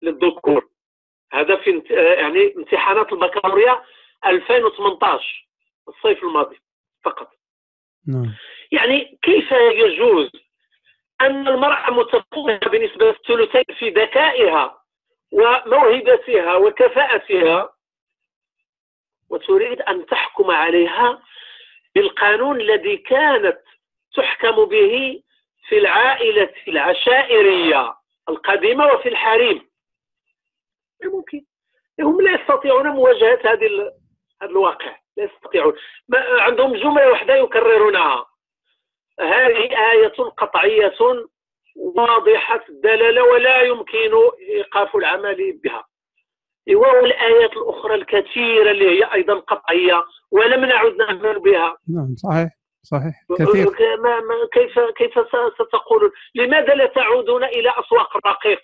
للذكور. 0.01 0.69
هذا 1.34 1.56
في 1.56 1.84
يعني 1.93 2.56
امتحانات 2.57 3.14
البكالوريا 3.14 3.84
2018 4.26 5.47
الصيف 5.88 6.23
الماضي 6.23 6.60
فقط. 7.03 7.30
نعم. 8.07 8.35
يعني 8.71 9.19
كيف 9.21 9.51
يجوز 9.51 10.31
أن 11.21 11.47
المرأة 11.47 11.91
متفوقة 11.91 12.69
بنسبة 12.69 13.09
الثلثين 13.09 13.75
في 13.79 13.89
ذكائها 13.89 14.81
وموهبتها 15.31 16.55
وكفاءتها؟ 16.55 17.69
وتريد 19.29 19.81
أن 19.81 20.05
تحكم 20.05 20.51
عليها 20.51 21.21
بالقانون 21.95 22.61
الذي 22.61 22.97
كانت 22.97 23.59
تحكم 24.15 24.65
به 24.65 25.23
في 25.67 25.77
العائلة 25.77 26.53
العشائرية 26.67 27.95
القديمة 28.29 28.85
وفي 28.85 29.09
الحريم. 29.09 29.69
ممكن. 31.05 31.41
هم 32.01 32.21
لا 32.21 32.41
يستطيعون 32.41 32.87
مواجهة 32.87 33.39
هذه 33.45 33.65
هذا 33.65 33.93
الواقع. 34.43 34.95
لا 35.17 35.23
يستطيعون. 35.23 35.75
ما 36.09 36.41
عندهم 36.41 36.75
جملة 36.75 37.09
واحدة 37.09 37.35
يكررونها. 37.35 38.25
هذه 39.19 39.91
آية 39.91 40.13
قطعية 40.37 40.93
واضحة 41.75 42.65
الدلالة 42.69 43.23
ولا 43.23 43.61
يمكن 43.61 44.11
إيقاف 44.49 44.95
العمل 44.95 45.59
بها. 45.63 45.85
والآيات 46.73 47.53
الأخرى 47.53 47.95
الكثيرة 47.95 48.71
اللي 48.71 48.89
هي 48.99 49.13
أيضا 49.13 49.33
قطعية 49.39 50.03
ولم 50.31 50.65
نعد 50.65 50.95
نعمل 50.95 51.39
بها. 51.39 51.77
نعم 51.95 52.15
صحيح 52.15 52.49
صحيح 52.83 53.13
كثير. 53.37 53.67
ما 54.03 54.19
ما 54.19 54.35
كيف 54.53 54.79
كيف 54.79 55.13
س- 55.13 55.53
ستقولون 55.65 56.11
لماذا 56.35 56.73
لا 56.73 56.85
تعودون 56.85 57.43
إلى 57.43 57.69
أسواق 57.69 58.17
الرقيق 58.17 58.61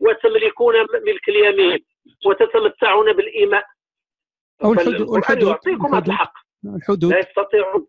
وتملكون 0.00 0.74
ملك 1.06 1.28
اليمين 1.28 1.84
وتتمتعون 2.26 3.12
بالإيماء؟ 3.12 3.64
أو 4.64 4.72
الحدود 4.72 5.00
والحدود 5.08 5.48
يعطيكم 5.48 5.86
الحدود. 5.86 6.08
الحق. 6.08 6.32
الحدود. 6.76 7.04
لا 7.12 7.18
يستطيعون. 7.18 7.86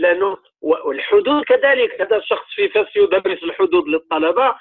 لأنه 0.00 0.36
والحدود 0.60 1.44
كذلك 1.44 2.00
هذا 2.00 2.16
الشخص 2.16 2.46
في 2.54 2.68
فاس 2.68 2.86
يدرس 2.96 3.42
الحدود 3.42 3.88
للطلبة 3.88 4.54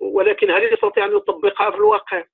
ولكن 0.00 0.50
هل 0.50 0.72
يستطيع 0.72 1.04
أن 1.04 1.16
يطبقها 1.16 1.70
في 1.70 1.76
الواقع؟ 1.76 2.24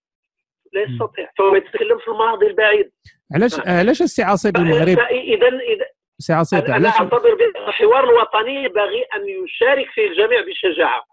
لا 0.73 0.83
يستطيع 0.83 1.31
فهو 1.39 1.57
يتكلم 1.57 1.99
في 1.99 2.09
الماضي 2.09 2.47
البعيد. 2.47 2.93
علاش 3.35 3.61
علاش 3.61 4.03
السي 4.03 4.23
عصيب 4.23 4.57
المغرب؟ 4.57 4.99
اذا 4.99 5.49
اذا 5.49 5.87
سي 6.19 6.33
عصيب 6.33 6.65
أنا 6.65 6.89
أعتبر 6.89 7.35
بأن 7.35 7.69
الحوار 7.69 8.05
الوطني 8.05 8.55
ينبغي 8.55 9.03
أن 9.03 9.29
يشارك 9.29 9.91
فيه 9.91 10.07
الجميع 10.09 10.41
بشجاعة 10.41 11.05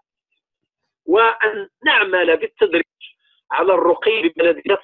وأن 1.06 1.68
نعمل 1.84 2.36
بالتدريج 2.36 2.84
على 3.52 3.74
الرقي 3.74 4.22
ببلديه 4.22 4.78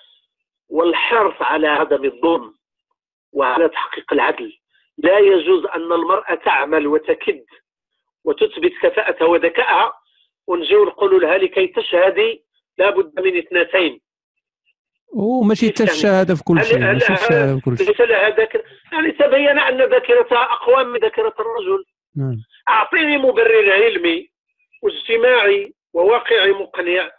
والحرص 0.69 1.35
على 1.41 1.69
عدم 1.69 2.05
الظلم 2.05 2.55
وعلى 3.33 3.69
تحقيق 3.69 4.13
العدل. 4.13 4.60
لا 5.03 5.19
يجوز 5.19 5.67
أن 5.67 5.93
المرأة 5.93 6.35
تعمل 6.35 6.87
وتكد 6.87 7.45
وتثبت 8.25 8.73
كفاءتها 8.83 9.25
وذكائها 9.27 9.93
ونجيو 10.47 10.85
نقولوا 10.85 11.21
لها 11.21 11.39
لكي 11.39 11.67
تشهدي 11.67 12.45
لابد 12.79 13.21
من 13.21 13.39
اثنتين. 13.39 14.01
وماشي 15.13 15.69
حتى 15.69 15.83
يعني 15.83 15.95
الشهادة 15.97 16.35
في 16.35 16.45
كل 16.45 16.65
شيء 16.65 16.79
ماشي 16.79 17.13
الشهادة 17.13 17.55
في 17.55 17.61
كل 17.65 17.79
شيء. 17.79 17.87
ليس 17.89 18.01
لها 18.01 18.31
ذاكره 18.31 18.65
يعني 18.93 19.13
تبين 19.13 19.59
أن 19.59 19.79
ذاكرتها 19.79 20.43
أقوى 20.43 20.85
من 20.85 21.01
ذاكرة 21.01 21.35
الرجل. 21.41 21.85
نعم. 22.17 22.37
أعطيني 22.69 23.19
مبرر 23.19 23.73
علمي 23.73 24.31
واجتماعي 24.83 25.75
وواقعي 25.93 26.53
مقنع 26.53 27.11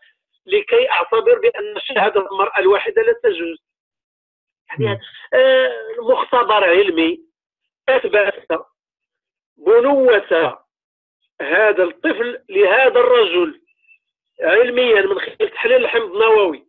لكي 0.45 0.89
أعتبر 0.91 1.39
بأن 1.39 1.75
شهادة 1.79 2.27
المرأة 2.31 2.59
الواحدة 2.59 3.01
لا 3.01 3.13
تجوز. 3.23 3.57
يعني 4.69 4.99
آه، 5.33 5.71
مختبر 6.11 6.63
علمي. 6.63 7.30
أثبت 7.89 8.65
بنوة 9.57 10.61
هذا 11.41 11.83
الطفل 11.83 12.43
لهذا 12.49 12.99
الرجل 12.99 13.61
علميا 14.41 15.01
من 15.01 15.19
خلال 15.19 15.49
تحليل 15.51 15.85
الحمض 15.85 16.15
النووي. 16.15 16.67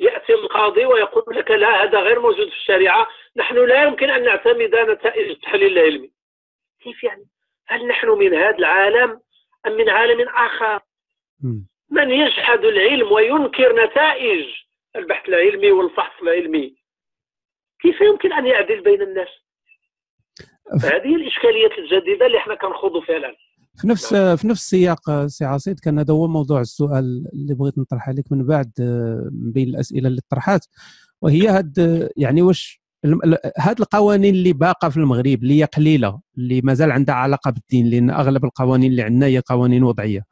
يأتي 0.00 0.34
القاضي 0.34 0.84
ويقول 0.84 1.36
لك 1.36 1.50
لا 1.50 1.82
هذا 1.82 2.00
غير 2.00 2.20
موجود 2.20 2.48
في 2.48 2.56
الشريعة. 2.56 3.08
نحن 3.36 3.56
لا 3.56 3.82
يمكن 3.82 4.10
أن 4.10 4.24
نعتمد 4.24 4.74
نتائج 4.76 5.30
التحليل 5.30 5.78
العلمي. 5.78 6.12
كيف 6.82 7.04
يعني؟ 7.04 7.26
هل 7.66 7.86
نحن 7.86 8.08
من 8.08 8.34
هذا 8.34 8.58
العالم 8.58 9.20
أم 9.66 9.72
من 9.72 9.88
عالم 9.88 10.28
آخر؟ 10.28 10.80
مم. 11.44 11.66
من 11.90 12.10
يجحد 12.10 12.64
العلم 12.64 13.12
وينكر 13.12 13.84
نتائج 13.84 14.54
البحث 14.96 15.28
العلمي 15.28 15.70
والفحص 15.70 16.22
العلمي؟ 16.22 16.76
كيف 17.80 18.00
يمكن 18.00 18.32
أن 18.32 18.46
يعدل 18.46 18.80
بين 18.80 19.02
الناس؟ 19.02 19.28
هذه 20.72 21.14
الإشكاليات 21.16 21.70
الجديدة 21.78 22.26
اللي 22.26 22.38
إحنا 22.38 22.54
كنخوضوا 22.54 23.00
فيها 23.06 23.16
الان 23.16 23.32
في 23.76 23.88
نفس 23.88 24.14
في 24.14 24.48
نفس 24.48 24.60
السياق 24.62 25.26
سي 25.26 25.44
عصيد 25.44 25.80
كان 25.80 25.98
هذا 25.98 26.14
هو 26.14 26.28
موضوع 26.28 26.60
السؤال 26.60 27.26
اللي 27.32 27.54
بغيت 27.54 27.78
نطرح 27.78 28.08
عليك 28.08 28.32
من 28.32 28.46
بعد 28.46 28.72
من 29.32 29.52
بين 29.52 29.68
الأسئلة 29.68 30.08
اللي 30.08 30.20
طرحات. 30.28 30.66
وهي 31.22 31.48
هاد 31.48 32.08
يعني 32.16 32.42
واش 32.42 32.82
هاد 33.58 33.80
القوانين 33.80 34.34
اللي 34.34 34.52
باقة 34.52 34.88
في 34.88 34.96
المغرب 34.96 35.42
اللي 35.42 35.60
هي 35.60 35.64
قليلة 35.64 36.20
اللي 36.38 36.60
مازال 36.60 36.90
عندها 36.92 37.14
علاقة 37.14 37.50
بالدين 37.50 37.86
لأن 37.90 38.10
أغلب 38.10 38.44
القوانين 38.44 38.90
اللي 38.90 39.02
عندنا 39.02 39.26
هي 39.26 39.42
قوانين 39.46 39.82
وضعية. 39.84 40.24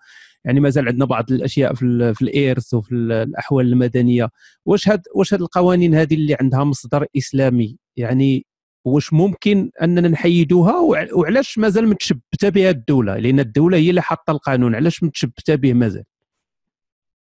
يعني 0.45 0.61
مازال 0.61 0.89
عندنا 0.89 1.05
بعض 1.05 1.33
الأشياء 1.33 1.75
في, 1.75 2.15
في 2.15 2.23
الإرث 2.23 2.75
وفي 2.75 2.95
ال- 2.95 3.13
الأحوال 3.13 3.67
المدنية. 3.73 4.29
واش 4.65 4.89
هاد 4.89 5.03
واش 5.15 5.35
هاد 5.35 5.41
القوانين 5.41 5.95
هذه 5.95 6.15
اللي 6.15 6.37
عندها 6.41 6.65
مصدر 6.65 7.07
إسلامي؟ 7.17 7.77
يعني 7.97 8.47
واش 8.85 9.13
ممكن 9.13 9.71
أننا 9.83 10.09
نحيدوها 10.09 10.77
وع- 10.79 11.07
وعلاش 11.15 11.59
مازال 11.59 11.89
متشبتة 11.89 12.49
بها 12.49 12.71
الدولة؟ 12.71 13.19
لأن 13.19 13.41
الدولة 13.41 13.77
هي 13.79 13.91
اللي 13.91 14.03
حاطة 14.03 14.31
القانون 14.31 14.75
علاش 14.75 15.03
متشبتة 15.03 15.55
به 15.55 15.73
مازال؟ 15.75 16.05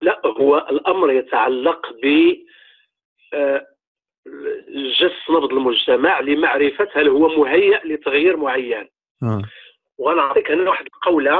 لا 0.01 0.21
هو 0.25 0.57
الأمر 0.57 1.11
يتعلق 1.11 1.81
ب 2.03 2.33
آه، 3.33 3.67
جس 5.01 5.29
نبض 5.31 5.53
المجتمع 5.53 6.19
لمعرفة 6.19 6.87
هل 6.95 7.07
هو 7.07 7.27
مهيأ 7.27 7.81
لتغيير 7.85 8.37
معين. 8.37 8.89
آه. 9.23 9.41
ونعطيك 9.97 10.51
هنا 10.51 10.69
واحد 10.69 10.85
القولة 10.85 11.33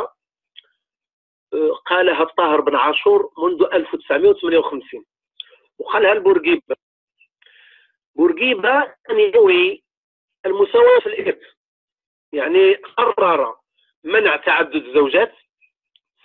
آه، 1.54 1.72
قالها 1.86 2.24
الطاهر 2.24 2.62
بن 2.62 2.76
عاشور 2.76 3.32
منذ 3.38 3.64
1958 3.74 5.04
وقالها 5.80 6.12
البورقيبة. 6.14 6.76
بورقيبة 8.16 8.84
كان 9.06 9.20
ينوي 9.20 9.84
المساواة 10.46 11.00
في 11.00 11.06
الإرث 11.08 11.42
يعني 12.34 12.74
قرر 12.76 13.56
منع 14.04 14.36
تعدد 14.36 14.76
الزوجات 14.76 15.36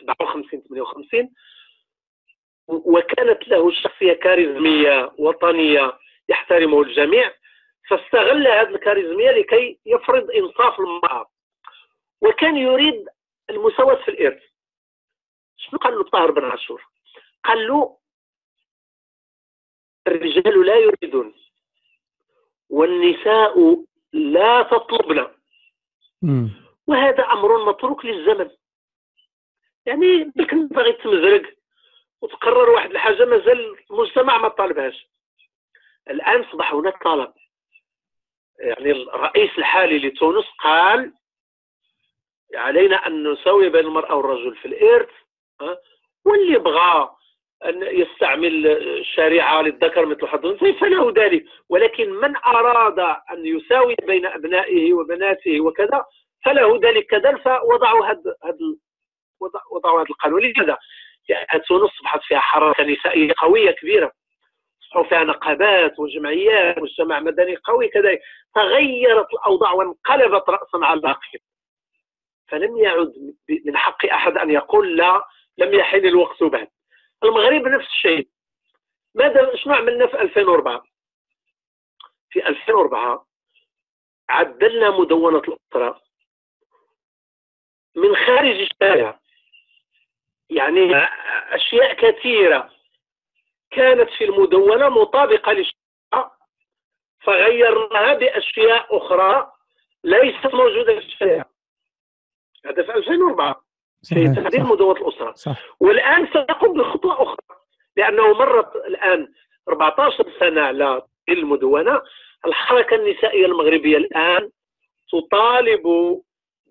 57 0.01 0.61
58 0.63 1.35
و- 2.69 2.99
وكانت 2.99 3.49
له 3.49 3.73
شخصية 3.73 4.13
كاريزمية 4.13 5.13
وطنية 5.19 5.99
يحترمه 6.29 6.83
الجميع 6.83 7.35
فاستغل 7.91 8.47
هذه 8.49 8.69
الكاريزمية 8.69 9.31
لكي 9.31 9.79
يفرض 9.87 10.31
إنصاف 10.31 10.81
المرأة. 10.81 11.31
وكان 12.21 12.57
يريد 12.57 13.07
المساواة 13.51 13.95
في 14.05 14.11
الإرث 14.11 14.43
شنو 15.57 15.79
قال 15.79 15.95
له 15.95 16.03
طاهر 16.05 16.31
بن 16.31 16.45
عاشور؟ 16.45 16.85
قال 17.45 17.67
له 17.69 17.99
الرجال 20.07 20.67
لا 20.67 20.77
يريدون 20.77 21.35
والنساء 22.71 23.85
لا 24.13 24.63
تطلبن 24.63 25.27
مم. 26.23 26.51
وهذا 26.87 27.25
أمر 27.25 27.65
متروك 27.65 28.05
للزمن 28.05 28.51
يعني 29.87 30.25
ديك 30.25 30.55
باغي 30.55 30.93
تمزرق 30.93 31.55
وتقرر 32.23 32.71
واحد 32.71 32.91
الحاجة 32.91 33.25
مازال 33.25 33.77
المجتمع 33.91 34.39
ما 34.39 34.49
طالبهاش 34.49 35.07
الآن 36.11 36.41
اصبح 36.43 36.73
هناك 36.75 37.03
طلب 37.05 37.33
يعني 38.59 38.91
الرئيس 38.93 39.51
الحالي 39.59 39.99
لتونس 39.99 40.45
قال 40.63 41.13
علينا 42.55 43.07
أن 43.07 43.33
نساوي 43.33 43.69
بين 43.69 43.85
المرأة 43.85 44.15
والرجل 44.15 44.57
في 44.57 44.69
الإرث 44.69 45.11
ها؟ 45.61 45.79
واللي 46.25 46.59
بغى 46.59 47.17
أن 47.65 47.83
يستعمل 47.83 48.67
الشريعه 48.67 49.63
للذكر 49.63 50.07
مثل 50.07 50.27
حظ 50.27 50.47
الانثيين 50.47 50.75
فله 50.75 51.13
ذلك؟ 51.17 51.45
ولكن 51.69 52.11
من 52.11 52.37
أراد 52.37 52.99
أن 53.33 53.47
يساوي 53.47 53.95
بين 54.07 54.27
أبنائه 54.27 54.93
وبناته 54.93 55.61
وكذا 55.61 56.05
فله 56.45 56.81
ذلك 56.83 57.07
كذا 57.07 57.37
فوضعوا 57.37 58.07
هذا 58.07 58.37
وضعوا 59.73 60.01
هذا 60.01 60.09
القانون. 60.11 60.43
لماذا؟ 60.43 60.79
يعني 61.29 61.61
تونس 61.61 61.91
أصبحت 61.91 62.21
فيها 62.23 62.39
حركه 62.41 62.85
نسائية 62.85 63.33
قوية 63.39 63.71
كبيرة 63.71 64.13
أصبحوا 64.83 65.05
فيها 65.05 65.25
نقابات 65.25 65.99
وجمعيات 65.99 66.79
مجتمع 66.79 67.21
مدني 67.21 67.57
قوي 67.57 67.89
كذلك 67.89 68.21
تغيرت 68.55 69.27
الأوضاع 69.33 69.73
وانقلبت 69.73 70.49
راسا 70.49 70.87
على 70.87 71.01
العقيد 71.01 71.41
فلم 72.49 72.77
يعد 72.77 73.35
من 73.67 73.77
حق 73.77 74.07
أحد 74.07 74.37
أن 74.37 74.51
يقول 74.51 74.97
لا 74.97 75.25
لم 75.59 75.75
يحن 75.75 76.07
الوقت 76.07 76.43
بعد 76.43 76.69
المغرب 77.25 77.63
نفس 77.69 77.87
الشيء. 77.87 78.29
ماذا 79.15 79.57
شنو 79.57 79.75
عملنا 79.75 80.07
في 80.07 80.21
2004 80.21 80.85
في 82.31 82.49
2004 82.49 83.27
عدلنا 84.29 84.91
مدونة 84.91 85.39
الأسرة 85.39 86.01
من 87.97 88.17
خارج 88.17 88.61
الشارع. 88.61 89.21
يعني 90.51 90.97
أشياء 91.55 91.95
كثيرة 91.95 92.71
كانت 93.71 94.11
في 94.11 94.25
المدونة 94.25 94.89
مطابقة 94.89 95.53
للشارع 95.53 96.39
فغيرناها 97.21 98.15
بأشياء 98.15 98.97
أخرى 98.97 99.53
ليست 100.05 100.55
موجودة 100.55 101.01
في 101.01 101.07
الشارع. 101.07 101.45
هذا 102.67 102.83
في 102.83 102.95
2004 102.95 103.65
في 104.05 104.35
تحديد 104.43 104.61
مدونة 104.61 105.01
الأسرة. 105.01 105.33
صح. 105.33 105.57
والآن 105.81 106.29
سنقوم 106.33 106.79
بخطوة 106.79 107.23
أخرى 107.23 107.37
لأنه 107.97 108.33
مرت 108.33 108.77
الآن 108.77 109.33
14 109.69 110.33
سنة 110.41 110.61
على 110.61 111.03
المدونة 111.29 112.03
الحركة 112.47 112.97
النسائية 112.97 113.47
المغربية 113.47 113.97
الآن 113.97 114.51
تطالب 115.13 115.83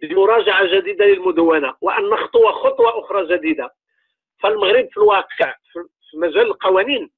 بمراجعة 0.01 0.65
جديدة 0.65 1.05
للمدونة 1.05 1.75
وأن 1.81 2.09
نخطو 2.09 2.51
خطوة 2.51 2.99
أخرى 2.99 3.37
جديدة. 3.37 3.73
فالمغرب 4.39 4.87
في 4.91 4.97
الواقع 4.97 5.55
في 6.11 6.17
مجال 6.17 6.41
القوانين 6.47 7.11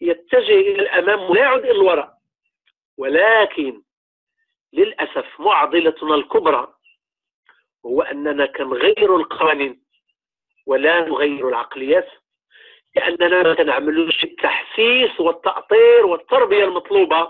يتجه 0.00 0.60
إلى 0.60 0.82
الأمام 0.82 1.30
ولا 1.30 1.40
يعود 1.40 1.62
إلى 1.62 1.70
الوراء. 1.70 2.18
ولكن 2.98 3.82
للأسف 4.72 5.40
معضلتنا 5.40 6.14
الكبرى 6.14 6.74
هو 7.88 8.02
أننا 8.02 8.46
كنغير 8.46 9.16
القوانين 9.16 9.82
ولا 10.66 11.00
نغير 11.00 11.48
العقليات 11.48 12.08
لأننا 12.96 13.42
ما 13.42 13.54
كنعملوش 13.54 14.24
التحسيس 14.24 15.20
والتأطير 15.20 16.06
والتربية 16.06 16.64
المطلوبة 16.64 17.28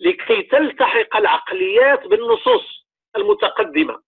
لكي 0.00 0.42
تلتحق 0.42 1.16
العقليات 1.16 2.06
بالنصوص 2.06 2.86
المتقدمة. 3.16 4.00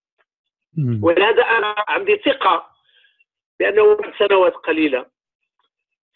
ولهذا 1.03 1.43
أنا 1.43 1.75
عندي 1.89 2.17
ثقة 2.17 2.67
بأنه 3.61 3.95
بعد 3.95 4.13
سنوات 4.19 4.55
قليلة 4.55 5.07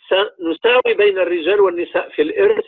سنساوي 0.09 0.95
بين 0.95 1.19
الرجال 1.19 1.61
والنساء 1.61 2.09
في 2.11 2.23
الإرث 2.23 2.65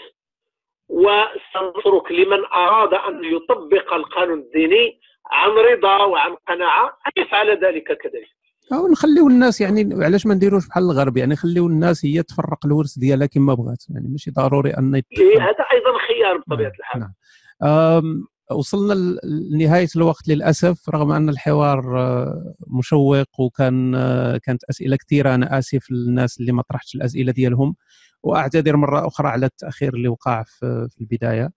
وسنترك 0.89 2.13
لمن 2.13 2.45
أراد 2.57 2.95
أن 2.95 3.25
يطبق 3.25 3.95
القانون 3.95 4.39
الديني 4.39 5.01
عن 5.31 5.51
رضا 5.51 6.05
وعن 6.05 6.37
قناعة. 6.49 6.87
أن 6.87 7.23
يفعل 7.23 7.51
ذلك 7.51 7.85
كذلك؟ 7.85 8.39
أو 8.73 8.89
نخليو 8.89 9.29
الناس 9.29 9.61
يعني 9.61 10.05
علاش 10.05 10.27
ما 10.27 10.35
نديروش 10.35 10.69
بحال 10.69 10.83
الغرب؟ 10.85 11.17
يعني 11.17 11.37
خليو 11.37 11.67
الناس 11.67 12.05
هي 12.05 12.23
تفرق 12.23 12.67
الورث 12.67 12.99
ديالها 12.99 13.27
كما 13.27 13.55
بغات. 13.55 13.85
يعني 13.91 14.09
ماشي 14.09 14.31
ضروري 14.31 14.71
أن. 14.71 14.95
إيه 14.95 15.41
هذا 15.41 15.65
أيضا 15.73 15.99
خيار 16.09 16.39
بطبيعة 16.39 16.73
الحال. 16.79 17.01
نعم. 17.01 18.25
وصلنا 18.51 19.19
لنهاية 19.53 19.89
الوقت 19.97 20.29
للأسف. 20.29 20.89
رغم 20.95 21.13
أن 21.13 21.29
الحوار 21.29 21.99
آه، 21.99 22.55
مشوق 22.79 23.41
وكان 23.41 23.95
آه، 23.95 24.37
كانت 24.37 24.65
أسئلة 24.65 24.97
كثيرة 24.97 25.35
أنا 25.35 25.59
آسف 25.59 25.91
للناس 25.91 26.41
اللي 26.41 26.53
ما 26.53 26.63
طرحتش 26.63 26.95
الأسئلة 26.95 27.33
ديالهم. 27.33 27.77
وأعتذر 28.23 28.77
مرة 28.77 29.07
أخرى 29.07 29.29
على 29.29 29.47
التأخير 29.47 29.95
اللي 29.95 30.09
وقع 30.09 30.43
في 30.43 30.89
في 30.91 31.01
البداية. 31.01 31.51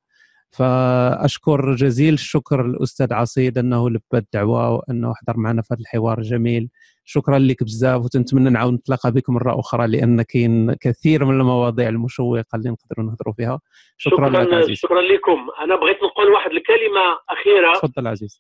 فأشكر 0.52 1.76
جزيل 1.76 2.14
الشكر 2.14 2.66
الاستاذ 2.66 3.14
عصيد 3.14 3.58
أنه 3.58 3.90
لبى 3.90 4.02
الدعوة 4.14 4.76
وأنه 4.76 5.14
حضر 5.14 5.38
معنا 5.38 5.62
في 5.62 5.74
هذا 5.74 5.82
الحوار 5.82 6.18
الجميل 6.18 6.70
شكرا 7.06 7.40
لك 7.40 7.64
بزاف 7.64 8.06
وتنتمنى 8.06 8.50
نعاود 8.50 8.74
نتلاقى 8.74 9.12
بك 9.12 9.30
مرة 9.30 9.60
أخرى 9.60 9.88
لأن 9.88 10.22
كاين 10.22 10.74
كثير 10.74 11.26
من 11.26 11.40
المواضيع 11.40 11.90
المشوقة 11.90 12.46
اللي 12.56 12.70
نقدروا 12.70 13.06
نهضروا 13.06 13.34
فيها. 13.34 13.60
شكرا, 13.98 14.30
لك 14.30 14.44
شكرا, 14.44 14.58
عزيز 14.58 14.78
شكرا 14.78 15.02
لكم. 15.02 15.48
أنا 15.62 15.76
بغيت 15.76 15.98
نقول 16.04 16.28
واحد 16.30 16.52
الكلمة 16.52 17.02
أخيرة. 17.30 17.74
تفضل 17.74 18.08
عزيز 18.08 18.40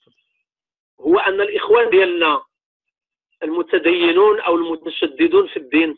هو 1.02 1.20
أن 1.20 1.42
الإخوان 1.42 1.90
ديالنا 1.90 2.42
المتدينون 3.44 4.40
أو 4.40 4.56
المتشددون 4.56 5.48
في 5.48 5.58
الدين 5.58 5.98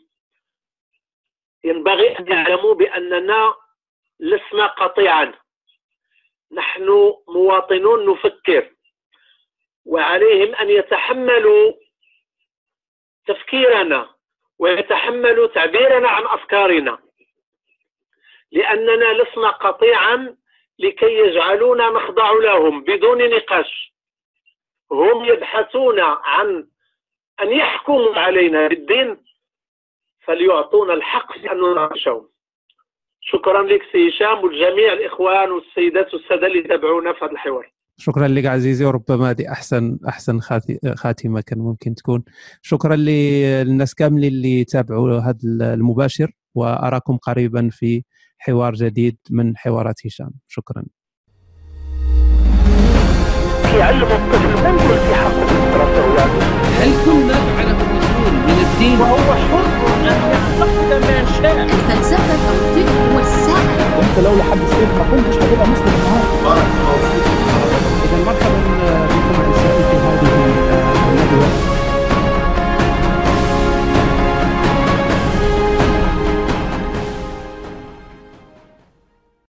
ينبغي 1.64 2.18
أن 2.18 2.32
يعلموا 2.32 2.74
بأننا 2.74 3.54
لسنا 4.20 4.66
قطيعا. 4.66 5.34
نحن 6.52 7.14
مواطنون 7.28 8.10
نفكر 8.10 8.70
وعليهم 9.84 10.54
أن 10.54 10.70
يتحملوا 10.70 11.72
تفكيرنا 13.26 14.14
ويتحملوا 14.58 15.46
تعبيرنا 15.46 16.08
عن 16.08 16.24
أفكارنا. 16.24 16.98
لأننا 18.52 19.12
لسنا 19.22 19.50
قطيعا 19.50 20.36
لكي 20.78 21.18
يجعلونا 21.18 21.90
نخضع 21.90 22.32
لهم 22.32 22.84
بدون 22.84 23.30
نقاش. 23.30 23.94
هم 24.92 25.24
يبحثون 25.24 26.00
عن 26.00 26.68
أن 27.40 27.52
يحكموا 27.52 28.16
علينا 28.16 28.68
بالدين 28.68 29.24
فليعطونا 30.26 30.94
الحق 30.94 31.32
في 31.32 31.52
أن 31.52 31.56
نناقشهم. 31.56 32.28
شكرا 33.20 33.62
لك 33.62 33.80
سي 33.92 34.08
هشام 34.08 34.44
والجميع 34.44 34.92
الإخوان 34.92 35.50
والسيدات 35.50 36.14
والسادة 36.14 36.46
اللي 36.46 36.62
تابعونا 36.62 37.12
في 37.12 37.24
هذا 37.24 37.32
الحوار. 37.32 37.72
شكرا 37.98 38.28
لك 38.28 38.46
عزيزي 38.46 38.84
وربما 38.84 39.30
هذه 39.30 39.52
أحسن 39.52 39.98
أحسن 40.08 40.40
خاتي- 40.40 40.78
خاتمة 40.96 41.40
كان 41.46 41.58
ممكن 41.58 41.94
تكون. 41.94 42.24
شكرا 42.62 42.96
للناس 42.96 43.94
كاملين 43.94 44.32
اللي 44.32 44.64
تابعوا 44.64 45.18
هذا 45.20 45.74
المباشر 45.74 46.30
وأراكم 46.54 47.16
قريبا 47.16 47.68
في 47.72 48.02
حوار 48.38 48.72
جديد 48.74 49.16
من 49.30 49.56
حوارات 49.56 50.06
هشام. 50.06 50.30
شكرا. 50.48 50.84
الطفل 53.74 54.94
هل 56.80 56.90
كنا 57.04 57.34
على 57.58 57.70
الرسول 57.70 58.32
من 58.32 58.58
الدين؟ 58.66 59.00
وهو 59.00 59.34
حر 59.34 59.93
الفلسفة 61.70 62.34
لو 64.24 64.36
لحد 64.36 64.58
الصيف 64.62 64.88
ما 64.98 65.04
كنتش 65.10 65.36
هتبقى 65.36 65.66
مسلم 65.68 65.94
النهارده 65.94 66.62
اذا 68.04 68.24
مرحبا 68.26 68.58
بكم 69.06 69.40
اعزائي 69.42 69.82
في 69.90 69.96
هذه 69.96 70.28
الندوه 71.10 71.73